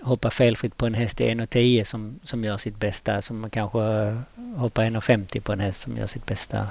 hoppa 0.01 0.29
felfritt 0.29 0.77
på 0.77 0.85
en 0.85 0.93
häst 0.93 1.21
i 1.21 1.23
1,10 1.23 1.83
som, 1.83 2.19
som 2.23 2.43
gör 2.43 2.57
sitt 2.57 2.79
bästa 2.79 3.21
som 3.21 3.39
man 3.39 3.49
kanske 3.49 3.79
hoppar 4.57 4.83
1,50 4.83 5.39
på 5.39 5.53
en 5.53 5.59
häst 5.59 5.81
som 5.81 5.97
gör 5.97 6.07
sitt 6.07 6.25
bästa. 6.25 6.67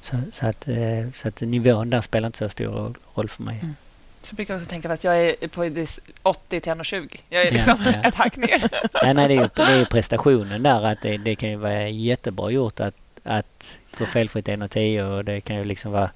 Så, 0.00 0.16
så, 0.32 0.46
att, 0.46 0.68
eh, 0.68 1.10
så 1.14 1.28
att 1.28 1.40
nivån 1.40 1.90
där 1.90 2.00
spelar 2.00 2.26
inte 2.26 2.38
så 2.38 2.48
stor 2.48 2.94
roll, 3.14 3.28
för 3.28 3.42
mig. 3.42 3.58
Mm. 3.62 3.74
Så 4.22 4.34
brukar 4.34 4.54
jag 4.54 4.58
också 4.58 4.70
tänka 4.70 4.92
att 4.92 5.04
jag 5.04 5.20
är 5.20 5.48
på 5.48 5.64
det 5.64 6.00
80 6.22 6.60
till 6.60 6.72
1,20. 6.72 7.20
Jag 7.28 7.42
är 7.42 7.46
Ja, 7.46 7.52
liksom 7.52 7.78
ja. 7.84 7.92
ett 8.08 8.14
hack 8.14 8.36
ner. 8.36 8.70
Nej, 9.02 9.14
nej, 9.14 9.28
det 9.28 9.34
är 9.34 9.42
ju 9.42 9.48
det 9.54 9.62
är 9.62 9.84
prestationen 9.84 10.62
där 10.62 10.82
att 10.82 11.02
det, 11.02 11.16
det 11.18 11.34
kan 11.34 11.50
ju 11.50 11.56
vara 11.56 11.88
jättebra 11.88 12.50
gjort 12.50 12.80
att, 12.80 12.94
att 13.22 13.78
gå 13.98 14.06
felfritt 14.06 14.48
1,10 14.48 15.02
och 15.02 15.24
det 15.24 15.40
kan 15.40 15.56
ju 15.56 15.64
liksom 15.64 15.92
vara 15.92 16.10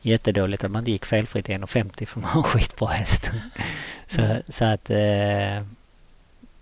jättedåligt 0.00 0.64
att 0.64 0.70
man 0.70 0.84
gick 0.84 1.04
felfritt 1.04 1.48
1,50 1.48 2.06
för 2.06 2.20
man 2.20 2.30
har 2.30 2.40
en 2.40 2.44
skitbra 2.44 2.88
häst. 2.88 3.30
Så, 4.08 4.36
så 4.48 4.64
att... 4.64 4.90
Eh, 4.90 5.62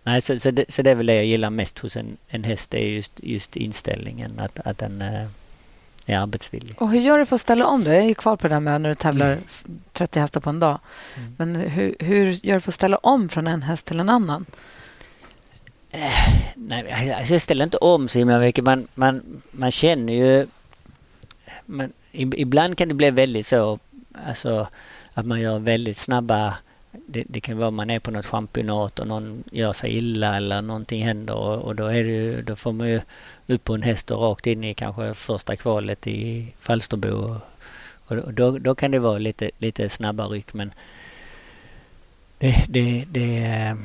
nej, 0.04 0.20
så, 0.20 0.38
så, 0.38 0.50
det, 0.50 0.64
så 0.68 0.82
det 0.82 0.90
är 0.90 0.94
väl 0.94 1.06
det 1.06 1.14
jag 1.14 1.24
gillar 1.24 1.50
mest 1.50 1.78
hos 1.78 1.96
en, 1.96 2.16
en 2.28 2.44
häst, 2.44 2.70
det 2.70 2.78
är 2.84 2.88
just, 2.88 3.12
just 3.22 3.56
inställningen, 3.56 4.32
att, 4.40 4.58
att 4.66 4.78
den 4.78 5.02
eh, 5.02 5.26
är 6.06 6.18
arbetsvillig. 6.18 6.82
Och 6.82 6.90
hur 6.90 7.00
gör 7.00 7.18
du 7.18 7.26
för 7.26 7.34
att 7.34 7.40
ställa 7.40 7.66
om 7.66 7.84
det? 7.84 7.94
Jag 7.94 8.04
är 8.04 8.08
ju 8.08 8.14
kvar 8.14 8.36
på 8.36 8.48
det 8.48 8.54
där 8.54 8.60
med 8.60 8.80
när 8.80 8.88
du 8.88 8.94
tävlar 8.94 9.26
Mm. 9.26 9.38
f- 9.46 9.64
30 9.92 10.20
hästar 10.20 10.40
på 10.40 10.50
en 10.50 10.60
dag. 10.60 10.78
Mm. 11.16 11.34
Men 11.38 11.56
hur, 11.56 11.96
hur 11.98 12.46
gör 12.46 12.54
du 12.54 12.60
för 12.60 12.70
att 12.70 12.74
ställa 12.74 12.96
om 12.96 13.28
från 13.28 13.46
en 13.46 13.62
häst 13.62 13.86
till 13.86 14.00
en 14.00 14.08
annan? 14.08 14.46
Nej, 16.54 17.12
alltså 17.12 17.34
jag 17.34 17.40
ställer 17.40 17.64
inte 17.64 17.76
om 17.76 18.08
så 18.08 18.18
himla 18.18 18.38
mycket. 18.38 18.64
Man, 18.64 18.88
man, 18.94 19.42
man 19.50 19.70
känner 19.70 20.12
ju... 20.12 20.46
Man, 21.66 21.92
ib- 22.12 22.34
ibland 22.36 22.78
kan 22.78 22.88
det 22.88 22.94
bli 22.94 23.10
väldigt 23.10 23.46
så, 23.46 23.78
alltså 24.26 24.68
att 25.14 25.26
man 25.26 25.40
gör 25.40 25.58
väldigt 25.58 25.96
snabba... 25.96 26.54
Det, 27.06 27.24
det 27.28 27.40
kan 27.40 27.58
vara 27.58 27.70
man 27.70 27.90
är 27.90 27.98
på 27.98 28.10
något 28.10 28.26
championat 28.26 28.98
och 28.98 29.06
någon 29.06 29.44
gör 29.50 29.72
sig 29.72 29.96
illa 29.96 30.36
eller 30.36 30.62
någonting 30.62 31.04
händer 31.04 31.34
och, 31.34 31.62
och 31.62 31.76
då, 31.76 31.86
är 31.86 32.04
det 32.04 32.10
ju, 32.10 32.42
då 32.42 32.56
får 32.56 32.72
man 32.72 32.88
ju 32.88 33.00
upp 33.46 33.64
på 33.64 33.74
en 33.74 33.82
häst 33.82 34.10
och 34.10 34.20
rakt 34.20 34.46
in 34.46 34.64
i 34.64 34.74
kanske 34.74 35.14
första 35.14 35.56
kvalet 35.56 36.06
i 36.06 36.52
Falsterbo. 36.58 37.08
Och, 37.08 38.16
och 38.16 38.34
då, 38.34 38.58
då 38.58 38.74
kan 38.74 38.90
det 38.90 38.98
vara 38.98 39.18
lite, 39.18 39.50
lite 39.58 39.88
snabba 39.88 40.26
ryck 40.26 40.54
men 40.54 40.72
det, 42.38 42.64
det, 42.68 43.04
det, 43.08 43.76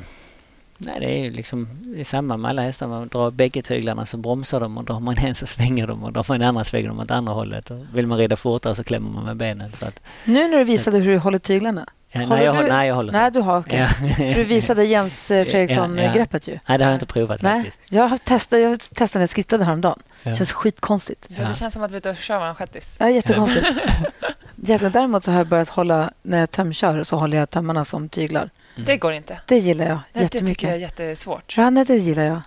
Nej, 0.86 1.00
det 1.00 1.06
är 1.06 1.24
ju 1.24 1.32
liksom 1.32 1.68
det 1.82 2.00
är 2.00 2.04
samma 2.04 2.38
med 2.38 2.50
alla 2.50 2.62
hästar. 2.62 2.88
Man 2.88 3.08
drar 3.08 3.32
bägge 3.32 3.62
tyglarna 3.62 4.06
så 4.06 4.18
bromsar 4.18 4.60
de 4.60 4.78
och 4.78 4.84
drar 4.84 5.00
man 5.00 5.18
en 5.18 5.36
så 5.36 5.48
svänger 5.48 5.88
de 5.88 6.04
och 6.04 6.14
drar 6.14 6.26
man 6.28 6.42
en 6.42 6.48
annan 6.48 6.66
svänger 6.66 6.88
de 6.88 7.00
åt 7.00 7.12
andra 7.12 7.34
hållet. 7.34 7.72
Och 7.72 7.80
vill 7.94 8.08
man 8.08 8.18
rida 8.18 8.36
fortare 8.36 8.76
så 8.76 8.84
klämmer 8.84 9.10
man 9.10 9.26
med 9.26 9.38
benen. 9.38 9.72
Så 9.74 9.88
att, 9.88 10.02
Nu 10.26 10.48
när 10.48 10.58
du 10.58 10.64
visade 10.64 10.98
hur 10.98 11.12
du 11.12 11.18
håller 11.18 11.38
tyglarna 11.38 11.90
ja, 12.12 12.26
nej, 12.28 12.44
jag, 12.44 12.56
du- 12.64 12.70
nej, 12.70 12.88
jag 12.88 12.96
håller 12.96 13.14
så. 13.14 13.20
Nej, 13.20 13.32
du 13.32 13.40
har. 13.42 13.64
Ja. 13.70 13.88
För 13.88 14.36
Du 14.36 14.44
visade 14.44 14.86
Jens 14.86 15.32
eh, 15.32 15.38
Ja, 15.38 15.44
ja. 15.46 15.52
Fredriksson-greppet 15.52 16.48
ju. 16.48 16.60
Nej, 16.68 16.78
det 16.78 16.84
har 16.86 16.92
jag 16.92 16.96
inte 16.96 17.06
provat 17.06 17.42
Nej, 17.42 17.64
faktiskt. 17.64 17.92
jag 17.92 18.08
har 18.08 18.18
testat, 18.18 18.60
jag 18.60 18.80
testade 18.80 19.20
när 19.20 19.22
jag 19.22 19.30
skrittade 19.30 19.64
häromdagen. 19.64 20.00
Ja. 20.24 20.30
Det 20.30 20.36
känns 20.36 20.54
skitkonstigt. 20.54 21.26
Ja. 21.28 21.48
Det 21.48 21.56
känns 21.56 21.74
som 21.74 21.84
att 21.84 21.92
vi 21.92 22.02
kör 22.16 22.40
manschettis. 22.40 22.98
Ja, 23.00 23.10
jättekonstigt. 23.10 23.68
Jätte- 24.56 24.90
Däremot 24.90 25.24
så 25.24 25.32
har 25.32 25.38
jag 25.38 25.48
börjat 25.48 25.70
hålla, 25.70 26.12
när 26.22 26.40
jag 26.40 26.52
tömkör 26.52 27.04
så 27.04 27.18
håller 27.18 27.38
jag 27.38 27.50
tömmarna 27.50 27.86
som 27.86 28.10
tyglar. 28.10 28.50
Det 28.86 28.98
går 28.98 29.14
inte. 29.14 29.40
Det 29.46 29.58
gillar 29.58 29.86
jag 29.86 29.94
Nej, 29.96 30.04
det 30.14 30.20
tycker 30.20 30.36
jättemycket. 30.38 30.64
jag 30.64 30.72
är 30.74 30.78
jättesvårt. 30.82 31.58
Ja, 31.58 31.70
nej, 31.70 31.86
det 31.86 31.96
gillar 31.96 32.24
jag. 32.24 32.42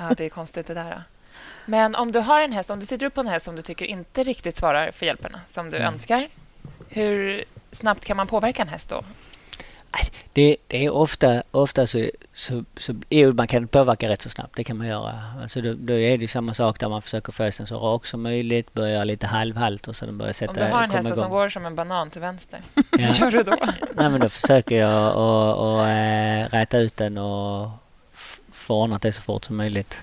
Ja, 0.00 0.10
det 0.16 0.24
är 0.24 0.28
konstigt 0.28 0.66
det 0.66 0.74
där. 0.74 1.02
Men 1.66 1.94
om 1.94 2.12
du 2.12 2.18
har 2.18 2.40
en 2.40 2.52
häst, 2.52 2.70
om 2.70 2.80
du 2.80 2.86
sitter 2.86 3.06
upp 3.06 3.14
på 3.14 3.20
en 3.20 3.26
häst 3.28 3.44
som 3.44 3.56
du 3.56 3.62
tycker 3.62 3.84
inte 3.84 4.24
riktigt 4.24 4.56
svarar 4.56 4.90
för 4.90 5.06
hjälperna 5.06 5.40
som 5.46 5.70
du 5.70 5.76
Mm. 5.76 5.92
önskar, 5.92 6.28
hur 6.88 7.44
snabbt 7.72 8.04
kan 8.04 8.16
man 8.16 8.26
påverka 8.26 8.62
en 8.62 8.68
häst 8.68 8.88
då? 8.88 9.04
Det, 10.32 10.56
det 10.66 10.84
är 10.86 10.90
ofta, 10.90 11.42
ofta 11.50 11.86
så, 11.86 12.10
så, 12.32 12.64
så 12.76 12.94
jo, 13.08 13.32
man 13.32 13.46
kan 13.46 13.68
påverka 13.68 14.08
rätt 14.08 14.22
så 14.22 14.28
snabbt. 14.28 14.56
Det 14.56 14.64
kan 14.64 14.76
man 14.76 14.86
göra. 14.86 15.24
Alltså 15.42 15.60
då, 15.60 15.74
då 15.74 15.92
är 15.92 16.18
det 16.18 16.28
samma 16.28 16.54
sak 16.54 16.80
där 16.80 16.88
man 16.88 17.02
försöker 17.02 17.32
få 17.32 17.42
hästen 17.42 17.66
så 17.66 17.78
rak 17.78 18.06
som 18.06 18.22
möjligt. 18.22 18.72
Börjar 18.74 19.04
lite 19.04 19.26
halvhalt 19.26 19.88
och 19.88 19.96
så 19.96 20.06
den 20.06 20.18
börjar 20.18 20.32
sätta 20.32 20.50
Om 20.52 20.56
du 20.56 20.64
har 20.72 20.82
en 20.82 20.90
häst 20.90 21.16
som 21.16 21.30
går 21.30 21.48
som 21.48 21.66
en 21.66 21.74
banan 21.74 22.10
till 22.10 22.20
vänster, 22.20 22.60
Ja. 22.74 22.82
hur 22.98 23.12
gör 23.12 23.30
du 23.30 23.42
då? 23.42 23.56
Nej, 23.94 24.10
men 24.10 24.20
då 24.20 24.28
försöker 24.28 24.76
jag 24.76 25.06
att 25.16 25.88
äh, 25.88 26.58
räta 26.58 26.78
ut 26.78 26.96
den 26.96 27.18
och 27.18 27.70
få 28.52 28.82
ordnat 28.82 29.02
det 29.02 29.12
så 29.12 29.22
fort 29.22 29.44
som 29.44 29.56
möjligt. 29.56 29.96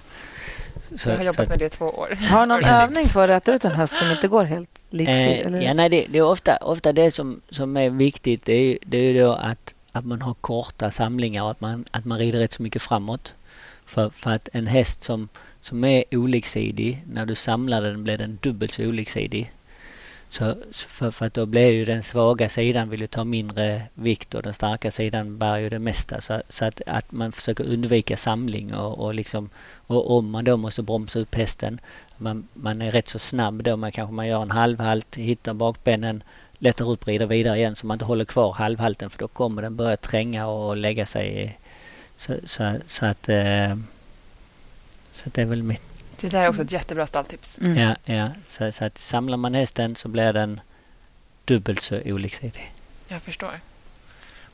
Så, 0.95 1.09
jag 1.09 1.17
har 1.17 1.23
jobbat 1.23 1.39
att- 1.39 1.49
med 1.49 1.59
det 1.59 1.65
i 1.65 1.69
två 1.69 1.85
år. 1.85 2.17
Har 2.29 2.45
någon 2.45 2.63
övning 2.81 3.05
för 3.05 3.23
att 3.23 3.29
rätta 3.29 3.53
ut 3.55 3.65
en 3.65 3.71
häst 3.71 3.95
som 3.97 4.11
inte 4.11 4.27
går 4.27 4.43
helt 4.43 4.69
liksig? 4.89 5.13
Eh, 5.13 5.45
eller? 5.45 5.61
ja, 5.61 5.73
nej, 5.73 5.89
det, 5.89 6.05
det 6.09 6.17
är 6.17 6.23
ofta, 6.23 6.57
ofta 6.57 6.93
det 6.93 7.11
som, 7.11 7.41
som 7.49 7.77
är 7.77 7.89
viktigt. 7.89 8.45
Det 8.45 8.53
är, 8.53 8.77
det 8.85 8.97
är 8.97 9.23
då 9.23 9.33
att, 9.33 9.73
att 9.91 10.05
man 10.05 10.21
har 10.21 10.33
korta 10.33 10.91
samlingar 10.91 11.43
och 11.43 11.51
att 11.51 11.61
man, 11.61 11.85
att 11.91 12.05
man 12.05 12.17
rider 12.19 12.39
rätt 12.39 12.53
så 12.53 12.63
mycket 12.63 12.81
framåt. 12.81 13.33
För, 13.85 14.09
för 14.09 14.31
att 14.31 14.49
en 14.53 14.67
häst 14.67 15.03
som, 15.03 15.29
som 15.61 15.83
är 15.83 16.03
oliksidig, 16.11 17.03
när 17.13 17.25
du 17.25 17.35
samlar 17.35 17.81
den 17.81 18.03
blir 18.03 18.17
den 18.17 18.37
dubbelt 18.41 18.73
så 18.73 18.85
oliksidig. 18.85 19.51
Så, 20.29 20.55
för, 20.71 21.11
för 21.11 21.25
att 21.25 21.33
då 21.33 21.45
blir 21.45 21.71
ju 21.71 21.85
den 21.85 22.03
svaga 22.03 22.49
sidan 22.49 22.89
vill 22.89 23.01
ju 23.01 23.07
ta 23.07 23.23
mindre 23.23 23.81
vikt 23.93 24.33
och 24.35 24.43
den 24.43 24.53
starka 24.53 24.91
sidan 24.91 25.37
bär 25.37 25.57
ju 25.57 25.69
det 25.69 25.79
mesta. 25.79 26.21
Så, 26.21 26.41
så 26.49 26.65
att, 26.65 26.81
att 26.85 27.11
man 27.11 27.31
försöker 27.31 27.63
undvika 27.63 28.17
samling 28.17 28.75
och, 28.75 28.99
och 28.99 29.13
liksom 29.13 29.49
och 29.87 30.17
om 30.17 30.31
man 30.31 30.45
då 30.45 30.57
måste 30.57 30.81
bromsa 30.81 31.19
upp 31.19 31.35
hästen 31.35 31.79
man, 32.17 32.47
man 32.53 32.81
är 32.81 32.91
rätt 32.91 33.09
så 33.09 33.19
snabb 33.19 33.63
då. 33.63 33.77
Man 33.77 33.91
kanske 33.91 34.13
man 34.13 34.27
gör 34.27 34.41
en 34.41 34.51
halvhalt, 34.51 35.15
hittar 35.15 35.53
bakbenen, 35.53 36.23
lättar 36.57 36.89
upp, 36.89 37.07
rider 37.07 37.25
vidare 37.25 37.57
igen 37.57 37.75
så 37.75 37.87
man 37.87 37.95
inte 37.95 38.05
håller 38.05 38.25
kvar 38.25 38.53
halvhalten 38.53 39.09
för 39.09 39.19
då 39.19 39.27
kommer 39.27 39.61
den 39.61 39.75
börja 39.75 39.97
tränga 39.97 40.47
och 40.47 40.77
lägga 40.77 41.05
sig. 41.05 41.57
Så, 42.17 42.35
så, 42.45 42.75
så 42.87 43.05
att... 43.05 43.29
Eh, 43.29 43.77
så 45.13 45.27
att 45.27 45.33
det 45.33 45.41
är 45.41 45.45
väl 45.45 45.63
mitt... 45.63 45.81
Det 46.21 46.29
där 46.29 46.43
är 46.43 46.49
också 46.49 46.61
ett 46.61 46.71
jättebra 46.71 47.07
stalltips. 47.07 47.59
Mm. 47.59 47.77
Ja, 47.77 47.95
ja. 48.15 48.29
Så, 48.45 48.71
så 48.71 48.85
att 48.85 48.97
samlar 48.97 49.37
man 49.37 49.53
hästen 49.53 49.95
så 49.95 50.07
blir 50.07 50.33
den 50.33 50.61
dubbelt 51.45 51.81
så 51.81 51.99
oliksidig. 52.05 52.73
Jag 53.07 53.21
förstår. 53.21 53.59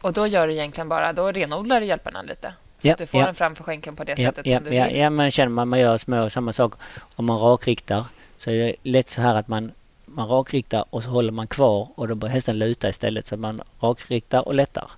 Och 0.01 0.13
då 0.13 0.27
gör 0.27 0.47
du 0.47 0.53
egentligen 0.53 0.89
bara, 0.89 1.13
då 1.13 1.31
renodlar 1.31 1.79
du 1.79 1.85
hjälperna 1.85 2.21
lite. 2.21 2.53
Så 2.79 2.87
Ja, 2.87 2.91
att 2.93 2.97
du 2.97 3.05
får 3.05 3.19
ja. 3.19 3.25
den 3.25 3.35
framför 3.35 3.63
skänken 3.63 3.95
på 3.95 4.03
det 4.03 4.11
Ja, 4.17 4.29
sättet 4.29 4.45
ja, 4.47 4.57
som 4.57 4.65
du 4.69 4.75
ja, 4.75 4.85
vill. 4.87 4.97
ja, 4.97 5.09
men 5.09 5.31
känner 5.31 5.49
man 5.49 5.67
man 5.67 5.79
gör 5.79 5.97
små 5.97 6.29
samma 6.29 6.53
sak. 6.53 6.73
Om 7.15 7.25
man 7.25 7.39
rakriktar 7.39 8.05
så 8.37 8.49
är 8.51 8.57
det 8.57 8.75
lätt 8.83 9.09
så 9.09 9.21
här 9.21 9.35
att 9.35 9.47
man, 9.47 9.71
man 10.05 10.27
rakriktar 10.27 10.85
och 10.89 11.03
så 11.03 11.09
håller 11.09 11.31
man 11.31 11.47
kvar 11.47 11.87
och 11.95 12.07
då 12.07 12.15
börjar 12.15 12.33
hästen 12.33 12.59
luta 12.59 12.89
istället. 12.89 13.27
Så 13.27 13.37
man 13.37 13.61
rakriktar 13.79 14.47
och 14.47 14.53
lättar. 14.53 14.91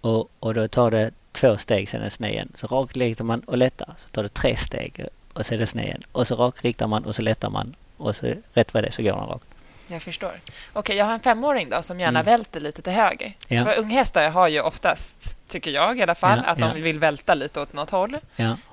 Och, 0.00 0.30
och 0.40 0.54
då 0.54 0.68
tar 0.68 0.90
det 0.90 1.10
två 1.32 1.56
steg 1.56 1.88
sen 1.88 2.02
är 2.02 2.26
igen. 2.26 2.52
Så 2.54 2.66
rakriktar 2.66 3.24
man 3.24 3.40
och 3.40 3.58
lättar. 3.58 3.94
Så 3.96 4.08
tar 4.08 4.22
det 4.22 4.28
tre 4.28 4.56
steg 4.56 5.06
och 5.38 5.46
så 5.46 5.54
är 5.54 5.58
det 5.58 5.66
sned 5.66 5.84
igen. 5.84 6.02
Och 6.12 6.26
så 6.26 6.36
rakriktar 6.36 6.86
man 6.86 7.04
och 7.04 7.14
så 7.16 7.22
lättar 7.22 7.50
man. 7.50 7.74
Och 7.96 8.16
så 8.16 8.32
rätt 8.52 8.74
vad 8.74 8.84
det 8.84 8.90
så 8.92 9.02
går 9.02 9.12
den 9.12 9.26
rakt. 9.26 9.44
Jag 9.90 10.02
förstår. 10.02 10.40
Okej, 10.72 10.96
jag 10.96 11.04
har 11.04 11.12
en 11.12 11.20
femåring 11.20 11.68
då 11.70 11.82
som 11.82 12.00
gärna 12.00 12.20
Mm. 12.20 12.32
välter 12.32 12.60
lite 12.60 12.82
till 12.82 12.92
höger. 12.92 13.32
Ja. 13.48 13.64
För 13.64 13.78
unghästar 13.78 14.30
har 14.30 14.48
ju 14.48 14.60
oftast, 14.60 15.36
tycker 15.48 15.70
jag 15.70 15.98
i 15.98 16.02
alla 16.02 16.14
fall, 16.14 16.40
Ja, 16.44 16.50
att 16.52 16.58
ja. 16.58 16.70
de 16.74 16.80
vill 16.82 16.98
välta 16.98 17.34
lite 17.34 17.60
åt 17.60 17.72
något 17.72 17.90
håll. 17.90 18.16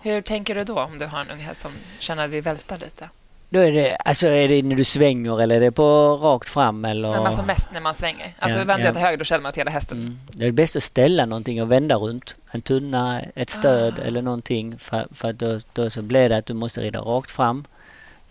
Hur 0.01 0.21
tänker 0.21 0.55
du 0.55 0.63
då 0.63 0.79
om 0.79 0.99
du 0.99 1.05
har 1.05 1.21
en 1.21 1.29
unghäst 1.29 1.61
som 1.61 1.71
känner 1.99 2.25
att 2.25 2.29
vi 2.31 2.41
vältar 2.41 2.77
lite? 2.77 3.09
Då 3.49 3.59
är 3.59 3.71
det, 3.71 3.95
alltså 3.95 4.27
är 4.27 4.47
det 4.49 4.61
när 4.63 4.75
du 4.75 4.83
svänger 4.83 5.41
eller 5.41 5.55
är 5.55 5.59
det 5.59 5.71
på 5.71 6.17
rakt 6.21 6.49
fram 6.49 6.85
eller? 6.85 7.09
Men 7.11 7.25
alltså 7.27 7.43
mest 7.43 7.69
när 7.73 7.81
man 7.81 7.95
svänger. 7.95 8.33
Alltså 8.39 8.59
Ja, 8.59 8.65
vänder 8.65 8.83
ja. 8.83 8.85
jag 8.85 8.93
till 8.95 9.03
höger, 9.03 9.17
då 9.17 9.23
känner 9.25 9.41
man 9.41 9.49
att 9.49 9.57
hela 9.57 9.71
hästen... 9.71 9.99
Mm. 9.99 10.19
Det 10.27 10.45
är 10.45 10.51
bäst 10.51 10.75
att 10.75 10.83
ställa 10.83 11.25
någonting 11.25 11.61
och 11.61 11.71
vända 11.71 11.95
runt. 11.95 12.35
En 12.51 12.61
tunna, 12.61 13.21
ett 13.35 13.49
stöd 13.49 13.93
Ah. 13.99 14.03
eller 14.07 14.21
någonting. 14.21 14.77
För, 14.77 15.07
för 15.11 15.29
att 15.29 15.39
då, 15.39 15.59
då 15.73 15.89
så 15.89 16.01
blir 16.01 16.29
det 16.29 16.37
att 16.37 16.45
du 16.45 16.53
måste 16.53 16.81
rida 16.81 16.99
rakt 16.99 17.31
fram, 17.31 17.65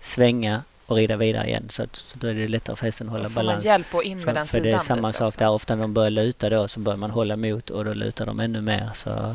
svänga 0.01 0.63
och 0.87 0.97
rida 0.97 1.17
vidare 1.17 1.47
igen. 1.47 1.67
Så, 1.71 1.83
att, 1.83 1.97
så 1.97 2.19
då 2.19 2.27
är 2.27 2.35
det 2.35 2.49
lättare 2.49 2.77
för 2.77 2.85
hästen 2.87 3.07
att 3.09 3.13
Då 3.13 3.19
hålla 3.19 3.29
får 3.29 3.35
man 3.35 3.47
balans. 3.47 3.65
hjälp 3.65 3.95
att 3.95 4.03
in 4.05 4.17
med 4.17 4.25
För, 4.25 4.33
den 4.35 4.47
för 4.47 4.59
sidan 4.59 4.71
det 4.71 4.77
är 4.77 4.79
samma 4.79 5.13
sak 5.13 5.27
också. 5.29 5.39
där. 5.39 5.51
Ofta 5.51 5.75
när 5.75 5.83
de 5.83 5.95
börjar 5.95 6.11
luta 6.11 6.49
då 6.51 6.69
så 6.69 6.81
börjar 6.81 6.97
man 6.97 7.11
hålla 7.11 7.35
emot 7.35 7.71
och 7.71 7.85
då 7.85 7.93
lutar 7.95 8.27
de 8.27 8.41
ännu 8.41 8.61
mer. 8.61 8.89
Så, 8.95 9.35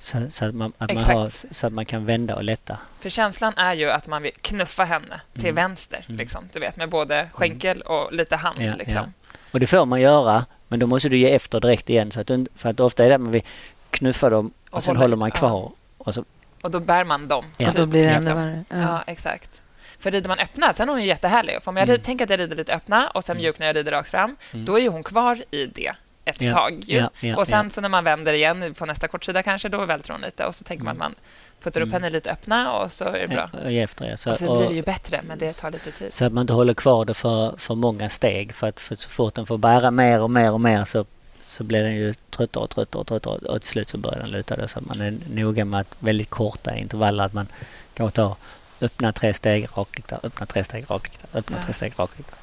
så, 0.00 0.26
så, 0.30 0.44
att, 0.44 0.54
man, 0.54 0.72
att 0.78 0.88
man 0.90 0.96
Exakt. 0.98 1.18
har, 1.18 1.30
så 1.54 1.66
att 1.66 1.72
man 1.72 1.84
kan 1.86 2.04
vända 2.06 2.34
och 2.36 2.44
lätta. 2.44 2.78
För 3.00 3.08
känslan 3.10 3.54
är 3.56 3.74
ju 3.74 3.90
att 3.90 4.08
man 4.08 4.22
vill 4.22 4.32
knuffa 4.40 4.84
henne 4.84 5.20
till 5.34 5.44
Mm. 5.44 5.54
vänster, 5.54 6.04
Mm. 6.08 6.18
liksom. 6.18 6.48
Du 6.52 6.60
vet, 6.60 6.76
med 6.76 6.88
både 6.88 7.28
skänkel 7.32 7.80
och 7.82 8.12
lite 8.12 8.36
hand. 8.36 8.62
Ja, 8.62 8.74
liksom. 8.76 9.14
Och 9.50 9.60
det 9.60 9.66
får 9.66 9.86
man 9.86 10.00
göra, 10.00 10.44
men 10.68 10.78
då 10.80 10.86
måste 10.86 11.08
du 11.08 11.18
ge 11.18 11.30
efter 11.34 11.60
direkt 11.60 11.90
igen. 11.90 12.10
Så 12.10 12.20
att, 12.20 12.26
du- 12.26 12.46
för 12.56 12.68
att 12.70 12.80
ofta 12.80 13.04
är 13.04 13.08
det 13.08 13.14
att 13.14 13.20
man 13.20 13.32
vill 13.32 13.42
knuffa 13.90 14.30
dem 14.30 14.52
och, 14.70 14.74
Och 14.76 14.82
sen 14.82 14.96
håller 14.96 15.16
i, 15.16 15.18
man 15.18 15.28
ja. 15.34 15.38
kvar. 15.38 15.72
Och 15.98 16.14
så, 16.14 16.24
Och 16.62 16.70
då 16.70 16.80
bär 16.80 17.04
man 17.04 17.28
dem. 17.28 17.44
Ja. 17.56 17.68
Och 17.68 17.74
då 17.74 17.86
blir 17.86 18.02
det 18.04 18.08
ännu 18.10 18.20
liksom. 18.20 18.36
värre. 18.36 18.64
Ja. 18.68 18.76
Ja. 18.80 19.02
exakt. 19.06 19.62
För 19.98 20.10
rider 20.10 20.28
man 20.28 20.38
öppna, 20.38 20.72
sen 20.74 20.88
är 20.88 20.92
hon 20.92 21.02
ju 21.02 21.08
jättehärlig. 21.08 21.58
För 21.62 21.68
om 21.70 21.76
jag 21.76 21.88
Mm. 21.88 22.00
tänker 22.00 22.24
att 22.24 22.30
jag 22.30 22.40
rider 22.40 22.56
lite 22.56 22.74
öppna 22.74 23.10
och 23.10 23.24
sen 23.24 23.36
Mm. 23.36 23.42
mjuk 23.42 23.58
när 23.58 23.66
jag 23.66 23.76
rider 23.76 23.92
rakt 23.92 24.08
fram, 24.10 24.36
Mm. 24.52 24.64
då 24.64 24.76
är 24.78 24.80
ju 24.82 24.88
hon 24.88 25.02
kvar 25.02 25.44
i 25.50 25.66
det 25.66 25.92
ett 26.30 26.40
Ja, 26.42 26.52
tag. 26.54 26.84
Ju. 26.86 26.96
ja, 26.96 27.10
ja, 27.20 27.36
och 27.36 27.46
sen 27.46 27.70
så 27.70 27.80
när 27.80 27.88
man 27.88 28.04
vänder 28.04 28.32
igen 28.32 28.74
på 28.74 28.86
nästa 28.86 29.08
kortsida 29.08 29.42
kanske, 29.42 29.68
då 29.68 29.84
välter 29.84 30.12
hon 30.12 30.20
lite 30.20 30.44
och 30.46 30.54
så 30.54 30.64
tänker 30.64 30.84
man 30.84 30.92
att 30.92 30.98
man 30.98 31.14
puttar 31.62 31.80
upp 31.80 31.88
Mm. 31.88 32.02
henne 32.02 32.10
lite 32.12 32.30
öppna 32.32 32.72
och 32.72 32.92
så 32.92 33.04
är 33.04 33.20
det 33.20 33.28
bra. 33.28 33.50
Efter, 33.70 34.04
ja. 34.10 34.16
Så, 34.16 34.30
och 34.30 34.38
så 34.38 34.56
blir 34.58 34.68
det 34.68 34.74
ju 34.74 34.82
bättre, 34.82 35.20
men 35.28 35.38
det 35.38 35.52
tar 35.52 35.70
lite 35.70 35.90
tid. 35.90 36.14
Så 36.14 36.24
att 36.24 36.32
man 36.32 36.40
inte 36.42 36.52
håller 36.52 36.74
kvar 36.74 37.04
det 37.04 37.14
för, 37.14 37.54
för 37.58 37.74
många 37.74 38.08
steg. 38.08 38.54
För 38.54 38.68
att 38.68 38.80
för 38.80 38.94
så 38.96 39.08
fort 39.08 39.34
den 39.34 39.46
får 39.46 39.58
bära 39.58 39.90
mer 39.90 40.20
och 40.22 40.30
mer 40.30 40.52
och 40.52 40.60
mer 40.60 40.84
så, 40.84 41.04
så 41.42 41.64
blir 41.64 41.82
den 41.82 41.94
ju 41.96 42.14
tröttare 42.30 42.64
och 42.64 42.70
tröttare 42.70 43.00
och 43.00 43.06
tröttare. 43.06 43.34
Och 43.34 43.60
till 43.60 43.70
slut 43.70 43.88
så 43.88 43.98
börjar 43.98 44.18
den 44.18 44.30
luta. 44.30 44.56
Då. 44.56 44.68
Så 44.68 44.78
att 44.78 44.84
man 44.86 45.00
är 45.00 45.14
noga 45.30 45.64
med 45.64 45.80
att 45.80 45.94
väldigt 45.98 46.30
korta 46.30 46.76
intervaller. 46.76 47.24
Att 47.24 47.32
man 47.32 47.46
kan 47.94 48.10
ta 48.10 48.36
öppna 48.80 49.12
tre 49.12 49.34
steg, 49.34 49.68
rakrikta, 49.74 50.20
öppna 50.22 50.46
tre 50.46 50.64
steg, 50.64 50.84
rakrikta, 50.90 51.26
öppna 51.38 51.56
Ja. 51.60 51.64
tre 51.64 51.72
steg, 51.72 51.92
rakrikta. 51.96 52.36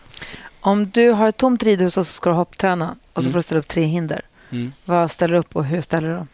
Om 0.67 0.89
du 0.89 1.09
har 1.11 1.27
ett 1.29 1.37
tomt 1.37 1.63
ridhus 1.63 1.97
och 1.97 2.07
så 2.07 2.13
ska 2.13 2.29
du 2.29 2.35
hoppträna 2.35 2.95
och 3.13 3.23
så 3.23 3.29
Mm. 3.29 3.33
får 3.33 3.39
du 3.39 3.43
ställa 3.43 3.59
upp 3.59 3.67
tre 3.67 3.83
hinder. 3.83 4.21
Mm. 4.49 4.73
Vad 4.85 5.11
ställer 5.11 5.33
du 5.33 5.39
upp 5.39 5.55
och 5.55 5.65
hur 5.65 5.81
ställer 5.81 6.07
du 6.07 6.15
dem? 6.15 6.27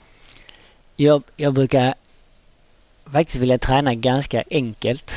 Jag, 0.95 1.23
jag 1.35 1.53
brukar 1.53 1.93
faktiskt 3.11 3.37
vilja 3.37 3.57
träna 3.57 3.93
ganska 3.93 4.43
enkelt. 4.51 5.15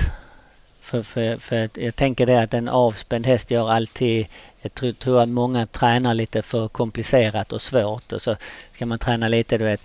För, 0.81 1.02
för, 1.02 1.37
för 1.38 1.68
jag 1.74 1.96
tänker 1.96 2.26
det 2.26 2.42
att 2.42 2.55
en 2.55 2.68
avspänd 2.68 3.26
häst 3.26 3.50
gör 3.50 3.70
alltid... 3.70 4.26
Jag 4.61 4.74
tror, 4.74 4.92
tror 4.92 5.20
att 5.22 5.29
många 5.29 5.66
tränar 5.66 6.14
lite 6.14 6.42
för 6.42 6.68
komplicerat 6.68 7.52
och 7.52 7.62
svårt 7.62 8.12
och 8.12 8.22
så 8.22 8.37
ska 8.72 8.87
man 8.87 8.98
träna 8.98 9.29
lite 9.29 9.59
du 9.59 9.64
vet, 9.64 9.81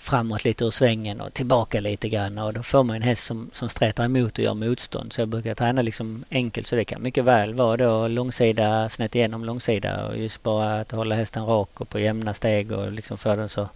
framåt 0.00 0.44
lite 0.44 0.64
ur 0.64 0.70
svängen 0.70 1.20
och 1.20 1.34
tillbaka 1.34 1.80
lite 1.80 2.08
grann 2.08 2.38
och 2.38 2.52
då 2.54 2.62
får 2.62 2.82
man 2.82 2.96
en 2.96 3.02
häst 3.02 3.24
som, 3.24 3.50
som 3.52 3.68
stretar 3.68 4.04
emot 4.04 4.38
och 4.38 4.44
gör 4.44 4.54
motstånd. 4.54 5.12
Så 5.12 5.20
jag 5.20 5.28
brukar 5.28 5.54
träna 5.54 5.82
liksom 5.82 6.24
enkelt 6.30 6.66
så 6.66 6.76
det 6.76 6.84
kan 6.84 7.02
mycket 7.02 7.24
väl 7.24 7.54
vara 7.54 7.76
då 7.76 8.08
långsida, 8.08 8.88
snett 8.88 9.14
igenom 9.14 9.44
långsida 9.44 10.06
och 10.06 10.18
just 10.18 10.42
bara 10.42 10.80
att 10.80 10.92
hålla 10.92 11.14
hästen 11.14 11.46
rak 11.46 11.80
och 11.80 11.88
på 11.88 11.98
jämna 11.98 12.34
steg 12.34 12.72
och 12.72 12.92
liksom 12.92 13.18
få 13.18 13.34
den 13.36 13.48
så 13.48 13.68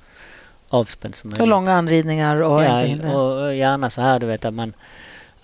avspänd 0.68 1.14
som 1.14 1.36
Så 1.36 1.46
långa 1.46 1.72
anridningar 1.72 2.42
och 2.42 2.64
Ja, 2.64 2.78
hinder. 2.78 3.18
och 3.18 3.54
gärna 3.54 3.90
så 3.90 4.00
här 4.00 4.18
du 4.18 4.26
vet 4.26 4.44
att 4.44 4.54
man, 4.54 4.72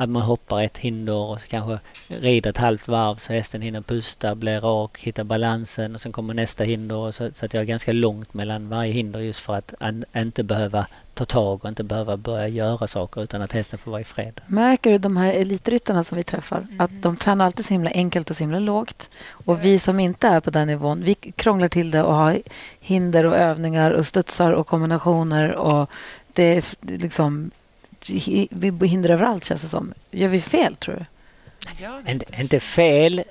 att 0.01 0.09
man 0.09 0.23
hoppar 0.23 0.63
ett 0.63 0.79
hinder 0.79 1.15
och 1.15 1.41
så 1.41 1.49
kanske 1.49 1.79
rider 2.09 2.51
ett 2.51 2.57
halvt 2.57 2.89
varv 2.89 3.17
så 3.17 3.33
hästen 3.33 3.63
hinner 3.63 3.81
pusta, 3.81 4.35
blir 4.35 4.61
rak, 4.61 4.99
hitta 4.99 5.25
balansen 5.25 5.95
och 5.95 6.01
sen 6.01 6.13
kommer 6.13 6.35
nästa 6.35 6.65
hinder. 6.65 6.97
Och 6.97 7.15
så, 7.15 7.31
så 7.33 7.47
att 7.47 7.55
jag 7.55 7.61
är 7.61 7.67
ganska 7.67 7.93
långt 7.93 8.35
mellan 8.35 8.69
varje 8.69 8.93
hinder 8.93 9.21
just 9.21 9.41
för 9.41 9.55
att 9.55 9.75
an, 9.79 10.05
inte 10.17 10.43
behöva 10.43 10.87
ta 11.15 11.25
tag 11.25 11.65
och 11.65 11.69
inte 11.69 11.85
behöva 11.85 12.17
börja 12.17 12.49
göra 12.49 12.87
saker 12.87 13.23
utan 13.23 13.43
att 13.43 13.53
hästen 13.53 13.79
får 13.79 13.91
vara 13.91 14.01
i 14.01 14.05
fred. 14.05 14.41
Märker 14.47 14.91
du 14.91 14.99
de 14.99 15.17
här 15.17 15.33
elitryttarna 15.33 16.05
som 16.05 16.17
vi 16.17 16.23
träffar? 16.23 16.59
Mm. 16.59 16.81
Att 16.81 17.03
de 17.03 17.17
tränar 17.17 17.45
alltid 17.45 17.65
så 17.65 17.75
himla 17.75 17.91
enkelt 17.91 18.31
och 18.31 18.37
så 18.37 18.43
himla 18.43 18.59
lågt. 18.59 19.11
Och 19.47 19.65
vi 19.65 19.73
vet. 19.73 19.83
som 19.83 20.01
inte 20.01 20.29
är 20.29 20.41
på 20.41 20.51
den 20.51 20.69
nivån, 20.69 21.03
vi 21.05 21.15
krånglar 21.15 21.69
till 21.69 21.91
det 21.91 22.03
och 22.03 22.15
har 22.15 22.39
hinder 22.81 23.27
och 23.27 23.37
övningar 23.37 23.91
och 23.91 24.07
studsar 24.07 24.53
och 24.53 24.67
kombinationer 24.67 25.55
och 25.55 25.91
det 26.33 26.57
är 26.57 26.65
liksom 26.81 27.51
vi 28.51 28.87
hindrar 28.87 29.15
överallt 29.15 29.45
känns 29.45 29.63
det 29.63 29.69
som. 29.69 29.95
Gör 30.11 30.29
vi 30.29 30.41
fel 30.41 30.77
tror 30.77 30.95
du? 30.95 31.05
Inte, 32.11 32.41
inte 32.41 32.61
fel, 32.61 33.23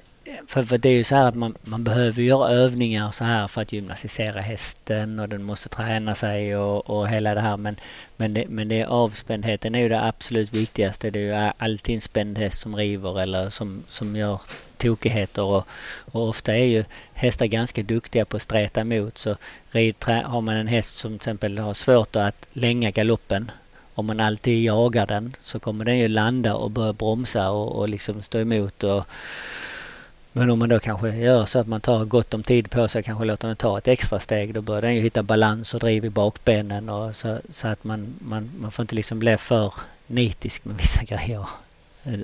för, 0.48 0.64
för 0.64 0.78
det 0.78 0.90
är 0.90 0.94
ju 0.94 1.04
så 1.04 1.16
här 1.16 1.26
att 1.26 1.36
man, 1.36 1.56
man 1.62 1.84
behöver 1.84 2.22
göra 2.22 2.50
övningar 2.50 3.12
så 3.12 3.24
här 3.24 3.48
för 3.48 3.62
att 3.62 3.74
gymnastisera 3.74 4.42
hästen 4.42 5.20
och 5.20 5.30
den 5.30 5.44
måste 5.44 5.70
träna 5.70 6.16
sig 6.16 6.58
och, 6.58 6.90
och 6.90 7.10
hela 7.10 7.34
det 7.34 7.42
här. 7.42 7.58
Men, 7.58 7.76
men, 8.18 8.34
det, 8.34 8.46
men 8.50 8.68
det 8.68 8.86
avspändheten 8.86 9.76
är 9.76 9.80
ju 9.80 9.90
det 9.90 10.04
absolut 10.04 10.54
viktigaste. 10.54 11.10
Det 11.10 11.20
är 11.20 11.46
ju 11.46 11.52
alltid 11.58 11.96
en 11.96 12.02
spänd 12.02 12.38
häst 12.38 12.62
som 12.62 12.76
river 12.76 13.22
eller 13.22 13.50
som, 13.50 13.84
som 13.90 14.16
gör 14.16 14.42
tokigheter 14.78 15.44
och, 15.44 15.68
och 16.12 16.28
ofta 16.30 16.56
är 16.56 16.66
ju 16.66 16.84
hästar 17.14 17.46
ganska 17.46 17.84
duktiga 17.84 18.26
på 18.26 18.36
att 18.36 18.42
streta 18.42 18.82
emot. 18.82 19.18
Så 19.18 19.30
har 20.24 20.42
man 20.42 20.56
en 20.56 20.68
häst 20.68 20.98
som 20.98 21.12
till 21.12 21.16
exempel 21.16 21.58
har 21.58 21.74
svårt 21.74 22.16
att 22.16 22.48
länga 22.54 22.92
galoppen 22.92 23.52
om 24.00 24.06
man 24.06 24.20
alltid 24.20 24.64
jagar 24.64 25.06
den 25.06 25.34
så 25.42 25.60
kommer 25.60 25.86
den 25.86 25.98
ju 25.98 26.08
landa 26.08 26.56
och 26.56 26.72
börja 26.72 26.94
bromsa 26.94 27.50
och, 27.50 27.76
och 27.76 27.90
liksom 27.90 28.22
stå 28.22 28.40
emot. 28.40 28.84
Och, 28.84 29.04
men 30.32 30.50
om 30.50 30.60
man 30.60 30.70
då 30.70 30.80
kanske 30.80 31.10
gör 31.10 31.46
så 31.46 31.60
att 31.60 31.68
man 31.68 31.82
tar 31.82 32.06
gott 32.06 32.34
om 32.34 32.44
tid 32.44 32.72
på 32.72 32.88
sig 32.88 33.04
kanske 33.04 33.26
låter 33.26 33.48
den 33.48 33.58
ta 33.58 33.78
ett 33.78 33.88
extra 33.88 34.20
steg 34.20 34.54
då 34.54 34.62
börjar 34.62 34.82
den 34.82 34.96
ju 34.96 35.02
hitta 35.02 35.24
balans 35.24 35.74
och 35.74 35.80
driv 35.80 36.06
i 36.06 36.10
bakbenen 36.10 36.90
och 36.90 37.16
så, 37.16 37.38
så 37.50 37.68
att 37.68 37.84
man, 37.84 38.16
man, 38.20 38.52
man 38.60 38.72
får 38.72 38.84
inte 38.84 38.96
liksom 38.96 39.20
bli 39.20 39.38
för 39.38 39.74
nitisk 40.08 40.66
med 40.66 40.78
vissa 40.78 41.04
grejer. 41.16 41.48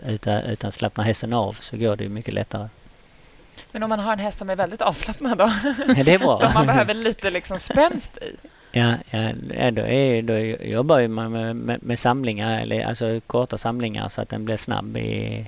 Utan, 0.08 0.44
utan 0.44 0.72
slappnar 0.72 1.04
hästen 1.04 1.34
av 1.34 1.58
så 1.60 1.78
går 1.78 1.96
det 1.96 2.04
ju 2.04 2.10
mycket 2.10 2.34
lättare. 2.34 2.68
Men 3.72 3.84
om 3.84 3.90
man 3.90 4.00
har 4.00 4.14
en 4.14 4.20
häst 4.20 4.38
som 4.38 4.50
är 4.50 4.56
väldigt 4.56 4.82
avslappnad 4.82 5.38
då? 5.38 5.52
Ja, 5.96 6.04
det 6.04 6.14
är 6.14 6.20
bra. 6.20 6.40
som 6.44 6.54
man 6.54 6.66
behöver 6.66 6.94
lite 6.94 7.32
liksom 7.32 7.60
spänst 7.60 8.18
i? 8.18 8.36
Ja, 8.78 8.98
ja 9.56 9.72
då, 9.72 9.82
är, 9.82 10.22
då 10.22 10.38
jobbar 10.66 11.08
man 11.08 11.32
med, 11.32 11.56
med, 11.56 11.84
med, 11.84 12.00
samlingar, 12.00 12.62
eller 12.62 12.86
alltså 12.86 13.20
korta 13.28 13.58
samlingar 13.58 14.10
så 14.10 14.22
att 14.22 14.30
den 14.30 14.46
blir 14.46 14.58
snabb. 14.58 14.98
I, 14.98 15.46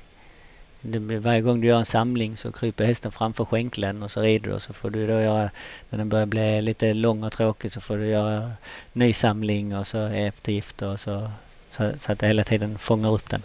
blir, 0.82 1.20
varje 1.20 1.42
gång 1.42 1.62
du 1.62 1.68
gör 1.68 1.78
en 1.78 1.86
samling 1.86 2.38
så 2.38 2.52
kryper 2.52 2.86
hästen 2.86 3.12
framför 3.12 3.46
skänkeln 3.46 4.04
och 4.04 4.12
så 4.12 4.22
rider 4.22 4.50
du 4.50 4.56
och 4.56 4.62
så 4.62 4.74
får 4.74 4.90
du 4.90 5.08
då 5.08 5.22
göra, 5.22 5.50
när 5.90 5.98
den 5.98 6.10
börjar 6.10 6.26
bli 6.26 6.62
lite 6.62 6.94
lång 6.94 7.24
och 7.24 7.32
tråkig 7.32 7.72
så 7.72 7.82
får 7.82 7.98
du 7.98 8.08
göra 8.08 8.52
ny 8.94 9.14
samling 9.14 9.78
och 9.78 9.88
så 9.88 10.06
eftergifter 10.06 10.88
och 10.88 11.00
så, 11.00 11.32
så, 11.70 11.92
så 11.98 12.12
att 12.12 12.20
det 12.20 12.28
hela 12.28 12.44
tiden 12.44 12.78
fångar 12.78 13.14
upp 13.14 13.30
den. 13.30 13.42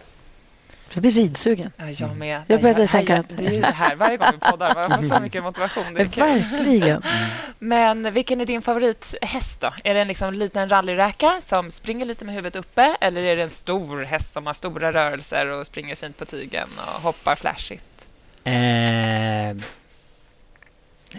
Jag 0.95 1.03
blir 1.03 1.11
ridsugen. 1.11 1.73
Ja, 1.77 1.91
jag 1.91 2.17
med. 2.17 2.43
Jag 2.47 2.61
började 2.61 2.87
tänka 2.87 3.19
att... 3.19 3.37
Det 3.37 3.47
är 3.47 3.53
ju 3.53 3.61
det 3.61 3.67
här 3.67 3.97
varje 3.97 4.17
gång 4.17 4.29
vi 4.33 4.51
poddar. 4.51 4.89
Man 4.89 5.03
får 5.03 5.09
så 5.09 5.21
mycket 5.21 5.43
motivation. 5.43 5.95
Det 5.95 6.01
är 6.01 6.07
Verkligen. 6.07 7.03
Men 7.59 8.15
vilken 8.15 8.41
är 8.41 8.47
din 8.47 8.63
favorithäst 8.63 9.61
då? 9.61 9.73
Är 9.85 9.95
det 9.95 10.01
en 10.01 10.09
liksom 10.09 10.35
liten 10.35 10.69
rallyräka 10.69 11.41
som 11.45 11.71
springer 11.71 12.07
lite 12.07 12.25
med 12.25 12.35
huvudet 12.35 12.57
uppe 12.57 12.97
eller 13.01 13.23
är 13.23 13.37
det 13.37 13.43
en 13.43 13.51
stor 13.51 14.03
häst 14.03 14.33
som 14.33 14.47
har 14.47 14.53
stora 14.53 14.93
rörelser 14.93 15.47
och 15.47 15.67
springer 15.67 15.95
fint 15.95 16.17
på 16.17 16.25
tygen 16.25 16.69
och 16.77 17.03
hoppar 17.03 17.37
flashigt? 17.37 18.07
Eh, 18.45 19.57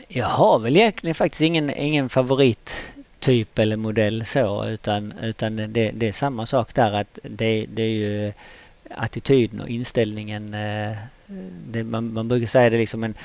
jag 0.08 0.28
har 0.28 0.60
väl 0.60 0.78
egentligen 0.78 1.16
faktiskt 1.16 1.42
ingen, 1.42 1.70
ingen 1.70 2.10
favorittyp 2.10 3.60
eller 3.60 3.76
modell 3.76 4.26
så 4.26 4.66
utan, 4.66 5.12
utan 5.22 5.56
det, 5.56 5.92
det 5.94 6.08
är 6.08 6.12
samma 6.12 6.46
sak 6.46 6.74
där 6.74 6.92
att 6.92 7.20
det, 7.24 7.66
det 7.70 7.84
är 7.84 7.88
ju 7.88 8.34
attityden 8.98 9.62
och 9.62 9.70
inställningen. 9.70 10.54
Eh, 10.54 10.98
det, 11.68 11.84
man, 11.84 12.14
man 12.14 12.28
brukar 12.28 12.48
säga 12.48 12.70
det 12.70 12.78
liksom 12.78 13.04
en, 13.04 13.16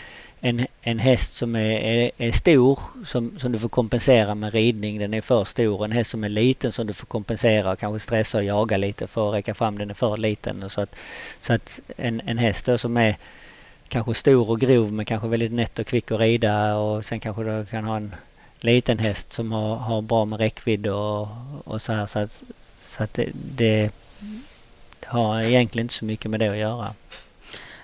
en, 0.41 0.67
en 0.83 0.99
häst 0.99 1.35
som 1.35 1.57
är, 1.57 1.79
är, 1.79 2.11
är, 2.19 2.33
stor 2.33 2.79
som, 3.05 3.39
som 3.39 3.53
du 3.53 3.59
får 3.59 3.69
kompensera 3.69 4.35
med 4.35 4.53
ridning, 4.53 4.99
den 4.99 5.15
är 5.15 5.21
för 5.21 5.45
stor. 5.45 5.85
En 5.85 5.93
häst 5.93 6.11
som 6.11 6.25
är 6.25 6.29
liten 6.29 6.73
som 6.73 6.87
du 6.87 6.93
får 6.93 7.07
kompensera 7.07 7.73
och 7.73 7.79
kanske 7.79 8.01
stressa 8.01 8.39
och 8.39 8.45
jaga 8.45 8.77
lite 8.77 9.07
för 9.07 9.29
att 9.29 9.35
räcka 9.35 9.55
fram, 9.55 9.79
den 9.79 9.91
är 9.91 9.95
för 9.95 10.17
liten. 10.17 10.71
Så 10.71 10.81
att, 10.81 10.97
så 11.39 11.53
att 11.53 11.81
en, 11.97 12.21
en 12.27 12.39
häst 12.39 12.67
då 12.67 12.79
som 12.79 12.97
är 12.97 13.17
kanske 13.89 14.15
stor 14.15 14.51
och 14.51 14.61
grov 14.61 14.93
men 14.93 15.05
kanske 15.05 15.29
väldigt 15.29 15.53
nätt 15.53 15.79
och 15.79 15.87
kvick 15.87 16.11
att 16.11 16.21
rida 16.21 16.77
och 16.77 17.05
sen 17.05 17.21
kanske 17.21 17.43
du 17.43 17.67
kan 17.67 17.85
ha 17.85 17.97
en 17.97 18.15
liten 18.61 18.99
häst 18.99 19.33
som 19.33 19.53
har, 19.53 19.77
har 19.77 20.03
bra 20.03 20.25
med 20.25 20.39
räckvidd 20.39 20.87
och, 20.87 21.29
och 21.65 21.83
så 21.83 21.93
här. 21.93 22.07
Så 22.07 22.19
att, 22.19 22.43
så 22.79 23.03
att 23.03 23.15
det, 23.15 23.29
det 23.35 23.91
har 25.09 25.41
egentligen 25.41 25.85
inte 25.85 25.95
så 25.95 26.05
mycket 26.05 26.31
med 26.31 26.41
det 26.41 26.49
att 26.49 26.57
göra. 26.57 26.95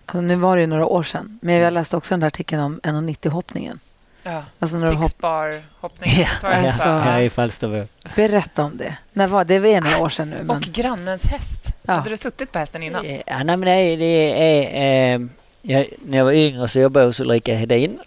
Alltså, 0.06 0.20
nu 0.20 0.34
var 0.36 0.56
det 0.56 0.60
ju 0.60 0.66
några 0.66 0.86
år 0.86 1.02
sedan, 1.02 1.38
men 1.42 1.54
jag 1.54 1.72
läste 1.72 1.96
också 1.96 2.14
den 2.14 2.20
där 2.20 2.26
artikeln 2.26 2.62
om 2.62 2.80
1,90-hoppningen. 2.80 3.78
Ja, 4.22 4.44
alltså 4.58 4.76
när 4.76 5.02
Six 5.02 5.18
bar 5.18 5.62
hoppning. 5.80 6.12
Ja, 6.42 6.48
alltså, 6.48 6.88
ja, 6.88 7.20
i 7.20 7.30
Falsterbo. 7.30 7.86
Berätta 8.16 8.64
om 8.64 8.76
det. 8.76 8.96
När 9.12 9.26
var 9.26 9.44
det? 9.44 9.58
Det 9.58 9.74
var 9.74 9.80
några 9.80 9.98
år 9.98 10.08
sedan 10.08 10.30
nu. 10.30 10.36
Men... 10.42 10.56
Och 10.56 10.62
grannens 10.62 11.26
häst. 11.26 11.72
Ja. 11.82 11.94
Hade 11.94 12.10
du 12.10 12.16
suttit 12.16 12.52
på 12.52 12.58
hästen 12.58 12.82
innan? 12.82 13.04
Ja, 13.06 13.44
nej, 13.44 13.56
men 13.56 13.60
det, 13.60 13.96
det 13.96 14.32
är... 14.42 15.14
Eh, 15.14 15.26
jag, 15.62 15.86
när 16.06 16.18
jag 16.18 16.24
var 16.24 16.32
yngre 16.32 16.68
så 16.68 16.78
jobbade 16.78 17.02
jag 17.02 17.08
hos 17.08 17.20
Ulrika 17.20 17.54
Hedin. 17.54 17.98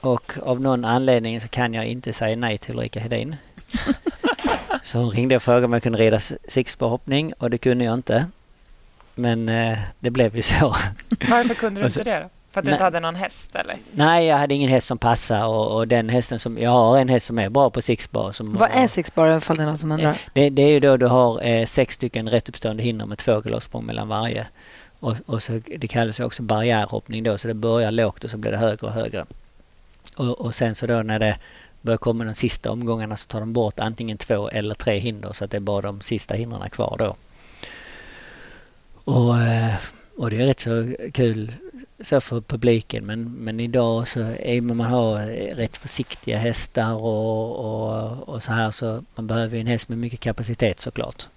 Och 0.00 0.32
av 0.42 0.60
någon 0.60 0.84
anledning 0.84 1.40
så 1.40 1.48
kan 1.48 1.74
jag 1.74 1.86
inte 1.86 2.12
säga 2.12 2.36
nej 2.36 2.58
till 2.58 2.74
Ulrika 2.74 3.00
Hedin. 3.00 3.36
Så 4.92 4.98
hon 4.98 5.10
ringde 5.10 5.36
och 5.36 5.42
frågade 5.42 5.66
om 5.66 5.72
jag 5.72 5.82
kunde 5.82 5.98
rida 5.98 6.20
sixbarhoppning 6.48 7.32
och 7.38 7.50
det 7.50 7.58
kunde 7.58 7.84
jag 7.84 7.94
inte. 7.94 8.26
Men 9.14 9.48
eh, 9.48 9.78
det 10.00 10.10
blev 10.10 10.36
ju 10.36 10.42
så. 10.52 10.76
Varför 11.30 11.54
kunde 11.54 11.80
du 11.80 11.86
inte 11.86 12.04
det 12.04 12.20
då? 12.20 12.28
För 12.50 12.60
att 12.60 12.64
du 12.64 12.70
nej, 12.70 12.74
inte 12.74 12.84
hade 12.84 13.00
någon 13.00 13.14
häst 13.14 13.54
eller? 13.54 13.76
Nej, 13.92 14.26
jag 14.26 14.36
hade 14.36 14.54
ingen 14.54 14.70
häst 14.70 14.86
som 14.86 14.98
passade 14.98 15.44
och, 15.44 15.76
och, 15.76 15.88
den 15.88 16.08
hästen 16.08 16.38
som... 16.38 16.58
Jag 16.58 16.70
har 16.70 16.98
en 16.98 17.08
häst 17.08 17.26
som 17.26 17.38
är 17.38 17.48
bra 17.48 17.70
på 17.70 17.82
sixbar. 17.82 18.32
Som 18.32 18.56
Vad 18.56 18.70
är 18.72 18.86
sixbar 18.86 19.36
ifall 19.36 19.56
det 19.56 19.62
är 19.62 19.66
någon 19.66 19.78
som 19.78 19.92
undrar? 19.92 20.16
Det, 20.34 20.50
det, 20.50 20.62
är 20.62 20.70
ju 20.70 20.80
då 20.80 20.96
du 20.96 21.06
har 21.06 21.46
eh, 21.46 21.66
sex 21.66 21.94
stycken 21.94 22.28
rättuppstående 22.28 22.82
hinder 22.82 23.06
med 23.06 23.18
två 23.18 23.40
galoppsprång 23.40 23.86
mellan 23.86 24.08
varje. 24.08 24.46
Och, 25.00 25.16
och, 25.26 25.42
så, 25.42 25.60
det 25.78 25.88
kallas 25.88 26.20
också 26.20 26.42
barriärhoppning 26.42 27.22
då 27.22 27.38
så 27.38 27.48
det 27.48 27.54
börjar 27.54 27.90
lågt 27.90 28.24
och 28.24 28.30
så 28.30 28.36
blir 28.36 28.50
det 28.50 28.58
högre 28.58 28.86
och 28.86 28.92
högre. 28.92 29.24
Och, 30.16 30.40
och 30.40 30.54
sen 30.54 30.74
så 30.74 30.86
då 30.86 31.02
när 31.02 31.18
det 31.18 31.36
börjar 31.82 31.98
komma 31.98 32.24
de 32.24 32.34
sista 32.34 32.70
omgångarna 32.70 33.16
så 33.16 33.26
tar 33.26 33.40
de 33.40 33.52
bort 33.52 33.80
antingen 33.80 34.18
två 34.18 34.48
eller 34.48 34.74
tre 34.74 34.98
hinder 34.98 35.32
så 35.32 35.44
att 35.44 35.50
det 35.50 35.56
är 35.56 35.60
bara 35.60 35.82
de 35.82 36.00
sista 36.00 36.34
hindren 36.34 36.70
kvar 36.70 36.96
då. 36.98 37.16
Och, 39.04 39.38
eh, 39.38 39.74
och 40.16 40.30
det 40.30 40.36
är 40.36 40.46
rätt 40.46 40.60
så 40.60 40.94
kul 41.12 41.52
så 42.00 42.20
för 42.20 42.40
publiken 42.40 43.06
men, 43.06 43.32
men 43.32 43.60
idag 43.60 44.08
så 44.08 44.20
är 44.20 44.60
man, 44.60 44.76
man 44.76 44.86
har 44.86 45.20
eh, 45.20 45.56
rätt 45.56 45.76
försiktiga 45.76 46.38
hästar 46.38 46.94
och, 46.94 47.58
och, 47.58 48.28
och 48.28 48.42
så 48.42 48.52
här 48.52 48.70
så 48.70 49.04
man 49.14 49.26
behöver 49.26 49.58
en 49.58 49.66
häst 49.66 49.88
med 49.88 49.98
mycket 49.98 50.20
kapacitet 50.20 50.80
såklart. 50.80 51.28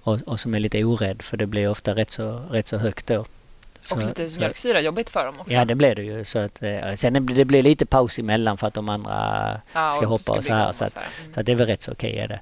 Och, 0.00 0.20
och 0.26 0.40
som 0.40 0.54
är 0.54 0.60
lite 0.60 0.84
orädd 0.84 1.22
för 1.22 1.36
det 1.36 1.46
blir 1.46 1.68
ofta 1.68 1.94
rätt 1.94 2.10
så, 2.10 2.40
rätt 2.50 2.68
så 2.68 2.76
högt 2.76 3.06
då. 3.06 3.24
Så, 3.86 3.94
och 3.94 4.06
lite 4.06 4.38
mjölksyra, 4.38 4.80
jobbigt 4.80 5.10
för 5.10 5.24
dem 5.24 5.40
också. 5.40 5.52
Ja, 5.52 5.64
det 5.64 5.74
blir 5.74 5.94
det 5.94 6.02
ju. 6.02 6.24
Så 6.24 6.38
att, 6.38 6.62
eh, 6.62 6.94
sen 6.94 7.26
det 7.26 7.44
blir 7.44 7.62
lite 7.62 7.86
paus 7.86 8.18
emellan 8.18 8.58
för 8.58 8.66
att 8.66 8.74
de 8.74 8.88
andra 8.88 9.60
ja, 9.72 9.92
ska 9.92 10.06
hoppa 10.06 10.32
och 10.32 10.44
så 10.44 10.54
här. 10.54 10.72
Så, 10.72 10.84
att, 10.84 10.92
så, 10.92 10.98
mm. 10.98 11.34
så 11.34 11.42
det 11.42 11.52
är 11.52 11.56
väl 11.56 11.66
rätt 11.66 11.82
så 11.82 11.92
okej 11.92 12.18
är 12.18 12.28
det. 12.28 12.40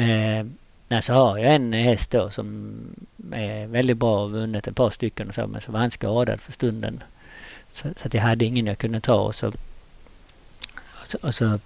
Eh, 0.00 1.00
så 1.00 1.12
har 1.12 1.38
jag 1.38 1.54
en 1.54 1.72
häst 1.72 2.10
då 2.10 2.30
som 2.30 2.74
är 3.32 3.66
väldigt 3.66 3.96
bra 3.96 4.24
och 4.24 4.30
vunnit 4.30 4.68
ett 4.68 4.76
par 4.76 4.90
stycken 4.90 5.28
och 5.28 5.34
så, 5.34 5.46
men 5.46 5.60
så 5.60 5.72
var 5.72 5.80
han 5.80 5.90
skadad 5.90 6.40
för 6.40 6.52
stunden. 6.52 7.02
Så, 7.72 7.88
så 7.96 8.06
att 8.06 8.14
jag 8.14 8.22
hade 8.22 8.44
ingen 8.44 8.66
jag 8.66 8.78
kunde 8.78 9.00
ta 9.00 9.14
och 9.14 9.34
så, 9.34 9.48
och 9.48 9.54
så, 11.06 11.18
och 11.22 11.34
så 11.34 11.58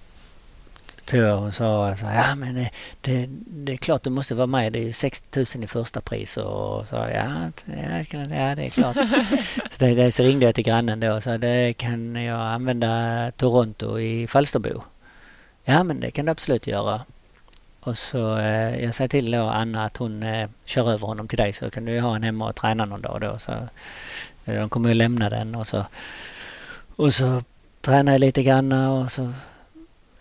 jag 1.13 1.37
hon 1.37 1.53
sa 1.53 1.97
så 1.97 2.05
ja 2.05 2.35
men 2.35 2.55
det, 2.55 2.71
det, 3.01 3.27
det, 3.47 3.73
är 3.73 3.77
klart 3.77 4.03
du 4.03 4.11
måste 4.11 4.35
vara 4.35 4.47
med. 4.47 4.73
Det 4.73 4.79
är 4.79 4.83
ju 4.85 4.93
60 4.93 5.47
000 5.57 5.65
i 5.65 5.67
första 5.67 6.01
pris 6.01 6.37
och 6.37 6.89
så 6.89 6.97
ja, 6.97 7.07
ja 7.15 8.55
det 8.55 8.67
är 8.67 8.71
klart. 8.71 8.97
så, 9.71 9.85
det, 9.85 10.15
så 10.15 10.23
ringde 10.23 10.47
jag 10.47 10.55
till 10.55 10.65
grannen 10.65 11.01
då 11.01 11.13
och 11.13 11.23
sa 11.23 11.39
det 11.39 11.73
kan 11.73 12.17
jag 12.17 12.41
använda 12.41 13.33
Toronto 13.37 13.99
i 13.99 14.27
Falsterbo. 14.27 14.83
Ja 15.65 15.83
men 15.83 16.01
det 16.01 16.11
kan 16.11 16.25
du 16.25 16.31
absolut 16.31 16.67
göra. 16.67 17.01
Och 17.81 17.99
så 17.99 18.39
eh, 18.39 18.85
jag 18.85 18.95
säger 18.95 19.09
till 19.09 19.31
då 19.31 19.43
Anna 19.43 19.85
att 19.85 19.97
hon 19.97 20.23
eh, 20.23 20.49
kör 20.65 20.91
över 20.91 21.07
honom 21.07 21.29
till 21.29 21.39
dig 21.39 21.53
så 21.53 21.71
kan 21.71 21.85
du 21.85 22.01
ha 22.01 22.17
en 22.17 22.23
hemma 22.23 22.49
och 22.49 22.57
träna 22.57 22.85
någon 22.85 23.03
dag 23.03 23.21
då. 23.21 23.39
Så, 23.39 23.53
eh, 24.45 24.55
de 24.55 24.69
kommer 24.69 24.89
ju 24.89 24.95
lämna 24.95 25.31
den 25.31 25.55
och 25.55 25.67
så 25.67 25.85
och 26.97 27.15
så 27.15 27.43
tränar 27.81 28.13
jag 28.13 28.21
lite 28.21 28.43
grann 28.43 28.73
och 28.73 29.13
så 29.13 29.33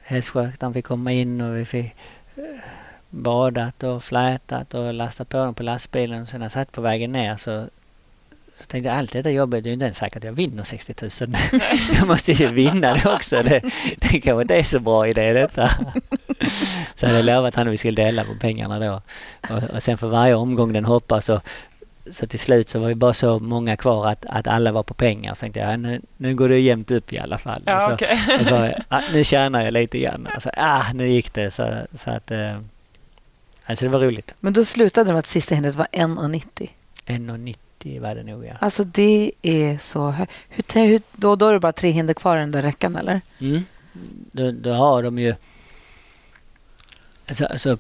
hästskötaren 0.03 0.73
fick 0.73 0.85
komma 0.85 1.11
in 1.11 1.41
och 1.41 1.57
vi 1.57 1.65
fick 1.65 1.95
eh, 2.35 2.43
badat 3.09 3.83
och 3.83 4.03
flätat 4.03 4.73
och 4.73 4.93
lastat 4.93 5.29
på 5.29 5.37
dem 5.37 5.53
på 5.53 5.63
lastbilen. 5.63 6.27
Sen 6.27 6.39
när 6.39 6.45
jag 6.45 6.51
satt 6.51 6.71
på 6.71 6.81
vägen 6.81 7.11
ner 7.11 7.37
så, 7.37 7.67
så 8.55 8.65
tänkte 8.65 8.89
jag 8.89 8.97
allt 8.97 9.11
detta 9.11 9.31
jobbet, 9.31 9.63
det 9.63 9.67
är 9.67 9.71
ju 9.71 9.73
inte 9.73 9.85
ens 9.85 9.97
säkert 9.97 10.17
att 10.17 10.23
jag 10.23 10.33
vinner 10.33 10.63
60 10.63 10.95
000. 11.01 11.35
jag 11.97 12.07
måste 12.07 12.31
ju 12.31 12.47
vinna 12.47 12.93
det 12.93 13.05
också. 13.05 13.43
Det, 13.43 13.61
det 13.97 14.21
kanske 14.21 14.41
inte 14.41 14.55
är 14.55 14.63
så 14.63 14.79
bra 14.79 15.07
idé 15.07 15.33
detta. 15.33 15.69
så 16.95 17.05
hade 17.05 17.17
jag 17.17 17.25
lovat 17.25 17.55
honom 17.55 17.67
att 17.67 17.73
vi 17.73 17.77
skulle 17.77 18.03
dela 18.03 18.23
på 18.23 18.35
pengarna 18.39 18.79
då. 18.79 19.01
Och, 19.55 19.63
och 19.63 19.83
sen 19.83 19.97
för 19.97 20.07
varje 20.07 20.35
omgång 20.35 20.73
den 20.73 20.85
hoppar 20.85 21.19
så 21.19 21.41
så 22.11 22.27
till 22.27 22.39
slut 22.39 22.69
så 22.69 22.79
var 22.79 22.87
vi 22.87 22.95
bara 22.95 23.13
så 23.13 23.39
många 23.39 23.77
kvar 23.77 24.07
att, 24.07 24.25
att 24.25 24.47
alla 24.47 24.71
var 24.71 24.83
på 24.83 24.93
pengar. 24.93 25.33
Så 25.33 25.39
tänkte 25.39 25.59
jag, 25.59 25.79
nu, 25.79 26.01
nu 26.17 26.35
går 26.35 26.49
det 26.49 26.59
jämnt 26.59 26.91
upp 26.91 27.13
i 27.13 27.19
alla 27.19 27.37
fall. 27.37 27.63
Ja, 27.65 27.79
så, 27.79 27.93
okay. 27.93 28.17
så, 28.45 28.83
ah, 28.87 29.01
nu 29.13 29.23
tjänar 29.23 29.61
jag 29.61 29.73
lite 29.73 29.99
grann. 29.99 30.27
Och 30.35 30.41
så, 30.41 30.49
ah, 30.57 30.93
nu 30.93 31.07
gick 31.07 31.33
det. 31.33 31.51
Så, 31.51 31.73
så 31.93 32.11
att, 32.11 32.31
eh, 32.31 32.57
Alltså 33.65 33.85
det 33.85 33.91
var 33.91 33.99
roligt. 33.99 34.35
Men 34.39 34.53
då 34.53 34.65
slutade 34.65 35.09
det 35.09 35.13
med 35.13 35.19
att 35.19 35.27
sista 35.27 35.55
hindret 35.55 35.75
var 35.75 35.87
1,90. 35.91 36.69
1,90 37.05 38.01
var 38.01 38.15
det 38.15 38.23
nog 38.23 38.45
ja. 38.45 38.53
Alltså 38.59 38.83
det 38.83 39.31
är 39.41 39.77
så 39.77 40.09
högt. 40.09 40.31
Hur, 40.49 40.85
hur, 40.85 41.01
då, 41.11 41.35
då 41.35 41.47
är 41.47 41.53
det 41.53 41.59
bara 41.59 41.71
tre 41.71 41.91
hinder 41.91 42.13
kvar 42.13 42.37
i 42.37 42.39
den 42.39 42.51
där 42.51 42.61
räckan 42.61 42.95
eller? 42.95 43.21
Mm. 43.39 43.65
Då, 44.31 44.51
då 44.51 44.73
har 44.73 45.03
de 45.03 45.19
ju... 45.19 45.35
Alltså, 47.27 47.45
alltså 47.45 47.77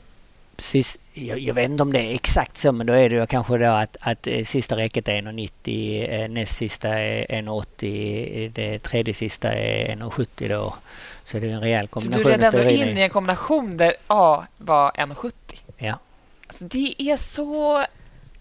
sist, 0.57 0.99
jag, 1.13 1.39
jag, 1.39 1.53
vet 1.53 1.69
inte 1.69 1.83
om 1.83 1.93
det 1.93 1.99
är 1.99 2.13
exakt 2.13 2.57
så, 2.57 2.71
men 2.71 2.87
då 2.87 2.93
är 2.93 3.09
det 3.09 3.15
ju 3.15 3.25
kanske 3.25 3.57
då 3.57 3.65
att, 3.65 3.97
att 3.99 4.27
eh, 4.27 4.43
sista 4.43 4.77
räcket 4.77 5.07
är 5.07 5.21
1,90, 5.21 6.23
eh, 6.23 6.29
näst 6.29 6.55
sista 6.55 6.89
är 6.89 7.25
1,80, 7.25 8.51
det 8.53 8.79
tredje 8.79 9.13
sista 9.13 9.53
är 9.53 9.95
1,70 9.95 10.49
då. 10.49 10.75
Så 11.23 11.39
det 11.39 11.49
är 11.49 11.53
en 11.53 11.61
rejäl 11.61 11.87
kombination. 11.87 12.23
Så 12.23 12.29
du 12.29 12.35
red 12.35 12.43
ändå 12.43 12.69
in 12.69 12.97
i 12.97 13.01
en 13.01 13.09
kombination 13.09 13.77
där 13.77 13.93
A 14.07 14.43
var 14.57 14.91
1,70? 14.91 15.31
Ja. 15.77 15.99
Alltså 16.47 16.65
det 16.65 16.95
är 16.97 17.17
så 17.17 17.85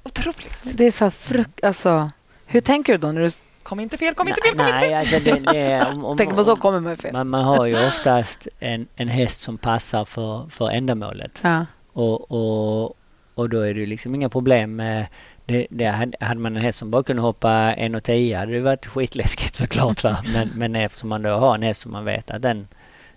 otroligt. 0.02 0.58
Det 0.62 0.86
är 0.86 0.90
så 0.90 1.10
frukt... 1.10 1.64
Alltså, 1.64 2.10
hur 2.46 2.60
tänker 2.60 2.92
du 2.92 2.98
då 2.98 3.12
när 3.12 3.22
du 3.22 3.30
Kom 3.62 3.80
inte 3.80 3.96
fel, 3.96 4.14
kom 4.14 4.28
inte 4.28 4.40
fel, 4.42 4.56
kom 4.56 4.66
nej, 4.66 4.74
inte 4.74 4.80
fel. 4.80 4.94
Alltså 4.94 5.18
det, 5.18 5.52
det, 5.52 5.86
om, 5.86 6.04
om, 6.04 6.16
Tänker 6.16 6.36
på 6.36 6.44
så 6.44 6.56
kommer 6.56 6.80
man 6.80 6.96
fel. 6.96 7.12
Man, 7.12 7.28
man 7.28 7.44
har 7.44 7.66
ju 7.66 7.86
oftast 7.86 8.48
en, 8.60 8.86
en 8.96 9.08
häst 9.08 9.40
som 9.40 9.58
passar 9.58 10.04
för, 10.04 10.46
för 10.50 10.70
ändamålet. 10.70 11.40
Ja. 11.42 11.66
Och, 11.92 12.32
och, 12.32 12.96
och 13.34 13.48
då 13.48 13.60
är 13.60 13.74
det 13.74 13.80
ju 13.80 13.86
liksom 13.86 14.14
inga 14.14 14.28
problem 14.28 14.76
med... 14.76 15.06
Det, 15.46 15.66
det 15.70 15.86
hade, 15.86 16.16
hade 16.20 16.40
man 16.40 16.56
en 16.56 16.62
häst 16.62 16.78
som 16.78 16.90
bara 16.90 17.02
kunde 17.02 17.22
hoppa 17.22 17.48
1,10 17.48 18.38
hade 18.38 18.52
det 18.52 18.60
varit 18.60 18.86
skitläskigt 18.86 19.54
såklart. 19.54 20.04
Va? 20.04 20.24
Men, 20.32 20.50
men 20.54 20.76
eftersom 20.76 21.08
man 21.08 21.22
då 21.22 21.30
har 21.30 21.54
en 21.54 21.62
häst 21.62 21.80
som 21.80 21.92
man 21.92 22.04
vet 22.04 22.30
att 22.30 22.42
den, 22.42 22.68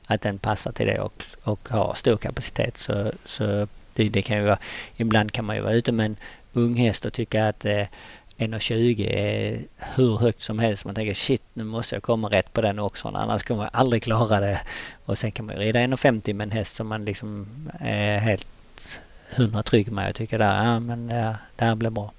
att 0.07 0.21
den 0.21 0.37
passar 0.37 0.71
till 0.71 0.87
det 0.87 0.99
och, 0.99 1.23
och 1.43 1.69
har 1.69 1.93
stor 1.93 2.17
kapacitet 2.17 2.77
så, 2.77 3.11
så 3.25 3.67
det, 3.93 4.09
det 4.09 4.21
kan 4.21 4.37
ju 4.37 4.43
vara... 4.43 4.57
Ibland 4.97 5.31
kan 5.31 5.45
man 5.45 5.55
ju 5.55 5.61
vara 5.61 5.73
ute 5.73 5.91
med 5.91 6.05
en 6.05 6.15
ung 6.53 6.75
häst 6.75 7.05
och 7.05 7.13
tycka 7.13 7.47
att 7.47 7.65
eh, 7.65 7.85
1,20 8.37 9.09
är 9.09 9.59
hur 9.95 10.17
högt 10.17 10.41
som 10.41 10.59
helst. 10.59 10.85
Man 10.85 10.95
tänker 10.95 11.13
shit, 11.13 11.41
nu 11.53 11.63
måste 11.63 11.95
jag 11.95 12.03
komma 12.03 12.29
rätt 12.29 12.53
på 12.53 12.61
den 12.61 12.79
också, 12.79 13.07
annars 13.07 13.43
kommer 13.43 13.63
jag 13.63 13.69
aldrig 13.73 14.03
klara 14.03 14.39
det. 14.39 14.61
Och 15.05 15.17
sen 15.17 15.31
kan 15.31 15.45
man 15.45 15.55
rida 15.55 15.79
1,50 15.79 16.33
med 16.33 16.45
en 16.45 16.51
häst 16.51 16.75
som 16.75 16.87
man 16.87 17.05
liksom 17.05 17.47
är 17.79 18.19
helt 18.19 18.47
hundra 19.35 19.63
trygg 19.63 19.91
med 19.91 20.09
och 20.09 20.15
tycker 20.15 20.39
att 20.39 20.65
ja, 20.65 20.79
men 20.79 21.07
det, 21.07 21.37
det 21.55 21.65
här 21.65 21.75
blir 21.75 21.89
bra. 21.89 22.11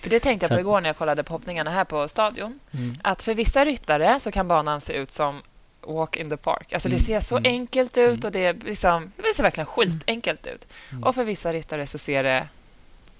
För 0.00 0.10
Det 0.10 0.20
tänkte 0.20 0.44
jag 0.44 0.56
på 0.56 0.60
igår 0.60 0.80
när 0.80 0.88
jag 0.88 0.96
kollade 0.96 1.24
på 1.24 1.34
hoppningarna 1.34 1.70
här 1.70 1.84
på 1.84 2.08
stadion. 2.08 2.58
Mm. 2.72 2.96
Att 3.02 3.22
för 3.22 3.34
vissa 3.34 3.64
ryttare 3.64 4.20
så 4.20 4.32
kan 4.32 4.48
banan 4.48 4.80
se 4.80 4.92
ut 4.92 5.12
som 5.12 5.42
walk 5.80 6.16
in 6.16 6.30
the 6.30 6.36
park. 6.36 6.72
Alltså 6.72 6.88
mm. 6.88 6.98
Det 6.98 7.04
ser 7.04 7.20
så 7.20 7.36
mm. 7.36 7.52
enkelt 7.52 7.96
ut 7.96 8.08
mm. 8.08 8.20
och 8.24 8.32
det, 8.32 8.52
liksom, 8.52 9.12
det 9.16 9.34
ser 9.36 9.42
verkligen 9.42 9.66
skitenkelt 9.66 10.46
ut. 10.46 10.68
Mm. 10.90 11.04
Och 11.04 11.14
för 11.14 11.24
vissa 11.24 11.52
ryttare 11.52 11.86
så 11.86 11.98
ser 11.98 12.22
det 12.22 12.48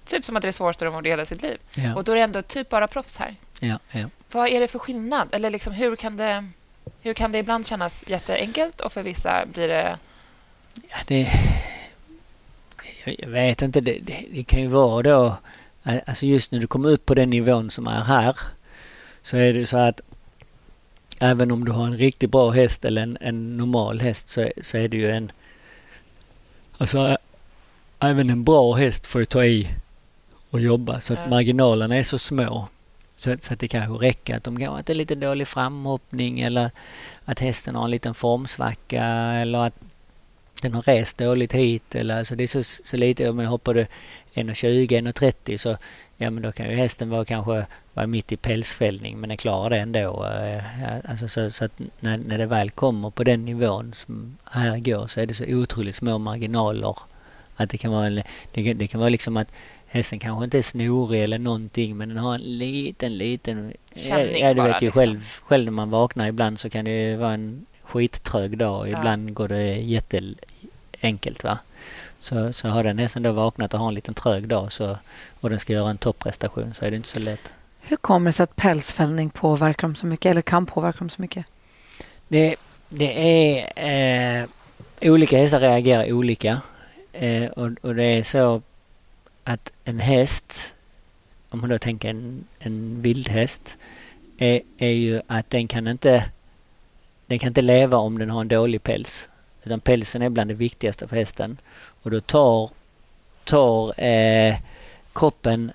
typ 0.05 0.25
som 0.25 0.35
att 0.35 0.41
det 0.41 0.47
är 0.47 0.51
svårast 0.51 0.79
de 0.79 0.93
har 0.93 1.03
hela 1.03 1.25
sitt 1.25 1.41
liv. 1.41 1.57
Ja. 1.75 1.95
Och 1.95 2.03
då 2.03 2.11
är 2.11 2.15
det 2.15 2.21
ändå 2.21 2.41
typ 2.41 2.69
bara 2.69 2.87
proffs 2.87 3.17
här. 3.17 3.35
Ja, 3.59 3.79
ja. 3.91 4.09
Vad 4.31 4.47
är 4.47 4.59
det 4.59 4.67
för 4.67 4.79
skillnad? 4.79 5.27
Eller 5.31 5.49
liksom, 5.49 5.73
hur, 5.73 5.95
kan 5.95 6.17
det, 6.17 6.49
hur 7.01 7.13
kan 7.13 7.31
det 7.31 7.37
ibland 7.37 7.67
kännas 7.67 8.03
jätteenkelt 8.07 8.81
och 8.81 8.93
för 8.93 9.03
vissa 9.03 9.45
blir 9.45 9.67
det... 9.67 9.97
Ja, 10.89 10.97
det 11.07 11.27
jag 13.05 13.29
vet 13.29 13.61
inte, 13.61 13.81
det, 13.81 13.99
det, 13.99 14.25
det, 14.33 14.43
kan 14.43 14.61
ju 14.61 14.67
vara 14.67 15.03
då... 15.03 15.37
Alltså 15.83 16.25
just 16.25 16.51
när 16.51 16.59
du 16.59 16.67
kommer 16.67 16.89
upp 16.89 17.05
på 17.05 17.13
den 17.13 17.29
nivån 17.29 17.71
som 17.71 17.87
är 17.87 18.01
här 18.01 18.37
så 19.23 19.37
är 19.37 19.53
det 19.53 19.65
så 19.65 19.77
att 19.77 20.01
även 21.19 21.51
om 21.51 21.65
du 21.65 21.71
har 21.71 21.85
en 21.85 21.97
riktigt 21.97 22.31
bra 22.31 22.49
häst 22.49 22.85
eller 22.85 23.01
en, 23.01 23.17
en 23.21 23.57
normal 23.57 23.99
häst 23.99 24.29
så, 24.29 24.49
så 24.61 24.77
är 24.77 24.87
det 24.87 24.97
ju 24.97 25.11
en... 25.11 25.31
Alltså 26.77 27.17
även 27.99 28.29
en 28.29 28.43
bra 28.43 28.73
häst 28.73 29.07
får 29.07 29.25
ta 29.25 29.45
i 29.45 29.67
och 30.49 30.59
jobba 30.59 30.99
så 30.99 31.13
att 31.13 31.29
marginalerna 31.29 31.95
är 31.95 32.03
så 32.03 32.19
små. 32.19 32.67
Så, 33.15 33.35
så 33.41 33.53
att 33.53 33.59
det 33.59 33.67
kanske 33.67 34.05
räcker 34.05 34.37
att 34.37 34.43
de 34.43 34.59
kanske 34.59 34.91
har 34.91 34.95
lite 34.95 35.15
dålig 35.15 35.47
framhoppning 35.47 36.39
eller 36.39 36.71
att 37.25 37.39
hästen 37.39 37.75
har 37.75 37.83
en 37.83 37.91
liten 37.91 38.13
formsvacka 38.13 39.05
eller 39.33 39.59
att 39.59 39.75
den 40.61 40.73
har 40.73 40.81
rest 40.81 41.17
dåligt 41.17 41.53
hit 41.53 41.95
eller 41.95 42.17
alltså 42.17 42.35
det 42.35 42.43
är 42.43 42.47
så, 42.47 42.63
så 42.63 42.97
lite, 42.97 43.29
om 43.29 43.39
jag 43.39 43.49
hoppar 43.49 43.73
du 43.73 43.85
1,20, 44.33 44.87
1,30 44.87 45.57
så 45.57 45.77
ja 46.17 46.29
men 46.29 46.43
då 46.43 46.51
kan 46.51 46.69
ju 46.69 46.75
hästen 46.75 47.09
vara 47.09 47.25
kanske 47.25 47.65
vara 47.93 48.07
mitt 48.07 48.31
i 48.31 48.37
pälsfällning 48.37 49.19
men 49.19 49.29
den 49.29 49.37
klarar 49.37 49.69
det 49.69 49.77
ändå. 49.77 50.25
Eh, 50.25 50.63
alltså 51.11 51.27
så, 51.27 51.51
så 51.51 51.65
att 51.65 51.81
när, 51.99 52.17
när 52.17 52.37
det 52.37 52.45
väl 52.45 52.69
kommer 52.69 53.09
på 53.09 53.23
den 53.23 53.45
nivån 53.45 53.93
som 53.93 54.37
här 54.43 54.79
går 54.79 55.07
så 55.07 55.19
är 55.19 55.25
det 55.25 55.33
så 55.33 55.45
otroligt 55.47 55.95
små 55.95 56.17
marginaler 56.17 56.95
att 57.55 57.69
det 57.69 57.77
kan 57.77 57.91
vara, 57.91 58.05
en, 58.05 58.21
det, 58.51 58.73
det 58.73 58.87
kan 58.87 58.99
vara 58.99 59.09
liksom 59.09 59.37
att 59.37 59.53
hästen 59.87 60.19
kanske 60.19 60.43
inte 60.43 60.57
är 60.57 60.61
snorig 60.61 61.23
eller 61.23 61.39
någonting 61.39 61.97
men 61.97 62.09
den 62.09 62.17
har 62.17 62.35
en 62.35 62.57
liten, 62.57 63.17
liten... 63.17 63.73
Känning 63.95 64.41
ja, 64.41 64.53
du 64.53 64.61
vet 64.61 64.81
ju 64.81 64.85
liksom. 64.85 65.01
själv, 65.01 65.21
själv 65.41 65.65
när 65.65 65.71
man 65.71 65.89
vaknar 65.89 66.27
ibland 66.27 66.59
så 66.59 66.69
kan 66.69 66.85
det 66.85 66.91
ju 66.91 67.15
vara 67.15 67.33
en 67.33 67.65
skittrög 67.91 68.57
dag. 68.57 68.87
Ibland 68.87 69.29
ja. 69.29 69.33
går 69.33 69.47
det 69.47 69.73
jätteenkelt. 69.73 71.43
Va? 71.43 71.59
Så, 72.19 72.53
så 72.53 72.67
har 72.67 72.83
den 72.83 72.99
hästen 72.99 73.23
då 73.23 73.31
vaknat 73.31 73.73
och 73.73 73.79
har 73.79 73.87
en 73.87 73.93
liten 73.93 74.13
trög 74.13 74.47
dag 74.47 74.71
så, 74.71 74.97
och 75.39 75.49
den 75.49 75.59
ska 75.59 75.73
göra 75.73 75.89
en 75.89 75.97
topprestation 75.97 76.73
så 76.73 76.85
är 76.85 76.91
det 76.91 76.97
inte 76.97 77.09
så 77.09 77.19
lätt. 77.19 77.51
Hur 77.81 77.97
kommer 77.97 78.29
det 78.29 78.33
sig 78.33 78.43
att 78.43 78.55
pälsfällning 78.55 79.29
påverkar 79.29 79.87
dem 79.87 79.95
så 79.95 80.05
mycket 80.05 80.29
eller 80.29 80.41
kan 80.41 80.65
påverka 80.65 80.97
dem 80.99 81.09
så 81.09 81.21
mycket? 81.21 81.45
Det, 82.27 82.55
det 82.89 83.11
är... 83.15 84.41
Eh, 84.41 84.47
olika 85.01 85.37
hästar 85.37 85.59
reagerar 85.59 86.11
olika. 86.11 86.61
Eh, 87.13 87.49
och, 87.49 87.69
och 87.81 87.95
det 87.95 88.03
är 88.03 88.23
så 88.23 88.61
att 89.43 89.71
en 89.83 89.99
häst, 89.99 90.73
om 91.49 91.59
man 91.61 91.69
då 91.69 91.77
tänker 91.77 92.09
en, 92.09 92.43
en 92.59 93.01
vildhäst, 93.01 93.77
är, 94.37 94.61
är 94.77 94.91
ju 94.91 95.21
att 95.27 95.49
den 95.49 95.67
kan 95.67 95.87
inte 95.87 96.23
den 97.31 97.39
kan 97.39 97.47
inte 97.47 97.61
leva 97.61 97.97
om 97.97 98.19
den 98.19 98.29
har 98.29 98.41
en 98.41 98.47
dålig 98.47 98.83
päls. 98.83 99.29
Utan 99.63 99.79
pälsen 99.79 100.21
är 100.21 100.29
bland 100.29 100.49
det 100.49 100.53
viktigaste 100.53 101.07
för 101.07 101.15
hästen. 101.15 101.57
Och 102.03 102.11
då 102.11 102.19
tar, 102.19 102.69
tar 103.43 104.03
eh, 104.03 104.55
kroppen 105.13 105.71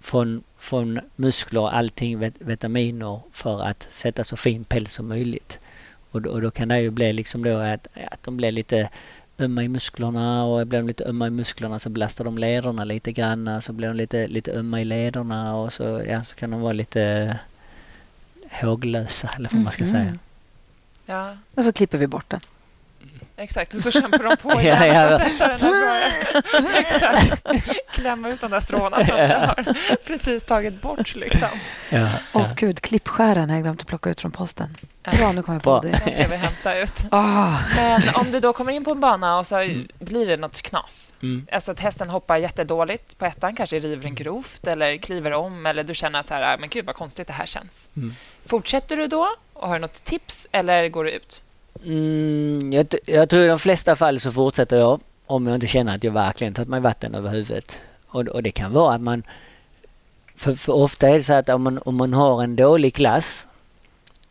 från, 0.00 0.42
från 0.58 1.00
muskler 1.16 1.60
och 1.60 1.76
allting, 1.76 2.32
vitaminer 2.38 3.20
för 3.30 3.62
att 3.62 3.86
sätta 3.90 4.24
så 4.24 4.36
fin 4.36 4.64
päls 4.64 4.92
som 4.92 5.08
möjligt. 5.08 5.58
Och 6.10 6.22
då, 6.22 6.30
och 6.30 6.42
då 6.42 6.50
kan 6.50 6.68
det 6.68 6.80
ju 6.80 6.90
bli 6.90 7.12
liksom 7.12 7.44
då 7.44 7.56
att, 7.56 7.86
att 8.10 8.22
de 8.22 8.36
blir 8.36 8.52
lite 8.52 8.88
ömma 9.38 9.64
i 9.64 9.68
musklerna 9.68 10.44
och 10.44 10.66
blir 10.66 10.78
de 10.78 10.86
lite 10.86 11.04
ömma 11.04 11.26
i 11.26 11.30
musklerna 11.30 11.78
så 11.78 11.90
belastar 11.90 12.24
de 12.24 12.38
lederna 12.38 12.84
lite 12.84 13.12
grann. 13.12 13.62
Så 13.62 13.72
blir 13.72 13.88
de 13.88 13.96
lite, 13.96 14.26
lite 14.26 14.52
ömma 14.52 14.80
i 14.80 14.84
lederna 14.84 15.56
och 15.56 15.72
så, 15.72 16.02
ja, 16.08 16.24
så 16.24 16.34
kan 16.34 16.50
de 16.50 16.60
vara 16.60 16.72
lite 16.72 17.36
håglösa 18.50 19.30
eller 19.36 19.50
vad 19.52 19.62
man 19.62 19.72
ska 19.72 19.84
mm. 19.84 19.94
säga. 19.94 20.18
Ja. 21.12 21.36
Och 21.54 21.64
så 21.64 21.72
klipper 21.72 21.98
vi 21.98 22.06
bort 22.06 22.30
den. 22.30 22.40
Exakt, 23.42 23.74
och 23.74 23.80
så 23.80 23.90
kämpar 23.90 24.18
de 24.18 24.36
på 24.36 24.52
igen 24.60 24.86
ja, 24.86 25.10
ja. 25.10 25.18
sätta 25.18 25.48
den 25.48 25.60
Exakt. 26.74 27.46
Klämma 27.90 28.28
ut 28.28 28.40
de 28.40 28.50
där 28.50 28.60
stråna 28.60 29.04
som 29.04 29.18
ja. 29.18 29.38
har 29.38 29.74
precis 30.06 30.44
tagit 30.44 30.82
bort. 30.82 31.14
Liksom. 31.14 31.48
Ja, 31.90 32.08
Åh 32.32 32.54
gud, 32.56 32.80
klippskären 32.80 33.50
har 33.50 33.56
jag 33.56 33.64
glömt 33.64 33.80
att 33.80 33.86
plocka 33.86 34.10
ut 34.10 34.20
från 34.20 34.30
posten. 34.30 34.76
Bra, 35.02 35.32
nu 35.32 35.42
kommer 35.42 35.56
jag 35.56 35.62
på 35.62 35.80
det. 35.80 36.00
Den 36.04 36.12
ska 36.12 36.28
vi 36.28 36.36
hämta 36.36 36.78
ut. 36.78 37.04
Oh. 37.10 37.76
Men 37.76 38.14
om 38.14 38.30
du 38.30 38.40
då 38.40 38.52
kommer 38.52 38.72
in 38.72 38.84
på 38.84 38.90
en 38.90 39.00
bana 39.00 39.38
och 39.38 39.46
så 39.46 39.56
mm. 39.56 39.88
blir 39.98 40.26
det 40.26 40.36
något 40.36 40.62
knas. 40.62 41.12
Mm. 41.22 41.46
Alltså 41.52 41.72
att 41.72 41.80
hästen 41.80 42.10
hoppar 42.10 42.36
jättedåligt 42.36 43.18
på 43.18 43.24
ettan, 43.24 43.56
kanske 43.56 43.78
river 43.78 44.06
en 44.06 44.14
grovt 44.14 44.66
eller 44.66 44.96
kliver 44.96 45.32
om 45.32 45.66
eller 45.66 45.84
du 45.84 45.94
känner 45.94 46.20
att 46.20 46.26
så 46.26 46.34
här, 46.34 46.58
men 46.58 46.68
gud 46.68 46.86
vad 46.86 46.94
konstigt 46.94 47.26
det 47.26 47.32
här 47.32 47.46
känns. 47.46 47.88
Mm. 47.96 48.14
Fortsätter 48.46 48.96
du 48.96 49.06
då 49.06 49.28
och 49.52 49.68
har 49.68 49.74
du 49.74 49.80
något 49.80 50.04
tips 50.04 50.46
eller 50.52 50.88
går 50.88 51.04
du 51.04 51.10
ut? 51.10 51.42
Mm, 51.84 52.72
jag, 52.72 52.86
jag, 53.06 53.28
tror 53.28 53.44
i 53.44 53.46
de 53.46 53.58
flesta 53.58 53.96
fall 53.96 54.20
så 54.20 54.30
fortsätter 54.30 54.78
jag 54.78 55.00
om 55.26 55.46
jag 55.46 55.56
inte 55.56 55.66
känner 55.66 55.94
att 55.94 56.04
jag 56.04 56.12
verkligen 56.12 56.54
tagit 56.54 56.68
mig 56.68 56.80
vatten 56.80 57.14
över 57.14 57.30
huvudet. 57.30 57.80
Och, 58.06 58.20
och 58.20 58.42
det 58.42 58.50
kan 58.50 58.72
vara 58.72 58.94
att 58.94 59.00
man... 59.00 59.22
För, 60.36 60.54
för, 60.54 60.72
ofta 60.72 61.08
är 61.08 61.14
det 61.14 61.24
så 61.24 61.32
att 61.32 61.48
om 61.48 61.62
man, 61.62 61.78
om 61.78 61.96
man 61.96 62.12
har 62.12 62.42
en 62.42 62.56
dålig 62.56 62.94
klass 62.94 63.46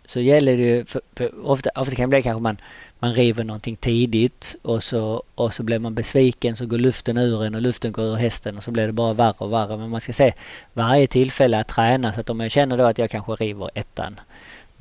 så 0.05 0.19
gäller 0.19 0.57
det 0.57 0.63
ju... 0.63 0.85
För, 0.85 1.01
för 1.15 1.49
ofta, 1.49 1.69
ofta 1.75 1.95
kan 1.95 2.09
det 2.09 2.15
bli 2.15 2.21
kanske 2.21 2.41
man, 2.41 2.57
man 2.99 3.13
river 3.13 3.43
någonting 3.43 3.75
tidigt 3.75 4.55
och 4.61 4.83
så, 4.83 5.23
och 5.35 5.53
så 5.53 5.63
blir 5.63 5.79
man 5.79 5.95
besviken 5.95 6.55
så 6.55 6.65
går 6.65 6.77
luften 6.77 7.17
ur 7.17 7.43
en 7.43 7.55
och 7.55 7.61
luften 7.61 7.91
går 7.91 8.05
ur 8.05 8.15
hästen 8.15 8.57
och 8.57 8.63
så 8.63 8.71
blir 8.71 8.87
det 8.87 8.93
bara 8.93 9.13
värre 9.13 9.35
och 9.37 9.53
värre. 9.53 9.77
Men 9.77 9.89
man 9.89 10.01
ska 10.01 10.13
se 10.13 10.33
varje 10.73 11.07
tillfälle 11.07 11.59
att 11.59 11.67
träna 11.67 12.13
så 12.13 12.19
att 12.19 12.29
om 12.29 12.39
jag 12.39 12.51
känner 12.51 12.77
då 12.77 12.83
att 12.83 12.97
jag 12.97 13.09
kanske 13.09 13.31
river 13.31 13.69
ettan 13.75 14.19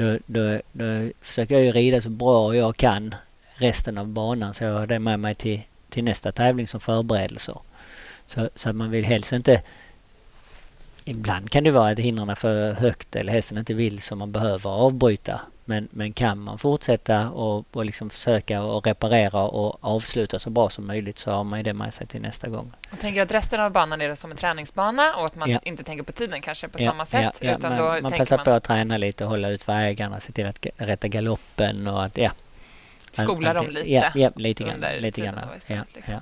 då, 0.00 0.18
då, 0.26 0.60
då 0.72 1.10
försöker 1.22 1.54
jag 1.54 1.64
ju 1.64 1.72
rida 1.72 2.00
så 2.00 2.10
bra 2.10 2.56
jag 2.56 2.76
kan 2.76 3.14
resten 3.54 3.98
av 3.98 4.06
banan 4.08 4.54
så 4.54 4.64
jag 4.64 4.78
har 4.78 4.86
det 4.86 4.98
med 4.98 5.20
mig 5.20 5.34
till, 5.34 5.60
till 5.88 6.04
nästa 6.04 6.32
tävling 6.32 6.66
som 6.66 6.80
förberedelser. 6.80 7.58
Så, 8.26 8.48
så 8.54 8.70
att 8.70 8.76
man 8.76 8.90
vill 8.90 9.04
helst 9.04 9.32
inte 9.32 9.62
ibland 11.04 11.50
kan 11.50 11.64
det 11.64 11.70
vara 11.70 11.90
att 11.90 11.98
hindren 11.98 12.28
är 12.28 12.34
för 12.34 12.72
högt 12.72 13.16
eller 13.16 13.32
hästen 13.32 13.58
inte 13.58 13.74
vill 13.74 14.00
så 14.00 14.16
man 14.16 14.32
behöver 14.32 14.70
avbryta. 14.70 15.40
Men, 15.64 15.88
men 15.90 16.12
kan 16.12 16.38
man 16.38 16.58
fortsätta 16.58 17.30
och, 17.30 17.64
och 17.72 17.84
liksom 17.84 18.10
försöka 18.10 18.62
och 18.62 18.86
reparera 18.86 19.42
och 19.42 19.78
avsluta 19.80 20.38
så 20.38 20.50
bra 20.50 20.70
som 20.70 20.86
möjligt 20.86 21.18
så 21.18 21.30
har 21.30 21.44
man 21.44 21.58
ju 21.58 21.62
det 21.62 21.72
med 21.72 21.94
sig 21.94 22.06
till 22.06 22.20
nästa 22.20 22.48
gång. 22.48 22.72
Jag 22.90 23.00
tänker 23.00 23.22
att 23.22 23.30
resten 23.30 23.60
av 23.60 23.72
banan 23.72 24.00
är 24.00 24.08
det 24.08 24.16
som 24.16 24.30
en 24.30 24.36
träningsbana 24.36 25.14
och 25.16 25.26
att 25.26 25.36
man 25.36 25.50
ja. 25.50 25.60
inte 25.62 25.84
tänker 25.84 26.04
på 26.04 26.12
tiden 26.12 26.40
kanske 26.40 26.68
på 26.68 26.82
ja, 26.82 26.90
samma 26.90 27.06
sätt. 27.06 27.38
Ja, 27.40 27.56
utan 27.56 27.76
man, 27.76 28.02
man 28.02 28.12
passar 28.12 28.36
man... 28.36 28.44
på 28.44 28.50
att 28.50 28.64
träna 28.64 28.96
lite 28.96 29.24
och 29.24 29.30
hålla 29.30 29.48
ut 29.48 29.68
vägarna, 29.68 30.20
se 30.20 30.32
till 30.32 30.46
att 30.46 30.66
rätta 30.76 31.08
galoppen 31.08 31.86
och 31.86 32.04
att 32.04 32.16
ja. 32.16 32.30
Skola 33.10 33.52
dem 33.52 33.70
lite? 33.70 33.92
Ja, 33.92 34.10
ja 34.14 34.30
lite 34.36 34.64
grann. 34.64 34.84
Lite 34.98 35.20
grann 35.20 35.40
ja, 35.68 35.84
liksom. 35.94 36.20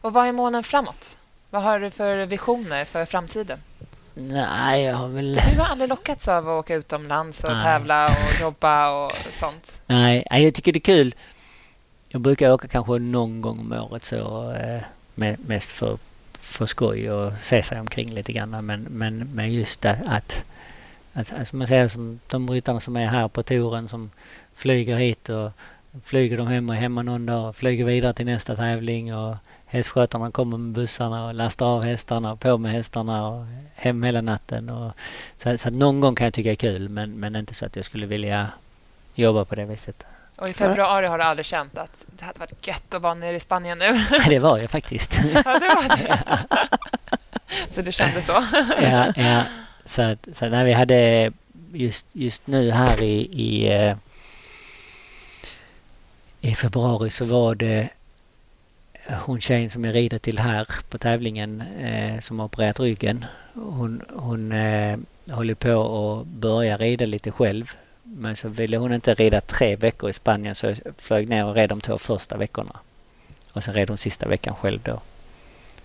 Och 0.00 0.12
vad 0.12 0.28
är 0.28 0.32
målen 0.32 0.62
framåt? 0.62 1.18
Vad 1.50 1.62
har 1.62 1.80
du 1.80 1.90
för 1.90 2.26
visioner 2.26 2.84
för 2.84 3.04
framtiden? 3.04 3.58
Nej, 4.18 4.82
jag 4.82 4.94
har 4.94 5.08
väl... 5.08 5.34
Du 5.34 5.60
har 5.60 5.66
aldrig 5.66 5.88
lockats 5.88 6.28
av 6.28 6.48
att 6.48 6.60
åka 6.64 6.74
utomlands 6.74 7.44
och 7.44 7.52
Nej. 7.52 7.64
tävla 7.64 8.06
och 8.06 8.40
jobba 8.40 8.90
och 8.90 9.12
sånt? 9.30 9.80
Nej, 9.86 10.26
jag 10.30 10.54
tycker 10.54 10.72
det 10.72 10.78
är 10.78 10.80
kul. 10.80 11.14
Jag 12.08 12.20
brukar 12.20 12.52
åka 12.52 12.68
kanske 12.68 12.98
någon 12.98 13.40
gång 13.40 13.58
om 13.58 13.72
året 13.72 14.04
så 14.04 14.52
eh, 14.52 14.82
mest 15.36 15.72
för, 15.72 15.98
för 16.32 16.66
skoj 16.66 17.10
och 17.10 17.32
se 17.38 17.62
sig 17.62 17.80
omkring 17.80 18.10
lite 18.10 18.32
grann. 18.32 18.66
Men, 18.66 18.82
men, 18.82 19.30
men 19.34 19.52
just 19.52 19.84
att, 19.84 19.98
att, 20.06 20.44
att 21.12 21.34
alltså 21.38 21.56
man 21.56 21.66
ser 21.66 21.88
som 21.88 22.20
de 22.30 22.50
ryttarna 22.50 22.80
som 22.80 22.96
är 22.96 23.06
här 23.06 23.28
på 23.28 23.42
touren 23.42 23.88
som 23.88 24.10
flyger 24.54 24.96
hit 24.96 25.28
och 25.28 25.50
flyger 26.04 26.38
de 26.38 26.46
hem 26.46 26.68
och 26.68 26.74
hemma 26.74 27.02
någon 27.02 27.26
dag 27.26 27.48
och 27.48 27.56
flyger 27.56 27.84
vidare 27.84 28.12
till 28.12 28.26
nästa 28.26 28.56
tävling 28.56 29.14
och 29.14 29.36
hästskötarna 29.66 30.30
kommer 30.30 30.56
med 30.56 30.72
bussarna 30.72 31.26
och 31.26 31.34
lastar 31.34 31.66
av 31.66 31.84
hästarna, 31.84 32.36
på 32.36 32.58
med 32.58 32.72
hästarna 32.72 33.28
och 33.28 33.46
hem 33.74 34.02
hela 34.02 34.20
natten. 34.20 34.70
Och, 34.70 34.92
så, 35.36 35.58
så 35.58 35.70
någon 35.70 36.00
gång 36.00 36.14
kan 36.14 36.24
jag 36.24 36.34
tycka 36.34 36.50
är 36.50 36.54
kul 36.54 36.88
men, 36.88 37.20
men 37.20 37.36
inte 37.36 37.54
så 37.54 37.66
att 37.66 37.76
jag 37.76 37.84
skulle 37.84 38.06
vilja 38.06 38.50
jobba 39.14 39.44
på 39.44 39.54
det 39.54 39.64
viset. 39.64 40.06
Och 40.36 40.48
i 40.48 40.52
februari 40.52 41.06
har 41.06 41.18
du 41.18 41.24
aldrig 41.24 41.46
känt 41.46 41.78
att 41.78 42.06
det 42.18 42.24
hade 42.24 42.38
varit 42.38 42.66
gött 42.66 42.94
att 42.94 43.02
vara 43.02 43.14
nere 43.14 43.36
i 43.36 43.40
Spanien 43.40 43.78
nu? 43.78 43.92
Nej, 44.10 44.26
det 44.28 44.38
var 44.38 44.58
jag 44.58 44.70
faktiskt. 44.70 45.20
ja, 45.34 45.42
det 45.42 45.74
var 45.74 45.96
det. 45.96 46.18
så 47.74 47.82
du 47.82 47.92
kände 47.92 48.22
så? 48.22 48.44
ja, 48.80 49.12
ja. 49.16 49.42
Så, 49.84 50.02
att, 50.02 50.28
så 50.32 50.48
när 50.48 50.64
vi 50.64 50.72
hade 50.72 51.32
just, 51.72 52.06
just 52.12 52.46
nu 52.46 52.70
här 52.70 53.02
i, 53.02 53.28
i, 53.32 53.74
eh, 53.74 53.96
i 56.40 56.54
februari 56.54 57.10
så 57.10 57.24
var 57.24 57.54
det 57.54 57.88
hon 59.14 59.40
tjejen 59.40 59.70
som 59.70 59.84
jag 59.84 59.94
rider 59.94 60.18
till 60.18 60.38
här 60.38 60.68
på 60.88 60.98
tävlingen 60.98 61.60
eh, 61.60 62.20
som 62.20 62.38
har 62.38 62.46
opererat 62.46 62.80
ryggen. 62.80 63.24
Hon, 63.54 64.02
hon 64.14 64.52
eh, 64.52 64.98
håller 65.30 65.54
på 65.54 66.20
att 66.20 66.26
börja 66.26 66.76
rida 66.76 67.06
lite 67.06 67.30
själv. 67.30 67.76
Men 68.02 68.36
så 68.36 68.48
ville 68.48 68.76
hon 68.76 68.92
inte 68.92 69.14
rida 69.14 69.40
tre 69.40 69.76
veckor 69.76 70.10
i 70.10 70.12
Spanien 70.12 70.54
så 70.54 70.66
jag 70.66 70.78
flög 70.98 71.28
ner 71.28 71.44
och 71.44 71.54
red 71.54 71.68
de 71.68 71.80
två 71.80 71.98
första 71.98 72.36
veckorna. 72.36 72.76
Och 73.52 73.64
sen 73.64 73.74
red 73.74 73.88
hon 73.88 73.98
sista 73.98 74.28
veckan 74.28 74.54
själv 74.54 74.80
då. 74.82 75.00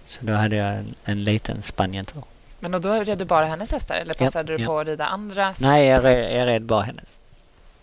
Så 0.06 0.26
då 0.26 0.34
hade 0.34 0.56
jag 0.56 0.76
en, 0.76 0.96
en 1.04 1.24
liten 1.24 1.62
Spanien-tur. 1.62 2.24
Men 2.60 2.72
då 2.72 2.94
red 2.94 3.18
du 3.18 3.26
bara 3.26 3.46
hennes 3.46 3.72
hästar 3.72 3.96
eller 3.96 4.14
passade 4.14 4.54
ja, 4.54 4.58
du 4.58 4.64
ja. 4.64 4.68
på 4.68 4.80
att 4.80 4.88
rida 4.88 5.06
andras? 5.06 5.60
Nej, 5.60 5.88
jag 5.88 6.04
red, 6.04 6.40
jag 6.40 6.48
red 6.48 6.62
bara 6.62 6.82
hennes. 6.82 7.22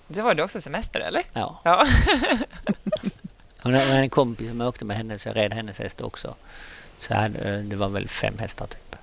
Det 0.08 0.22
var 0.22 0.34
det 0.34 0.42
också 0.42 0.60
semester 0.60 1.00
eller? 1.00 1.24
Ja. 1.32 1.60
ja. 1.64 1.86
Hon 3.62 3.74
hade 3.74 3.92
en 3.92 4.10
kompis 4.10 4.48
som 4.48 4.60
åkte 4.60 4.84
med 4.84 4.96
henne 4.96 5.18
så 5.18 5.28
jag 5.28 5.36
red 5.36 5.54
hennes 5.54 5.78
häst 5.78 6.00
också. 6.00 6.34
Så 6.98 7.14
hade, 7.14 7.62
det 7.62 7.76
var 7.76 7.88
väl 7.88 8.08
fem 8.08 8.34
hästar 8.38 8.66
typ. 8.66 8.96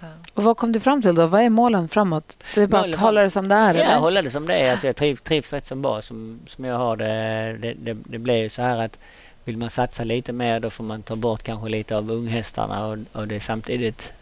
Ja. 0.00 0.06
Och 0.34 0.42
vad 0.42 0.56
kom 0.56 0.72
du 0.72 0.80
fram 0.80 1.02
till 1.02 1.14
då? 1.14 1.26
Vad 1.26 1.40
är 1.40 1.50
målen 1.50 1.88
framåt? 1.88 2.36
Det 2.54 2.62
är 2.62 2.66
bara 2.66 2.80
målen 2.80 2.94
att 2.94 3.00
hålla 3.00 3.22
det 3.22 3.30
som 3.30 3.48
det 3.48 3.54
är? 3.54 3.74
Ja, 3.74 3.80
eller? 3.80 3.96
hålla 3.96 4.22
det 4.22 4.30
som 4.30 4.46
det 4.46 4.54
är. 4.54 4.70
Alltså 4.70 4.86
jag 4.86 4.96
trivs, 4.96 5.20
trivs 5.20 5.52
rätt 5.52 5.66
som 5.66 5.82
bra 5.82 6.02
som, 6.02 6.40
som 6.46 6.64
jag 6.64 6.76
har 6.76 6.96
det. 6.96 7.58
Det, 7.58 7.74
det. 7.74 7.96
det 8.04 8.18
blir 8.18 8.36
ju 8.36 8.48
så 8.48 8.62
här 8.62 8.78
att 8.78 8.98
vill 9.44 9.56
man 9.56 9.70
satsa 9.70 10.04
lite 10.04 10.32
mer 10.32 10.60
då 10.60 10.70
får 10.70 10.84
man 10.84 11.02
ta 11.02 11.16
bort 11.16 11.42
kanske 11.42 11.68
lite 11.68 11.96
av 11.96 12.10
unghästarna 12.10 12.86
och, 12.86 12.98
och 13.12 13.28
det 13.28 13.36
är 13.36 13.40
samtidigt 13.40 14.12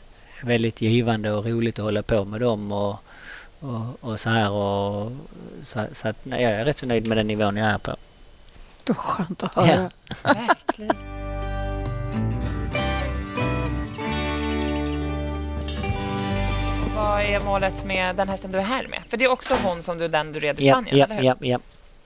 väldigt 0.43 0.80
givande 0.80 1.32
och 1.32 1.47
roligt 1.47 1.78
att 1.78 1.84
hålla 1.84 2.03
på 2.03 2.24
med 2.24 2.41
dem 2.41 2.72
och, 2.72 2.97
och, 3.61 3.84
och 4.01 4.20
så 4.20 4.30
här. 4.30 4.51
Och, 4.51 5.12
så, 5.62 5.87
så 5.93 6.09
att, 6.09 6.16
nej, 6.22 6.43
jag 6.43 6.53
är 6.53 6.64
rätt 6.64 6.78
så 6.78 6.87
nöjd 6.87 7.07
med 7.07 7.16
den 7.16 7.26
nivån 7.26 7.57
jag 7.57 7.68
är 7.68 7.78
på. 7.78 7.97
Det 8.87 8.93
var 8.93 9.03
skönt 9.03 9.43
att 9.43 9.55
höra. 9.55 9.91
Ja. 10.24 10.34
Verkligen. 10.34 10.97
Vad 16.97 17.22
är 17.22 17.41
målet 17.41 17.84
med 17.84 18.16
den 18.16 18.28
hästen 18.28 18.53
du 18.53 18.59
är 18.59 18.62
här 18.62 18.89
med? 18.89 19.03
För 19.09 19.16
det 19.16 19.24
är 19.24 19.28
också 19.28 19.55
hon 19.64 19.82
som 19.82 19.99
du, 19.99 20.09
den 20.09 20.32
du 20.32 20.41
red 20.41 20.61
i 20.61 20.68
Spanien, 20.68 20.99
ja, 20.99 21.05
eller 21.05 21.14
hur? 21.14 21.24
Ja, 21.24 21.37
ja. 21.41 21.59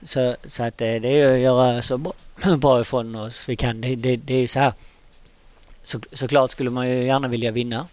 Så, 0.03 0.35
så 0.43 0.63
att 0.63 0.77
det, 0.77 0.99
det 0.99 1.21
är 1.21 1.33
att 1.33 1.39
göra 1.39 1.81
så 1.81 1.97
bra, 1.97 2.13
bra 2.57 2.81
ifrån 2.81 3.15
oss 3.15 3.49
vi 3.49 3.55
kan. 3.55 3.81
Det, 3.81 3.95
det, 3.95 4.15
det 4.15 4.33
är 4.33 4.47
så 4.47 4.59
här. 4.59 4.73
Så, 5.83 5.99
såklart 6.11 6.51
skulle 6.51 6.69
man 6.69 6.89
ju 6.89 7.03
gärna 7.03 7.27
vilja 7.27 7.51
vinna. 7.51 7.87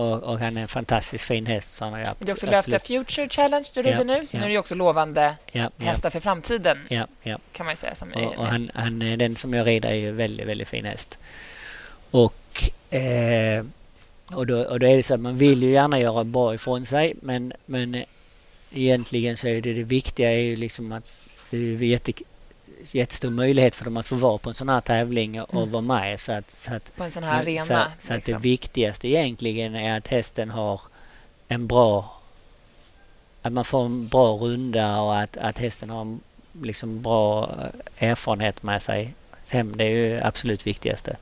Och, 0.00 0.22
och, 0.22 0.38
han 0.38 0.56
är 0.56 0.62
en 0.62 0.68
fantastiskt 0.68 1.24
fin 1.24 1.46
häst. 1.46 1.74
Så 1.74 1.84
han 1.84 1.94
är 1.94 2.14
det 2.18 2.30
är 2.30 2.32
också 2.32 2.46
Lövsta 2.46 2.78
Future 2.78 3.28
Challenge 3.28 3.68
du 3.74 3.82
rider 3.82 3.98
ja, 3.98 4.04
nu, 4.04 4.26
så 4.26 4.36
ja. 4.36 4.40
nu 4.40 4.46
är 4.46 4.50
det 4.50 4.58
också 4.58 4.74
lovande 4.74 5.36
ja, 5.52 5.70
hästar 5.78 6.10
för 6.10 6.20
framtiden. 6.20 6.78
Kan 7.52 7.66
man 7.66 7.76
säga. 7.76 7.94
Som 7.94 8.12
och, 8.12 8.34
och 8.36 8.46
han, 8.46 8.70
han, 8.74 8.98
den 8.98 9.36
som 9.36 9.54
jag 9.54 9.66
rider 9.66 9.88
är 9.88 9.94
ju 9.94 10.12
väldigt, 10.12 10.46
väldigt 10.46 10.68
fin 10.68 10.84
häst. 10.84 11.18
Och, 12.10 12.62
eh, 12.94 13.64
och, 14.32 14.46
då, 14.46 14.62
och 14.62 14.80
då 14.80 14.86
är 14.86 14.96
det 14.96 15.02
så 15.02 15.14
att 15.14 15.20
man 15.20 15.36
vill 15.36 15.62
ju 15.62 15.70
gärna 15.70 16.00
göra 16.00 16.24
bra 16.24 16.54
ifrån 16.54 16.86
sig 16.86 17.14
men, 17.22 17.52
men 17.66 18.04
egentligen 18.72 19.36
så 19.36 19.48
är 19.48 19.60
det 19.60 19.72
det 19.72 19.82
viktiga 19.82 20.30
är 20.32 20.42
ju 20.42 20.56
liksom 20.56 20.92
att 20.92 21.04
det 21.50 21.56
är 21.56 21.82
jätte, 21.82 22.12
jättestor 22.92 23.30
möjlighet 23.30 23.74
för 23.74 23.84
dem 23.84 23.96
att 23.96 24.08
få 24.08 24.14
vara 24.14 24.38
på 24.38 24.48
en 24.48 24.54
sån 24.54 24.68
här 24.68 24.80
tävling 24.80 25.42
och 25.42 25.54
mm. 25.54 25.70
vara 25.70 25.82
med. 25.82 26.20
Så 26.20 26.32
att, 26.32 26.50
så 26.50 26.74
att, 26.74 26.96
på 26.96 27.04
en 27.04 27.10
sån 27.10 27.22
här 27.22 27.42
arena. 27.42 27.64
Så, 27.64 27.66
så 27.66 27.74
liksom. 27.74 28.16
att 28.16 28.24
det 28.24 28.32
liksom. 28.32 28.42
viktigaste 28.42 29.08
egentligen 29.08 29.74
är 29.74 29.98
att 29.98 30.08
hästen 30.08 30.50
har 30.50 30.80
en 31.48 31.66
bra... 31.66 32.16
Att 33.42 33.52
man 33.52 33.64
får 33.64 33.84
en 33.84 34.08
bra 34.08 34.36
runda 34.36 35.00
och 35.00 35.18
att, 35.18 35.36
att 35.36 35.58
hästen 35.58 35.90
har 35.90 36.18
liksom 36.62 37.02
bra 37.02 37.54
erfarenhet 37.98 38.62
med 38.62 38.82
sig 38.82 39.14
hem. 39.52 39.76
Det 39.76 39.84
är 39.84 39.90
ju 39.90 40.20
absolut 40.20 40.66
viktigaste. 40.66 41.16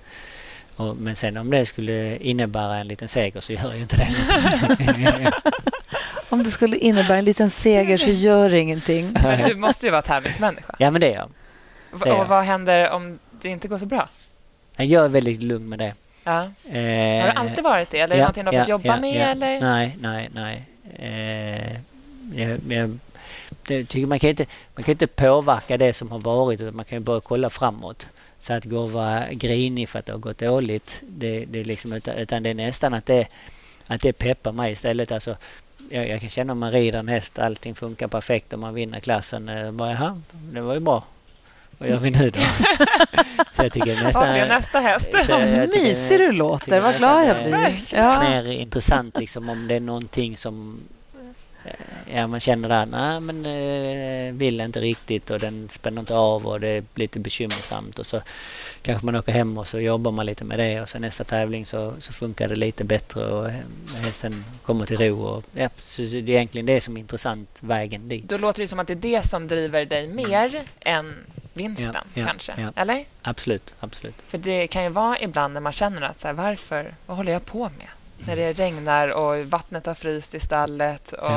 Och, 0.77 0.97
men 0.97 1.17
sen 1.17 1.37
om 1.37 1.51
det 1.51 1.67
skulle 1.67 2.17
innebära 2.17 2.77
en 2.77 2.89
liten 2.89 3.09
seger 3.09 3.41
så 3.41 3.53
gör 3.53 3.75
ju 3.75 3.81
inte 3.81 3.97
det 3.97 5.33
Om 6.29 6.43
det 6.43 6.51
skulle 6.51 6.77
innebära 6.77 7.19
en 7.19 7.25
liten 7.25 7.51
seger 7.51 7.97
så 7.97 8.11
gör 8.11 8.51
det 8.51 8.59
ingenting. 8.59 9.13
Men 9.23 9.49
du 9.49 9.55
måste 9.55 9.87
ju 9.87 9.93
vara 9.93 10.03
tävlingsmänniska. 10.03 10.77
Ja, 10.79 10.91
men 10.91 11.01
det 11.01 11.13
är 11.13 11.15
jag. 11.15 11.31
Det 12.05 12.13
och 12.13 12.29
vad 12.29 12.45
händer 12.45 12.91
om 12.91 13.19
det 13.43 13.49
inte 13.49 13.69
går 13.69 13.79
så 13.79 13.87
bra? 13.87 14.09
Jag 14.77 15.05
är 15.05 15.09
väldigt 15.09 15.43
lugn 15.43 15.69
med 15.69 15.79
det. 15.79 15.95
Ja. 16.25 16.43
Eh, 16.71 17.21
har 17.21 17.33
du 17.33 17.33
alltid 17.37 17.65
varit 17.65 17.91
det? 17.91 18.01
Eller 18.01 18.17
är 18.17 18.19
det 18.19 18.23
någonting 18.23 18.45
du 18.45 18.51
har 18.51 18.55
ja, 18.55 18.61
fått 18.61 18.69
jobba 18.69 18.95
ja, 18.95 19.01
med? 19.01 19.31
Eller? 19.31 19.61
Nej, 19.61 19.97
nej, 20.01 20.31
nej. 20.33 20.65
Eh, 20.99 21.73
jag, 22.35 22.61
jag, 22.69 22.99
det, 23.67 23.85
tycker 23.85 24.07
man, 24.07 24.19
kan 24.19 24.31
inte, 24.31 24.47
man 24.75 24.85
kan 24.85 24.93
inte 24.93 25.07
påverka 25.07 25.77
det 25.77 25.93
som 25.93 26.11
har 26.11 26.19
varit 26.19 26.61
utan 26.61 26.77
man 26.77 26.85
kan 26.85 27.05
bara 27.05 27.21
kolla 27.21 27.51
framåt. 27.51 28.09
Så 28.39 28.53
att 28.53 28.65
gå 28.65 28.79
och 28.79 28.93
vara 28.93 29.25
grinig 29.31 29.89
för 29.89 29.99
att 29.99 30.07
det 30.07 30.13
har 30.13 30.19
gått 30.19 30.39
dåligt, 30.39 31.03
det, 31.09 31.45
det 31.45 31.65
liksom, 31.65 31.93
utan, 31.93 32.15
utan 32.15 32.43
det 32.43 32.51
är 32.51 32.55
nästan 32.55 32.95
att 32.95 33.07
det, 33.07 33.27
att 33.87 34.01
det 34.01 34.13
peppar 34.13 34.53
mig 34.53 34.73
istället. 34.73 35.13
Alltså, 35.13 35.37
jag, 35.91 36.09
jag 36.09 36.21
kan 36.21 36.31
känna 36.31 36.53
om 36.53 36.59
man 36.59 36.73
rider 36.73 36.99
en 36.99 37.09
häst, 37.09 37.39
allting 37.39 37.75
funkar 37.75 38.09
perfekt 38.09 38.53
och 38.53 38.59
man 38.59 38.75
vinner 38.75 39.01
klassen. 39.01 39.49
Eh, 39.49 39.71
bara, 39.71 39.91
Jaha, 39.91 40.23
det 40.31 40.61
var 40.61 40.75
ju 40.75 40.81
bra. 40.81 41.05
Vad 41.79 41.89
gör 41.89 41.99
vi 41.99 42.11
nu 42.11 42.31
då? 42.31 42.41
så 43.51 43.63
jag 43.63 43.73
tycker 43.73 44.03
nästan... 44.03 44.37
Ja, 44.37 44.47
nästa 44.47 44.81
häst. 44.81 45.15
Vad 45.29 45.41
mysig 45.75 46.19
du 46.19 46.33
låter. 46.33 46.81
Vad 46.81 46.97
glad 46.97 47.27
jag 47.27 47.43
blir. 47.45 47.81
Ja. 47.99 48.21
Mer 48.21 48.51
intressant 48.51 49.17
liksom 49.17 49.49
om 49.49 49.69
det 49.69 49.75
är 49.75 49.81
någonting 49.81 50.37
som 50.37 50.81
ja, 52.07 52.27
man 52.27 52.41
känner 52.41 52.69
där, 52.69 52.87
nej 52.87 53.21
men 53.21 53.47
eh, 53.47 54.35
vill 54.35 54.61
inte 54.61 54.81
riktigt 54.81 55.31
och 55.31 55.41
den 55.41 55.69
spänner 55.69 56.01
inte 56.01 56.15
av 56.17 56.47
och 56.47 56.61
det 56.61 56.69
är 56.69 56.85
lite 56.95 57.21
bekymmersamt 57.21 57.99
och 57.99 58.07
så 58.07 58.21
kanske 58.83 59.07
man 59.07 59.17
åker 59.17 59.33
hem 59.33 59.59
och 59.59 59.69
så 59.69 59.81
jobbar 59.81 60.11
man 60.11 60.27
lite 60.27 60.45
med 60.45 60.59
det 60.59 60.81
och 60.81 60.89
sen 60.89 61.03
nästa 61.03 61.25
tävling 61.25 61.67
så, 61.67 61.95
så 61.99 62.13
funkar 62.13 62.49
det 62.49 62.57
lite 62.57 62.85
bättre 62.85 63.27
och 63.27 63.51
hästen 64.05 64.45
kommer 64.63 64.87
till 64.87 64.99
ro. 64.99 65.23
Och, 65.23 65.45
ja, 65.53 65.69
så 65.79 66.03
det 66.03 66.19
är 66.19 66.31
egentligen 66.31 66.67
det 66.67 66.81
som 66.81 66.97
är 66.97 67.01
intressant, 67.01 67.59
vägen 67.61 68.09
dit. 68.09 68.29
Då 68.29 68.37
låter 68.37 68.63
det 68.63 68.69
som 68.69 68.79
att 68.79 68.87
det 68.87 68.93
är 68.93 69.21
det 69.21 69.29
som 69.29 69.49
driver 69.49 69.85
dig 69.85 70.09
mer 70.09 70.63
än 70.81 71.15
vinsten 71.55 71.95
ja, 71.95 72.03
ja, 72.15 72.27
kanske? 72.27 72.55
Ja. 72.59 72.73
Eller? 72.77 73.05
Absolut, 73.23 73.75
absolut. 73.81 74.15
För 74.29 74.39
det 74.39 74.67
kan 74.67 74.85
ju 74.85 74.89
vara 74.89 75.21
ibland 75.21 75.55
när 75.55 75.61
man 75.61 75.73
känner 75.73 76.03
att 76.03 76.21
så 76.21 76.27
här, 76.27 76.35
varför, 76.35 76.95
vad 77.07 77.17
håller 77.17 77.33
jag 77.33 77.47
på 77.47 77.71
med? 77.79 77.89
När 78.27 78.37
det 78.37 78.53
regnar 78.53 79.09
och 79.09 79.47
vattnet 79.47 79.87
har 79.87 79.95
fryst 79.95 80.35
i 80.35 80.41
stallet 80.41 81.13
och 81.13 81.31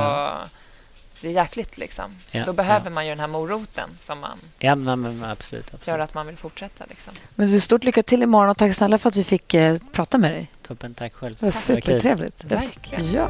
blir 1.22 1.32
jäkligt. 1.32 1.78
Liksom. 1.78 2.16
Ja, 2.32 2.46
Då 2.46 2.54
behöver 2.54 2.86
ja. 2.86 2.90
man 2.90 3.06
ju 3.06 3.12
den 3.12 3.20
här 3.20 3.28
moroten 3.28 3.90
som 3.98 4.20
man 4.20 4.38
Ja, 4.60 4.76
men, 4.76 5.02
men 5.02 5.24
absolut. 5.24 5.66
absolut. 5.66 5.88
gör 5.88 6.00
att 6.00 6.14
man 6.14 6.28
vill 6.28 6.38
fortsätta. 6.38 6.86
Liksom. 6.90 7.14
Men 7.36 7.52
du, 7.52 7.60
stort 7.60 7.84
lycka 7.84 8.04
till 8.04 8.24
imorgon 8.24 8.50
och 8.50 8.58
tack 8.58 8.76
snälla 8.76 8.98
för 8.98 9.10
att 9.10 9.16
vi 9.16 9.24
fick 9.24 9.54
eh, 9.54 9.78
prata 9.92 10.18
med 10.18 10.32
dig. 10.32 10.52
Toppen, 10.62 10.94
tack 10.94 11.14
själv. 11.14 11.36
Det 11.40 11.46
var 11.46 11.52
Det 11.52 11.74
var 11.74 11.82
kul. 11.82 11.84
supertrevligt. 11.94 12.44
Verkligen. 12.44 13.12
Ja. 13.12 13.30